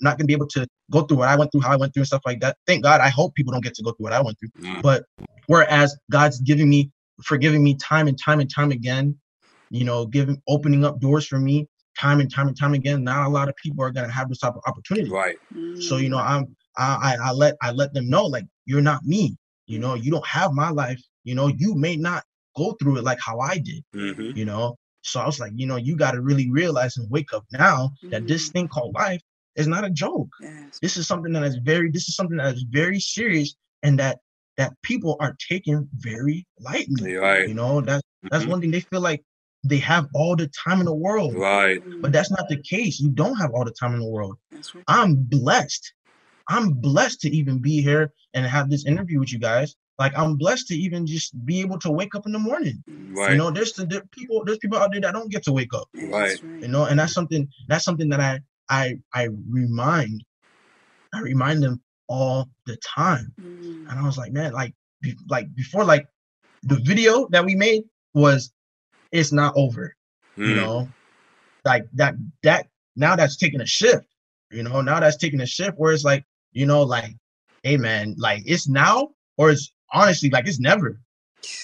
not 0.00 0.18
going 0.18 0.18
to 0.18 0.26
be 0.26 0.34
able 0.34 0.48
to 0.48 0.66
go 0.90 1.02
through 1.02 1.18
what 1.18 1.28
I 1.28 1.36
went 1.36 1.52
through, 1.52 1.62
how 1.62 1.72
I 1.72 1.76
went 1.76 1.94
through, 1.94 2.02
and 2.02 2.06
stuff 2.06 2.22
like 2.26 2.40
that. 2.40 2.56
Thank 2.66 2.82
God. 2.82 3.00
I 3.00 3.08
hope 3.08 3.34
people 3.34 3.52
don't 3.52 3.64
get 3.64 3.74
to 3.74 3.82
go 3.82 3.92
through 3.92 4.04
what 4.04 4.12
I 4.12 4.20
went 4.20 4.38
through. 4.38 4.50
Mm. 4.60 4.82
But 4.82 5.04
whereas 5.46 5.96
God's 6.10 6.40
giving 6.40 6.68
me, 6.68 6.90
forgiving 7.22 7.62
me 7.62 7.76
time 7.76 8.08
and 8.08 8.18
time 8.22 8.40
and 8.40 8.52
time 8.52 8.72
again, 8.72 9.16
you 9.70 9.84
know, 9.84 10.06
giving 10.06 10.42
opening 10.48 10.84
up 10.84 11.00
doors 11.00 11.26
for 11.26 11.38
me 11.38 11.68
time 11.98 12.20
and 12.20 12.32
time 12.32 12.48
and 12.48 12.58
time 12.58 12.74
again. 12.74 13.04
Not 13.04 13.26
a 13.26 13.30
lot 13.30 13.48
of 13.48 13.56
people 13.56 13.84
are 13.84 13.90
going 13.90 14.06
to 14.06 14.12
have 14.12 14.28
this 14.28 14.38
type 14.38 14.54
of 14.54 14.62
opportunity. 14.66 15.10
Right. 15.10 15.36
So 15.80 15.96
you 15.96 16.08
know, 16.08 16.18
mm, 16.18 16.26
I'm 16.26 16.56
I 16.76 17.16
I 17.20 17.28
I 17.28 17.32
let 17.32 17.56
I 17.62 17.70
let 17.70 17.92
them 17.94 18.08
know 18.08 18.24
like 18.26 18.44
you're 18.66 18.80
not 18.80 19.04
me. 19.04 19.36
You 19.66 19.78
know, 19.78 19.94
you 19.94 20.10
don't 20.10 20.26
have 20.26 20.52
my 20.52 20.70
life. 20.70 21.00
You 21.24 21.34
know, 21.34 21.48
you 21.48 21.74
may 21.74 21.96
not 21.96 22.24
go 22.56 22.72
through 22.80 22.98
it 22.98 23.04
like 23.04 23.18
how 23.20 23.38
I 23.40 23.58
did. 23.58 23.82
hmm 23.94 24.30
You 24.34 24.44
know, 24.44 24.76
so 25.02 25.20
I 25.20 25.26
was 25.26 25.40
like, 25.40 25.52
you 25.54 25.66
know, 25.66 25.76
you 25.76 25.96
got 25.96 26.12
to 26.12 26.20
really 26.22 26.50
realize 26.50 26.96
and 26.96 27.10
wake 27.10 27.32
up 27.32 27.44
now 27.52 27.90
that 28.10 28.26
this 28.26 28.48
Mhm. 28.48 28.52
thing 28.52 28.68
called 28.68 28.94
life 28.94 29.20
is 29.56 29.66
not 29.66 29.84
a 29.84 29.90
joke. 29.90 30.28
yes. 30.40 30.78
This 30.80 30.96
is 30.96 31.06
something 31.06 31.32
that 31.32 31.44
is 31.44 31.56
very 31.62 31.90
this 31.90 32.08
is 32.08 32.14
something 32.16 32.36
that 32.38 32.54
is 32.54 32.64
very 32.70 33.00
serious 33.00 33.54
and 33.82 33.98
that 33.98 34.18
that 34.56 34.72
people 34.82 35.16
are 35.20 35.36
taking 35.50 35.88
very 35.94 36.46
lightly. 36.60 37.10
You're 37.10 37.22
right. 37.22 37.48
You 37.48 37.54
know, 37.54 37.80
that's 37.80 38.02
that's 38.30 38.44
Mhm. 38.44 38.48
one 38.50 38.60
thing 38.60 38.70
they 38.70 38.80
feel 38.80 39.00
like 39.00 39.22
they 39.64 39.78
have 39.78 40.06
all 40.14 40.36
the 40.36 40.48
time 40.64 40.80
in 40.80 40.86
the 40.86 40.94
world. 40.94 41.34
Right. 41.34 41.80
But 42.02 42.12
that's 42.12 42.30
not 42.30 42.48
the 42.48 42.60
case. 42.62 43.00
You 43.00 43.10
don't 43.10 43.36
have 43.36 43.50
all 43.52 43.64
the 43.64 43.72
time 43.80 43.94
in 43.94 44.00
the 44.00 44.08
world. 44.08 44.36
that's 44.50 44.74
right. 44.74 44.84
I'm 44.88 45.16
blessed. 45.16 45.92
I'm 46.48 46.72
blessed 46.74 47.20
to 47.22 47.30
even 47.30 47.58
be 47.60 47.82
here 47.82 48.12
and 48.34 48.44
have 48.46 48.70
this 48.70 48.86
interview 48.86 49.18
with 49.20 49.32
you 49.32 49.38
guys. 49.38 49.74
Like 49.98 50.16
I'm 50.16 50.36
blessed 50.36 50.68
to 50.68 50.74
even 50.76 51.06
just 51.06 51.32
be 51.46 51.60
able 51.60 51.78
to 51.80 51.90
wake 51.90 52.14
up 52.14 52.26
in 52.26 52.32
the 52.32 52.38
morning. 52.38 52.82
Right. 53.16 53.32
You 53.32 53.38
know, 53.38 53.50
there's 53.50 53.72
the 53.74 53.86
there, 53.86 54.02
people, 54.12 54.44
there's 54.44 54.58
people 54.58 54.78
out 54.78 54.92
there 54.92 55.00
that 55.00 55.12
don't 55.12 55.30
get 55.30 55.44
to 55.44 55.52
wake 55.52 55.72
up. 55.72 55.88
Right. 56.10 56.38
You 56.60 56.68
know, 56.68 56.84
and 56.84 56.98
that's 56.98 57.12
something 57.14 57.48
that's 57.68 57.84
something 57.84 58.08
that 58.10 58.20
I 58.20 58.40
I 58.68 58.96
I 59.12 59.28
remind 59.48 60.24
I 61.14 61.20
remind 61.20 61.62
them 61.62 61.80
all 62.08 62.48
the 62.66 62.76
time. 62.78 63.32
Mm, 63.40 63.90
And 63.90 63.98
I 64.00 64.02
was 64.04 64.18
like, 64.18 64.32
man, 64.32 64.52
like 64.52 64.74
be, 65.00 65.16
like 65.28 65.54
before, 65.54 65.84
like 65.84 66.06
the 66.62 66.76
video 66.84 67.28
that 67.30 67.44
we 67.44 67.54
made 67.54 67.84
was 68.14 68.52
it's 69.12 69.32
not 69.32 69.52
over 69.56 69.94
you 70.36 70.54
Mm. 70.54 70.56
know 70.56 70.88
like 71.64 71.84
that 71.94 72.14
that 72.42 72.66
now 72.96 73.14
that's 73.16 73.36
taking 73.36 73.60
a 73.60 73.66
shift 73.66 74.06
you 74.50 74.62
know 74.62 74.80
now 74.80 75.00
that's 75.00 75.16
taking 75.16 75.40
a 75.40 75.46
shift 75.46 75.74
where 75.78 75.92
it's 75.92 76.04
like 76.04 76.24
you 76.54 76.66
know 76.66 76.82
like 76.84 77.14
hey 77.64 77.78
man 77.78 78.16
like 78.18 78.42
it's 78.46 78.68
now 78.68 79.10
or 79.38 79.52
it's 79.52 79.72
honestly 79.94 80.30
like 80.30 80.48
it's 80.48 80.60
never 80.60 81.00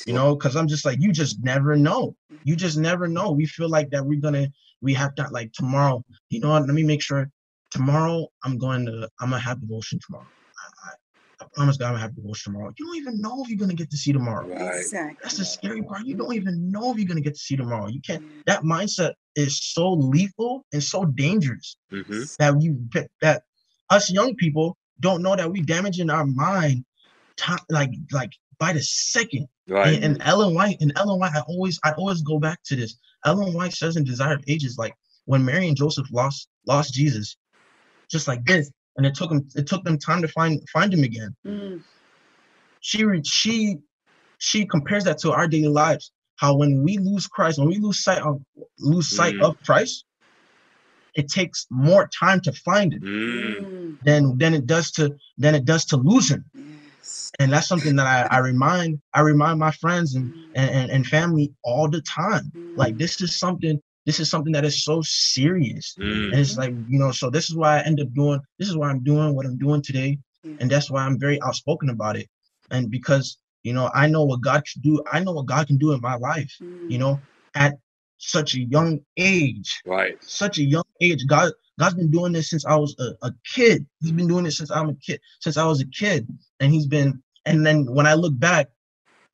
you 0.06 0.14
know 0.14 0.36
because 0.36 0.56
i'm 0.56 0.68
just 0.68 0.86
like 0.86 0.98
you 1.00 1.12
just 1.12 1.38
never 1.44 1.76
know. 1.76 2.16
You 2.44 2.56
just 2.56 2.78
never 2.78 3.08
know. 3.08 3.32
We 3.32 3.46
feel 3.46 3.70
like 3.70 3.90
that 3.90 4.06
we're 4.06 4.20
gonna 4.20 4.48
we 4.82 4.94
have 4.94 5.14
to 5.16 5.28
like 5.32 5.52
tomorrow 5.54 6.04
you 6.30 6.40
know 6.40 6.50
what? 6.50 6.62
Let 6.66 6.74
me 6.74 6.84
make 6.84 7.02
sure 7.02 7.30
tomorrow 7.72 8.28
i'm 8.44 8.58
going 8.58 8.86
to 8.86 9.08
i'm 9.20 9.30
gonna 9.30 9.40
have 9.42 9.60
devotion 9.60 10.00
tomorrow. 10.06 10.28
I, 10.58 10.90
I, 10.90 11.44
I 11.44 11.48
promise 11.54 11.78
god 11.78 11.86
i'm 11.88 11.92
gonna 11.94 12.02
have 12.02 12.16
devotion 12.16 12.52
tomorrow. 12.54 12.72
You 12.78 12.86
don't 12.86 12.96
even 12.96 13.20
know 13.22 13.42
if 13.44 13.50
you're 13.50 13.58
gonna 13.58 13.74
get 13.74 13.90
to 13.92 13.98
see 13.98 14.12
tomorrow. 14.12 14.48
Right. 14.48 14.76
Exactly. 14.80 15.16
that's 15.22 15.38
the 15.38 15.46
scary 15.46 15.82
part. 15.84 16.04
You 16.06 16.16
don't 16.16 16.34
even 16.34 16.70
know 16.70 16.92
if 16.92 16.98
you're 16.98 17.08
gonna 17.08 17.22
get 17.22 17.34
to 17.34 17.40
see 17.40 17.56
tomorrow. 17.56 17.88
You 17.88 18.00
can't 18.06 18.22
Yeah. 18.46 18.54
that 18.54 18.62
mindset 18.64 19.14
is 19.36 19.60
so 19.62 19.92
lethal 19.94 20.64
and 20.72 20.82
so 20.82 21.04
dangerous 21.06 21.76
hmm 21.90 22.24
that 22.38 22.54
you 22.62 22.78
that 23.22 23.42
us 23.90 24.12
young 24.12 24.34
people 24.36 24.76
don't 25.00 25.22
know 25.22 25.36
that 25.36 25.50
we 25.50 25.62
damaging 25.62 26.10
our 26.10 26.26
mind, 26.26 26.84
time, 27.36 27.58
like 27.70 27.90
like 28.12 28.32
by 28.58 28.72
the 28.72 28.82
second. 28.82 29.48
Right. 29.68 29.94
And, 29.94 30.04
and 30.04 30.22
Ellen 30.22 30.54
White, 30.54 30.78
and 30.80 30.92
Ellen 30.96 31.18
White, 31.18 31.34
I 31.34 31.40
always 31.40 31.78
I 31.84 31.92
always 31.92 32.22
go 32.22 32.38
back 32.38 32.60
to 32.64 32.76
this. 32.76 32.98
Ellen 33.24 33.52
White 33.54 33.72
says 33.72 33.96
in 33.96 34.04
Desire 34.04 34.34
of 34.34 34.44
Ages, 34.48 34.78
like 34.78 34.94
when 35.26 35.44
Mary 35.44 35.68
and 35.68 35.76
Joseph 35.76 36.06
lost 36.12 36.48
lost 36.66 36.94
Jesus, 36.94 37.36
just 38.10 38.28
like 38.28 38.44
this, 38.44 38.70
and 38.96 39.06
it 39.06 39.14
took 39.14 39.30
them 39.30 39.46
it 39.54 39.66
took 39.66 39.84
them 39.84 39.98
time 39.98 40.22
to 40.22 40.28
find 40.28 40.60
find 40.70 40.92
him 40.92 41.04
again. 41.04 41.34
Mm. 41.46 41.82
She 42.80 43.04
she 43.24 43.78
she 44.38 44.66
compares 44.66 45.04
that 45.04 45.18
to 45.18 45.32
our 45.32 45.46
daily 45.46 45.68
lives. 45.68 46.12
How 46.36 46.56
when 46.56 46.82
we 46.82 46.98
lose 46.98 47.26
Christ, 47.26 47.58
when 47.58 47.68
we 47.68 47.78
lose 47.78 48.02
sight 48.02 48.22
of 48.22 48.40
lose 48.78 49.08
sight 49.14 49.34
Mhm. 49.34 49.42
of 49.42 49.56
Christ, 49.64 50.04
it 51.14 51.28
takes 51.28 51.66
more 51.70 52.08
time 52.08 52.40
to 52.42 52.52
find 52.52 52.94
it 52.94 53.02
Mm. 53.02 53.60
Mm. 53.60 53.98
than 54.04 54.38
than 54.38 54.54
it 54.54 54.66
does 54.66 54.90
to 54.92 55.14
than 55.38 55.54
it 55.54 55.64
does 55.64 55.84
to 55.86 55.96
lose 55.96 56.30
him. 56.30 56.44
Yes. 56.54 57.30
And 57.38 57.52
that's 57.52 57.68
something 57.68 57.96
that 57.96 58.06
I, 58.06 58.36
I 58.36 58.38
remind 58.38 59.00
I 59.14 59.20
remind 59.20 59.58
my 59.58 59.70
friends 59.72 60.14
and, 60.14 60.32
and 60.54 60.70
and 60.70 60.90
and 60.90 61.06
family 61.06 61.52
all 61.64 61.88
the 61.88 62.02
time. 62.02 62.50
Like 62.76 62.96
this 62.98 63.20
is 63.20 63.38
something 63.38 63.80
this 64.06 64.18
is 64.20 64.30
something 64.30 64.52
that 64.54 64.64
is 64.64 64.84
so 64.84 65.02
serious. 65.02 65.94
Mm. 65.98 66.30
And 66.32 66.34
it's 66.40 66.56
like, 66.56 66.74
you 66.88 66.98
know, 66.98 67.10
so 67.12 67.30
this 67.30 67.50
is 67.50 67.56
why 67.56 67.78
I 67.78 67.82
end 67.82 68.00
up 68.00 68.12
doing 68.14 68.40
this 68.58 68.68
is 68.68 68.76
why 68.76 68.88
I'm 68.90 69.02
doing 69.04 69.34
what 69.34 69.46
I'm 69.46 69.58
doing 69.58 69.82
today. 69.82 70.18
Yeah. 70.42 70.54
And 70.60 70.70
that's 70.70 70.90
why 70.90 71.02
I'm 71.02 71.18
very 71.18 71.40
outspoken 71.42 71.90
about 71.90 72.16
it. 72.16 72.28
And 72.70 72.90
because, 72.90 73.36
you 73.62 73.72
know, 73.74 73.90
I 73.94 74.06
know 74.06 74.24
what 74.24 74.40
God 74.40 74.62
can 74.70 74.80
do. 74.82 75.02
I 75.12 75.20
know 75.22 75.32
what 75.32 75.46
God 75.46 75.66
can 75.66 75.76
do 75.76 75.92
in 75.92 76.00
my 76.00 76.16
life, 76.16 76.52
Mm. 76.62 76.90
you 76.90 76.98
know, 76.98 77.20
at 77.54 77.74
such 78.20 78.54
a 78.54 78.60
young 78.60 79.00
age. 79.16 79.80
Right. 79.86 80.16
Such 80.22 80.58
a 80.58 80.64
young 80.64 80.84
age. 81.00 81.26
God 81.26 81.52
God's 81.78 81.96
been 81.96 82.10
doing 82.10 82.32
this 82.32 82.50
since 82.50 82.66
I 82.66 82.76
was 82.76 82.96
a, 83.00 83.26
a 83.26 83.32
kid. 83.54 83.86
He's 84.00 84.12
been 84.12 84.28
doing 84.28 84.46
it 84.46 84.52
since 84.52 84.70
I'm 84.70 84.90
a 84.90 84.94
kid, 84.96 85.20
since 85.40 85.56
I 85.56 85.66
was 85.66 85.80
a 85.80 85.86
kid. 85.86 86.28
And 86.60 86.72
he's 86.72 86.86
been, 86.86 87.22
and 87.46 87.66
then 87.66 87.86
when 87.92 88.06
I 88.06 88.14
look 88.14 88.38
back, 88.38 88.68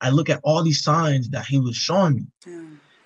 I 0.01 0.11
look 0.11 0.29
at 0.29 0.41
all 0.43 0.63
these 0.63 0.83
signs 0.83 1.29
that 1.29 1.45
he 1.45 1.59
was 1.59 1.75
showing 1.75 2.15
me. 2.15 2.27
Yeah. 2.45 2.53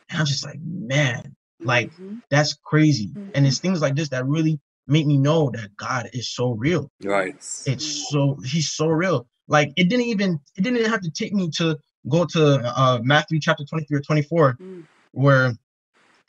And 0.10 0.20
I'm 0.20 0.26
just 0.26 0.46
like, 0.46 0.60
man, 0.62 1.36
like 1.64 1.92
Mhm. 1.94 2.22
that's 2.30 2.54
crazy. 2.54 3.08
Mhm. 3.10 3.32
And 3.36 3.48
it's 3.48 3.60
things 3.60 3.82
like 3.82 3.96
this 3.96 4.10
that 4.10 4.28
really 4.28 4.60
make 4.88 5.08
me 5.08 5.18
know 5.18 5.52
that 5.52 5.76
God 5.78 6.10
is 6.14 6.30
so 6.30 6.52
real. 6.52 6.92
Right. 7.04 7.36
It's 7.66 8.10
so 8.12 8.38
he's 8.46 8.72
so 8.72 8.88
real. 8.88 9.28
Like 9.48 9.74
it 9.78 9.90
didn't 9.90 10.06
even 10.08 10.40
it 10.58 10.62
didn't 10.62 10.80
even 10.80 10.92
have 10.92 11.02
to 11.02 11.12
take 11.12 11.34
me 11.34 11.50
to 11.58 11.78
go 12.10 12.26
to 12.26 12.62
uh 12.78 13.00
Matthew 13.04 13.40
chapter 13.40 13.66
23 13.66 13.98
or 13.98 14.02
24 14.02 14.58
Mm. 14.62 14.88
where 15.14 15.54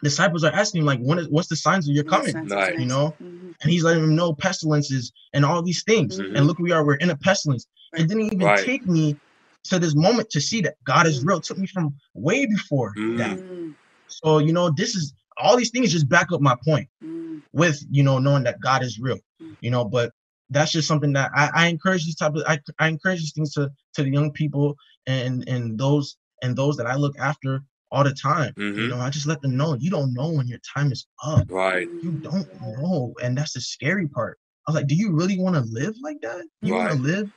disciples 0.03 0.44
are 0.44 0.53
asking 0.53 0.80
him 0.80 0.86
like 0.86 1.00
what 1.00 1.18
is 1.18 1.28
what's 1.28 1.48
the 1.48 1.57
signs 1.57 1.88
of 1.88 1.94
your 1.94 2.05
Yes, 2.11 2.32
coming? 2.32 2.46
nice. 2.48 2.78
You 2.78 2.86
know? 2.86 3.16
Mhm. 3.20 3.55
And 3.62 3.70
he's 3.70 3.84
letting 3.84 4.03
them 4.03 4.16
know 4.16 4.34
pestilences 4.34 5.12
and 5.32 5.44
all 5.44 5.62
these 5.62 5.84
things. 5.84 6.18
Mhm. 6.18 6.36
And 6.36 6.46
look 6.46 6.59
we 6.59 6.72
are, 6.72 6.84
we're 6.84 6.96
in 6.96 7.11
a 7.11 7.16
pestilence. 7.16 7.66
Right. 7.92 8.03
It 8.03 8.09
didn't 8.09 8.24
even 8.24 8.40
Right. 8.40 8.64
take 8.64 8.86
me 8.86 9.18
to 9.64 9.78
this 9.78 9.94
moment 9.94 10.30
to 10.30 10.40
see 10.40 10.61
that 10.62 10.74
God 10.84 11.07
is 11.07 11.24
real. 11.24 11.38
It 11.38 11.44
took 11.44 11.59
me 11.59 11.66
from 11.66 11.94
way 12.14 12.46
before 12.46 12.94
Mm. 12.98 13.16
that. 13.18 13.38
Mm. 13.38 13.74
So, 14.09 14.38
you 14.38 14.53
know, 14.53 14.70
this 14.70 14.94
is 14.96 15.14
all 15.38 15.57
these 15.57 15.70
things 15.70 15.92
just 15.92 16.09
back 16.09 16.32
up 16.32 16.40
my 16.40 16.57
point 16.64 16.88
Mm. 17.03 17.42
with, 17.53 17.82
you 17.90 18.03
know, 18.03 18.18
knowing 18.18 18.42
that 18.44 18.61
God 18.61 18.82
is 18.82 18.98
real, 18.98 19.18
Mm. 19.40 19.57
you 19.61 19.70
know, 19.70 19.84
but 19.84 20.12
that's 20.50 20.72
just 20.72 20.88
something 20.88 21.12
that 21.14 21.30
I, 21.34 21.50
I 21.55 21.66
encourage 21.68 22.05
these 22.05 22.16
type 22.16 22.34
of, 22.34 22.42
I, 22.46 22.59
I 22.78 22.88
encourage 22.88 23.20
these 23.20 23.32
things 23.32 23.53
to, 23.55 23.70
to 23.94 24.03
the 24.03 24.11
young 24.11 24.32
people 24.32 24.76
and, 25.07 25.48
and 25.48 25.78
those, 25.78 26.16
and 26.42 26.57
those 26.57 26.76
that 26.76 26.86
I 26.86 26.96
look 26.96 27.16
after 27.18 27.62
all 27.93 28.03
the 28.03 28.14
time. 28.14 28.53
You 28.57 28.72
Mhm. 28.72 28.88
know, 28.90 28.99
I 29.07 29.11
just 29.11 29.26
let 29.26 29.40
them 29.43 29.55
know 29.57 29.68
you 29.84 29.90
don't 29.97 30.12
know 30.18 30.28
when 30.30 30.47
your 30.49 30.61
time 30.74 30.90
is 30.97 31.07
up. 31.22 31.47
Right. 31.51 31.88
You 32.03 32.11
don't 32.28 32.49
know. 32.62 33.14
And 33.22 33.36
that's 33.38 33.53
the 33.53 33.61
scary 33.61 34.09
part. 34.09 34.38
I 34.66 34.70
was 34.70 34.76
like, 34.80 34.88
do 34.93 34.95
you 35.03 35.09
really 35.12 35.38
want 35.38 35.55
to 35.57 35.62
live 35.80 35.95
like 36.03 36.20
that? 36.22 36.43
You 36.62 36.74
want 36.74 36.93
to 36.93 36.99
live 36.99 37.30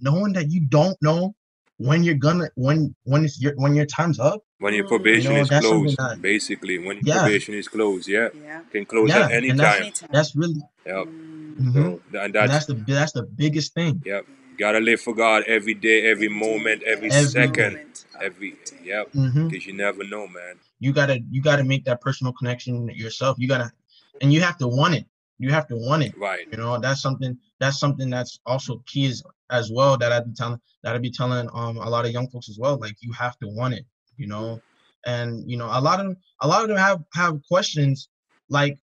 knowing 0.00 0.32
that 0.34 0.50
you 0.50 0.60
don't 0.60 0.96
know 1.00 1.34
when 1.78 2.04
you're 2.04 2.14
gonna 2.26 2.48
when 2.54 2.94
when 3.04 3.24
it's 3.24 3.40
your 3.40 3.54
when 3.56 3.74
your 3.74 3.86
time's 3.86 4.20
up? 4.20 4.40
When 4.58 4.74
your 4.74 4.84
Mm. 4.84 4.88
probation 4.94 5.32
You 5.32 5.38
know, 5.38 5.42
is 5.42 5.64
closed, 5.66 5.96
that- 5.98 6.20
basically, 6.22 6.76
when 6.78 6.96
your 6.98 7.06
Yeah. 7.16 7.22
probation 7.22 7.54
is 7.54 7.68
closed, 7.68 8.06
yeah, 8.08 8.28
Yeah. 8.34 8.60
can 8.72 8.84
close 8.92 9.08
Yeah, 9.08 9.24
at 9.26 9.32
any 9.32 9.48
and 9.50 9.58
that's- 9.58 9.74
time. 9.76 9.82
Anytime. 9.86 10.08
That's 10.12 10.36
really 10.36 10.60
Yep. 10.86 11.06
Mm. 11.06 11.56
mhm. 11.60 11.72
So, 11.74 11.80
and 12.12 12.16
and 12.24 12.34
that's, 12.34 12.52
that's 12.52 12.66
the 12.66 12.74
that's 12.86 13.12
the 13.12 13.22
biggest 13.42 13.74
thing. 13.74 14.02
yep. 14.04 14.24
Gotta 14.58 14.80
live 14.80 15.00
for 15.00 15.14
God 15.14 15.44
every 15.46 15.74
day, 15.74 16.08
every 16.10 16.28
moment, 16.28 16.82
every, 16.82 17.10
Every 17.10 17.28
second, 17.30 17.74
moment 17.74 18.04
of 18.14 18.22
every 18.22 18.50
the 18.50 18.70
day. 18.70 18.84
yep. 18.84 19.12
Because 19.12 19.66
you 19.66 19.72
never 19.72 20.04
know, 20.04 20.26
man. 20.26 20.56
You 20.80 20.92
gotta 20.92 21.20
you 21.30 21.42
gotta 21.42 21.64
make 21.64 21.84
that 21.86 22.00
personal 22.00 22.32
connection 22.32 22.88
yourself. 22.94 23.36
You 23.38 23.48
gotta 23.48 23.72
and 24.20 24.32
you 24.32 24.40
have 24.40 24.58
to 24.58 24.68
want 24.68 24.94
it. 24.94 25.06
You 25.38 25.50
have 25.50 25.66
to 25.68 25.76
want 25.76 26.04
it. 26.04 26.16
Right. 26.16 26.46
You 26.50 26.58
know, 26.58 26.78
that's 26.78 27.02
something 27.02 27.36
that's 27.58 27.78
something 27.80 28.10
that's 28.10 28.38
also 28.46 28.82
key 28.86 29.06
as, 29.06 29.22
as 29.50 29.70
well 29.72 29.96
that 29.98 30.12
I'd 30.12 30.26
be 30.26 30.34
telling 30.34 30.60
that 30.82 30.94
I'd 30.94 31.02
be 31.02 31.10
telling 31.10 31.48
um 31.52 31.78
a 31.78 31.88
lot 31.88 32.04
of 32.04 32.12
young 32.12 32.28
folks 32.28 32.48
as 32.48 32.58
well. 32.58 32.78
Like 32.78 32.96
you 33.00 33.12
have 33.12 33.38
to 33.38 33.48
want 33.48 33.74
it, 33.74 33.84
you 34.16 34.26
know. 34.26 34.60
And 35.06 35.50
you 35.50 35.56
know, 35.56 35.66
a 35.66 35.80
lot 35.80 36.00
of 36.00 36.06
them 36.06 36.16
a 36.40 36.46
lot 36.48 36.62
of 36.62 36.68
them 36.68 36.78
have 36.78 37.02
have 37.14 37.40
questions 37.48 38.08
like, 38.48 38.78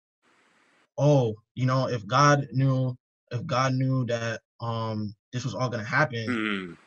oh, 0.97 1.35
you 1.55 1.65
know, 1.65 1.87
if 1.87 2.05
God 2.07 2.47
knew 2.53 2.97
if 3.31 3.45
God 3.45 3.73
knew 3.73 4.05
that 4.05 4.41
um 4.61 5.13
this 5.33 5.43
was 5.43 5.53
all 5.55 5.69
gonna 5.69 5.83
happen, 5.83 6.27
Mm. 6.27 6.77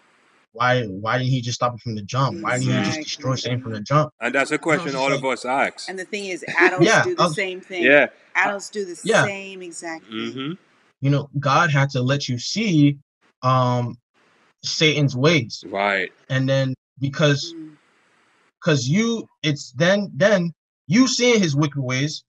why 0.53 0.85
why 0.85 1.19
didn't 1.19 1.31
he 1.31 1.41
just 1.41 1.57
stop 1.57 1.75
it 1.75 1.81
from 1.81 1.95
the 1.95 2.03
jump? 2.03 2.43
Why 2.43 2.59
didn't 2.59 2.73
he 2.75 2.83
just 2.91 3.01
destroy 3.03 3.33
Exactly. 3.33 3.37
Satan 3.51 3.63
from 3.63 3.73
the 3.73 3.81
jump? 3.81 4.13
And 4.21 4.35
that's 4.35 4.51
a 4.51 4.59
question 4.59 4.95
all 4.97 5.13
of 5.13 5.25
us 5.25 5.45
ask. 5.45 5.89
And 5.89 5.99
the 5.99 6.05
thing 6.05 6.27
is, 6.27 6.45
adults 6.59 6.85
Yeah, 6.87 7.05
do 7.05 7.15
the 7.15 7.23
I'll- 7.23 7.31
same 7.35 7.61
thing. 7.61 7.85
Yeah. 7.85 8.07
Adults 8.35 8.71
do 8.71 8.85
the 8.85 8.99
Yeah. 9.05 9.25
same 9.25 9.63
exact 9.63 10.07
thing. 10.07 10.33
hmm 10.33 10.53
You 11.03 11.11
know, 11.11 11.31
God 11.39 11.71
had 11.71 11.91
to 11.91 12.03
let 12.03 12.29
you 12.29 12.39
see 12.39 12.99
um 13.43 13.97
Satan's 14.65 15.17
ways. 15.17 15.65
Right. 15.67 16.13
And 16.29 16.49
then 16.49 16.75
because 16.99 17.55
Mm. 17.55 17.77
because 18.61 18.89
you 18.89 19.27
it's 19.43 19.73
then 19.73 20.11
then 20.15 20.53
you 20.87 21.07
seeing 21.09 21.41
his 21.41 21.55
wicked 21.57 21.81
ways 21.81 22.25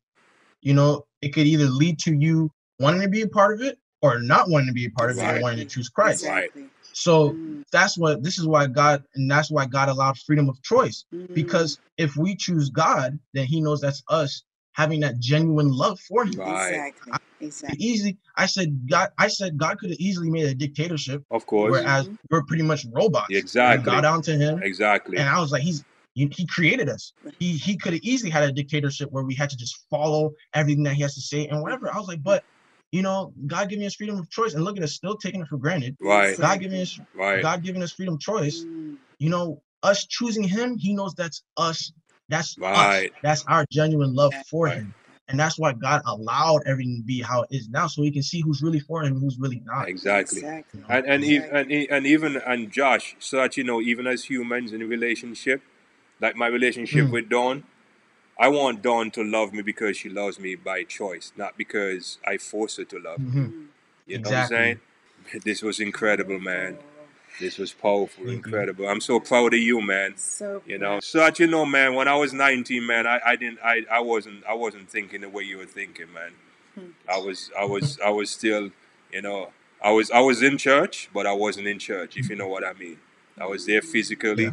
you 0.61 0.73
know 0.73 1.05
it 1.21 1.29
could 1.33 1.45
either 1.47 1.65
lead 1.65 1.99
to 1.99 2.13
you 2.15 2.49
wanting 2.79 3.01
to 3.01 3.09
be 3.09 3.21
a 3.21 3.27
part 3.27 3.53
of 3.55 3.61
it 3.61 3.77
or 4.01 4.19
not 4.19 4.49
wanting 4.49 4.67
to 4.67 4.73
be 4.73 4.85
a 4.85 4.89
part 4.91 5.11
of 5.11 5.17
it 5.17 5.21
Right. 5.21 5.41
wanting 5.41 5.59
to 5.59 5.65
choose 5.65 5.89
christ 5.89 6.25
Right. 6.25 6.45
Exactly. 6.45 6.69
so 6.93 7.31
Mm. 7.33 7.63
that's 7.71 7.97
what 7.97 8.23
this 8.23 8.37
is 8.37 8.45
why 8.45 8.67
god 8.67 9.03
and 9.15 9.29
that's 9.29 9.49
why 9.51 9.65
god 9.65 9.89
allowed 9.89 10.17
freedom 10.17 10.49
of 10.49 10.61
choice 10.63 11.05
Mm. 11.13 11.33
because 11.33 11.79
if 11.97 12.15
we 12.17 12.35
choose 12.35 12.69
god 12.69 13.17
then 13.33 13.45
he 13.45 13.61
knows 13.61 13.81
that's 13.81 14.03
us 14.09 14.43
having 14.73 15.01
that 15.01 15.19
genuine 15.19 15.69
love 15.69 15.99
for 15.99 16.25
him 16.25 16.33
Right. 16.37 16.69
exactly. 16.73 17.13
Exactly. 17.43 17.83
easy 17.83 18.17
i 18.37 18.45
said 18.45 18.87
god 18.87 19.09
i 19.17 19.27
said 19.27 19.57
god 19.57 19.79
could 19.79 19.89
have 19.89 19.99
easily 19.99 20.29
made 20.29 20.45
a 20.45 20.53
dictatorship 20.53 21.23
Of 21.31 21.45
course. 21.45 21.71
whereas 21.71 22.07
Mhm. 22.07 22.15
we're 22.29 22.43
pretty 22.45 22.63
much 22.63 22.85
robots 22.91 23.33
Exactly. 23.33 23.85
bow 23.91 24.01
down 24.01 24.21
to 24.23 24.35
him 24.37 24.61
Exactly. 24.61 25.17
And 25.17 25.27
I 25.27 25.39
was 25.39 25.51
like, 25.51 25.63
he's 25.63 25.83
he, 26.13 26.27
he 26.35 26.45
created 26.45 26.89
us. 26.89 27.13
He 27.39 27.53
he 27.53 27.77
could 27.77 27.93
have 27.93 28.01
easily 28.03 28.29
had 28.29 28.43
a 28.43 28.51
dictatorship 28.51 29.09
where 29.11 29.23
we 29.23 29.33
had 29.33 29.49
to 29.49 29.55
just 29.57 29.85
follow 29.89 30.31
everything 30.53 30.83
that 30.83 30.93
he 30.95 31.01
has 31.03 31.15
to 31.15 31.21
say 31.21 31.47
and 31.47 31.61
whatever. 31.61 31.89
I 31.93 31.97
was 31.97 32.07
like, 32.07 32.21
but 32.21 32.43
you 32.91 33.01
know, 33.01 33.33
God 33.47 33.69
giving 33.69 33.85
us 33.85 33.95
freedom 33.95 34.17
of 34.19 34.29
choice, 34.29 34.53
and 34.53 34.63
look 34.63 34.77
at 34.77 34.83
us 34.83 34.93
still 34.93 35.15
taking 35.15 35.41
it 35.41 35.47
for 35.47 35.57
granted. 35.57 35.95
Right. 36.01 36.37
God 36.37 36.59
giving 36.59 36.81
us 36.81 36.99
Right. 37.13 37.41
God 37.41 37.63
giving 37.63 37.81
us 37.81 37.91
freedom 37.93 38.15
of 38.15 38.19
choice. 38.19 38.63
Mm. 38.63 38.97
You 39.19 39.29
know, 39.29 39.61
us 39.83 40.05
choosing 40.05 40.43
Him, 40.43 40.77
He 40.77 40.93
knows 40.93 41.13
that's 41.15 41.43
us. 41.57 41.91
That's 42.29 42.57
Right. 42.57 43.05
us. 43.05 43.11
That's 43.23 43.45
our 43.47 43.65
genuine 43.71 44.13
love 44.13 44.33
for 44.49 44.65
Right. 44.67 44.77
Him, 44.79 44.93
and 45.27 45.39
that's 45.39 45.57
why 45.57 45.73
God 45.73 46.01
allowed 46.05 46.61
everything 46.65 46.97
to 46.97 47.03
be 47.03 47.21
how 47.21 47.43
it 47.43 47.49
is 47.51 47.69
now, 47.69 47.87
so 47.87 48.01
we 48.01 48.11
can 48.11 48.23
see 48.23 48.41
who's 48.41 48.61
really 48.61 48.79
for 48.79 49.01
Him, 49.03 49.13
and 49.13 49.21
who's 49.21 49.37
really 49.39 49.61
not. 49.65 49.87
Exactly. 49.87 50.39
Exactly. 50.39 50.79
you 50.81 50.87
know? 50.87 50.93
And 50.93 51.05
and, 51.05 51.23
ev- 51.23 51.29
Exactly. 51.31 51.59
and 51.59 51.71
e- 51.71 51.87
and 51.89 52.05
even 52.07 52.35
and 52.37 52.71
Josh, 52.71 53.15
so 53.19 53.37
that 53.37 53.55
you 53.57 53.63
know, 53.63 53.79
even 53.81 54.05
as 54.07 54.25
humans 54.25 54.73
in 54.73 54.81
a 54.81 54.85
relationship, 54.85 55.61
like 56.19 56.35
my 56.35 56.47
relationship 56.47 57.07
Mm. 57.07 57.11
with 57.11 57.29
Dawn, 57.29 57.63
I 58.39 58.47
want 58.47 58.81
Dawn 58.81 59.11
to 59.11 59.23
love 59.23 59.53
me 59.53 59.61
because 59.61 59.97
she 59.97 60.09
loves 60.09 60.39
me 60.39 60.55
by 60.55 60.83
choice, 60.83 61.31
not 61.37 61.57
because 61.57 62.17
I 62.25 62.37
force 62.37 62.77
her 62.77 62.85
to 62.85 62.99
love 62.99 63.19
me. 63.19 63.31
Mhm. 63.31 63.45
Mm. 63.51 63.65
You 64.07 64.17
know 64.17 64.29
Exactly. 64.29 64.31
what 64.31 64.37
I'm 64.37 64.47
saying? 64.65 64.79
This 65.45 65.61
was 65.61 65.79
incredible, 65.79 66.39
man. 66.39 66.77
This 67.39 67.57
was 67.57 67.71
powerful, 67.71 68.25
Thank 68.25 68.27
you. 68.27 68.35
incredible. 68.35 68.87
I'm 68.87 68.99
so 69.01 69.19
proud 69.19 69.53
of 69.53 69.59
you, 69.59 69.81
man. 69.81 70.17
So 70.17 70.61
You 70.65 70.77
know, 70.79 70.99
so 71.01 71.19
that 71.19 71.39
you 71.39 71.47
know, 71.47 71.65
man. 71.65 71.93
When 71.95 72.07
I 72.07 72.15
was 72.15 72.33
19, 72.33 72.85
man, 72.85 73.05
I, 73.07 73.19
I 73.25 73.35
didn't, 73.35 73.59
I, 73.63 73.85
I 73.89 73.99
wasn't, 74.01 74.43
I 74.45 74.53
wasn't 74.53 74.89
thinking 74.89 75.21
the 75.21 75.29
way 75.29 75.43
you 75.43 75.57
were 75.57 75.65
thinking, 75.65 76.11
man. 76.13 76.31
Hmm. 76.75 76.91
I 77.09 77.17
was, 77.19 77.49
I 77.57 77.65
was, 77.65 77.99
I 78.03 78.09
was 78.09 78.29
still, 78.31 78.71
you 79.13 79.21
know, 79.21 79.51
I 79.83 79.91
was, 79.91 80.11
I 80.11 80.19
was 80.19 80.41
in 80.41 80.57
church, 80.57 81.09
but 81.13 81.25
I 81.25 81.33
wasn't 81.33 81.67
in 81.67 81.79
church. 81.79 82.17
If 82.17 82.29
you 82.29 82.35
know 82.35 82.47
what 82.47 82.63
I 82.65 82.73
mean. 82.73 82.97
I 83.39 83.45
was 83.45 83.65
there 83.65 83.81
physically, 83.81 84.43
Yeah. 84.45 84.51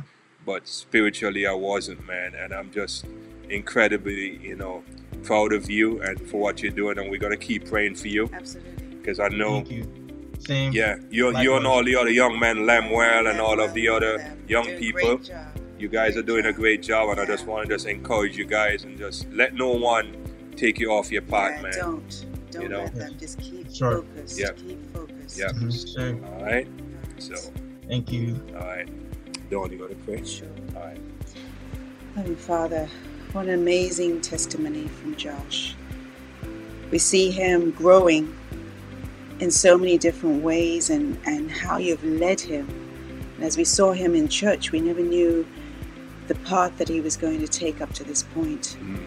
But 0.48 0.66
spiritually, 0.66 1.46
I 1.46 1.52
wasn't, 1.52 2.06
man. 2.06 2.34
And 2.34 2.54
I'm 2.54 2.70
just 2.72 3.04
incredibly, 3.50 4.36
you 4.38 4.56
know, 4.56 4.82
proud 5.22 5.52
of 5.52 5.70
you 5.70 6.00
and 6.02 6.18
for 6.30 6.40
what 6.40 6.62
you're 6.62 6.72
doing. 6.72 6.96
And 6.98 7.10
we're 7.10 7.18
gonna 7.26 7.36
keep 7.36 7.68
praying 7.68 7.96
for 7.96 8.08
you 8.08 8.30
Absolutely. 8.32 8.86
because 8.96 9.20
I 9.20 9.28
know. 9.28 9.56
Thank 9.56 9.70
you. 9.70 9.84
Same. 10.38 10.72
Yeah, 10.72 10.96
you, 11.10 11.36
you 11.38 11.54
and 11.56 11.66
all 11.66 11.84
the 11.84 11.96
other 11.96 12.08
young 12.10 12.38
men, 12.38 12.64
Lemuel 12.64 13.26
and 13.26 13.40
all 13.40 13.60
of 13.60 13.74
the 13.74 13.88
other 13.90 14.16
Them. 14.18 14.44
young 14.48 14.64
Do 14.64 14.78
people. 14.78 15.20
You 15.78 15.88
guys 15.88 16.16
are 16.16 16.22
doing 16.22 16.46
a 16.46 16.52
great 16.52 16.82
job, 16.82 17.10
and 17.10 17.20
I 17.20 17.26
just 17.26 17.46
want 17.46 17.68
to 17.68 17.74
just 17.74 17.86
encourage 17.86 18.36
you 18.38 18.46
guys 18.46 18.84
and 18.84 18.96
just 18.96 19.30
let 19.30 19.54
no 19.54 19.68
one 19.72 20.06
take 20.56 20.78
you 20.78 20.90
off 20.92 21.12
your 21.12 21.22
path, 21.22 21.56
Yeah, 21.56 21.62
man. 21.62 21.72
Don't. 21.78 22.26
Don't 22.52 22.62
You 22.62 22.68
know? 22.70 22.82
let 22.84 22.94
them. 22.94 23.18
Just 23.18 23.38
keep 23.40 23.70
Sure. 23.74 23.96
focused. 24.02 24.40
Yeah. 24.40 24.52
Keep 24.52 24.80
focused. 24.94 25.38
Yes. 25.38 25.52
Yeah. 25.54 25.60
Mhm, 25.60 25.72
sir. 25.94 26.18
All 26.32 26.44
right. 26.44 26.66
So, 27.18 27.34
Thank 27.86 28.10
you. 28.12 28.40
all 28.54 28.66
right. 28.66 28.88
Dawn, 29.50 29.72
you 29.72 29.78
want 29.78 29.90
to 29.92 29.96
pray? 30.04 30.22
Sure. 30.26 30.46
All 30.76 30.82
right. 30.82 31.00
Heavenly 32.14 32.36
Father, 32.36 32.86
what 33.32 33.46
an 33.46 33.54
amazing 33.54 34.20
testimony 34.20 34.88
from 34.88 35.16
Josh. 35.16 35.74
We 36.90 36.98
see 36.98 37.30
him 37.30 37.70
growing 37.70 38.36
in 39.40 39.50
so 39.50 39.78
many 39.78 39.96
different 39.96 40.42
ways 40.42 40.90
and, 40.90 41.18
and 41.24 41.50
how 41.50 41.78
you've 41.78 42.04
led 42.04 42.40
him. 42.40 42.66
And 43.36 43.44
as 43.44 43.56
we 43.56 43.64
saw 43.64 43.92
him 43.92 44.14
in 44.14 44.28
church, 44.28 44.70
we 44.70 44.80
never 44.80 45.00
knew 45.00 45.46
the 46.26 46.34
path 46.34 46.76
that 46.76 46.88
he 46.88 47.00
was 47.00 47.16
going 47.16 47.40
to 47.40 47.48
take 47.48 47.80
up 47.80 47.94
to 47.94 48.04
this 48.04 48.24
point. 48.24 48.76
Mm. 48.82 49.00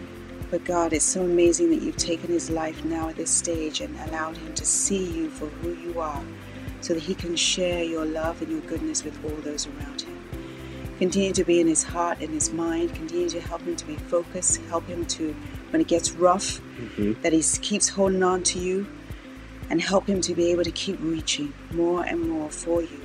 But 0.50 0.64
God, 0.64 0.92
it's 0.92 1.04
so 1.04 1.22
amazing 1.22 1.70
that 1.70 1.82
you've 1.82 1.96
taken 1.96 2.28
his 2.28 2.50
life 2.50 2.84
now 2.84 3.08
at 3.08 3.16
this 3.16 3.30
stage 3.30 3.80
and 3.80 3.96
allowed 4.08 4.36
him 4.36 4.54
to 4.54 4.66
see 4.66 5.04
you 5.04 5.30
for 5.30 5.46
who 5.46 5.74
you 5.74 6.00
are 6.00 6.22
so 6.82 6.94
that 6.94 7.02
he 7.02 7.14
can 7.14 7.34
share 7.36 7.82
your 7.82 8.04
love 8.04 8.42
and 8.42 8.50
your 8.50 8.60
goodness 8.60 9.04
with 9.04 9.18
all 9.24 9.40
those 9.42 9.66
around 9.66 10.02
him. 10.02 10.18
Continue 10.98 11.32
to 11.32 11.44
be 11.44 11.60
in 11.60 11.66
his 11.66 11.82
heart 11.82 12.18
and 12.20 12.30
his 12.30 12.52
mind. 12.52 12.94
Continue 12.94 13.28
to 13.30 13.40
help 13.40 13.62
him 13.62 13.74
to 13.76 13.86
be 13.86 13.96
focused. 13.96 14.60
Help 14.68 14.86
him 14.86 15.06
to, 15.06 15.34
when 15.70 15.80
it 15.80 15.88
gets 15.88 16.12
rough, 16.12 16.60
Mhm. 16.78 17.20
that 17.22 17.32
he 17.32 17.42
keeps 17.60 17.88
holding 17.88 18.22
on 18.22 18.42
to 18.44 18.58
you 18.58 18.86
and 19.70 19.80
help 19.80 20.06
him 20.06 20.20
to 20.20 20.34
be 20.34 20.50
able 20.50 20.64
to 20.64 20.70
keep 20.70 20.98
reaching 21.00 21.54
more 21.72 22.04
and 22.04 22.28
more 22.28 22.50
for 22.50 22.82
you 22.82 23.00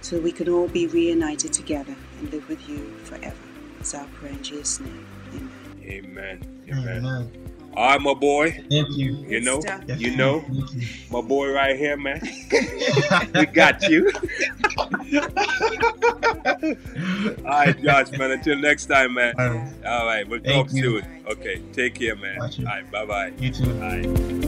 so 0.00 0.16
that 0.16 0.22
we 0.22 0.32
can 0.32 0.48
all 0.48 0.68
be 0.68 0.86
reunited 0.86 1.52
together 1.52 1.94
and 2.18 2.32
live 2.32 2.48
with 2.48 2.68
you 2.68 2.92
forever. 3.04 3.36
It's 3.80 3.94
our 3.94 4.06
prayer 4.06 4.32
in 4.32 4.42
Jesus' 4.42 4.80
name. 4.80 5.06
Amen. 5.34 5.50
Amen. 5.84 6.42
Amen. 6.70 7.04
Amen. 7.04 7.47
All 7.74 7.90
right, 7.90 8.00
my 8.00 8.14
boy. 8.14 8.50
Thank 8.70 8.96
you. 8.96 9.14
You 9.28 9.40
know, 9.40 9.60
Stuff. 9.60 9.84
You 10.00 10.16
know, 10.16 10.44
you. 10.50 10.66
my 11.10 11.20
boy 11.20 11.52
right 11.52 11.76
here, 11.76 11.96
man. 11.96 12.20
we 13.34 13.46
got 13.46 13.82
you. 13.88 14.10
All 17.44 17.44
right, 17.44 17.82
Josh, 17.82 18.10
man. 18.12 18.32
Until 18.32 18.56
next 18.58 18.86
time, 18.86 19.14
man. 19.14 19.34
All 19.38 19.48
right. 19.50 19.86
All 19.86 20.06
right, 20.06 20.28
we'll 20.28 20.40
Thank 20.40 20.68
talk 20.68 20.76
you. 20.76 21.00
soon. 21.00 21.24
Okay, 21.30 21.62
take 21.72 21.94
care, 21.94 22.16
man. 22.16 22.40
All 22.40 22.46
Got 22.48 22.58
you. 22.58 22.64
right, 22.66 22.90
bye 22.90 23.04
bye. 23.04 23.32
You 23.38 23.52
too. 23.52 23.70
All 23.74 23.78
right. 23.80 24.44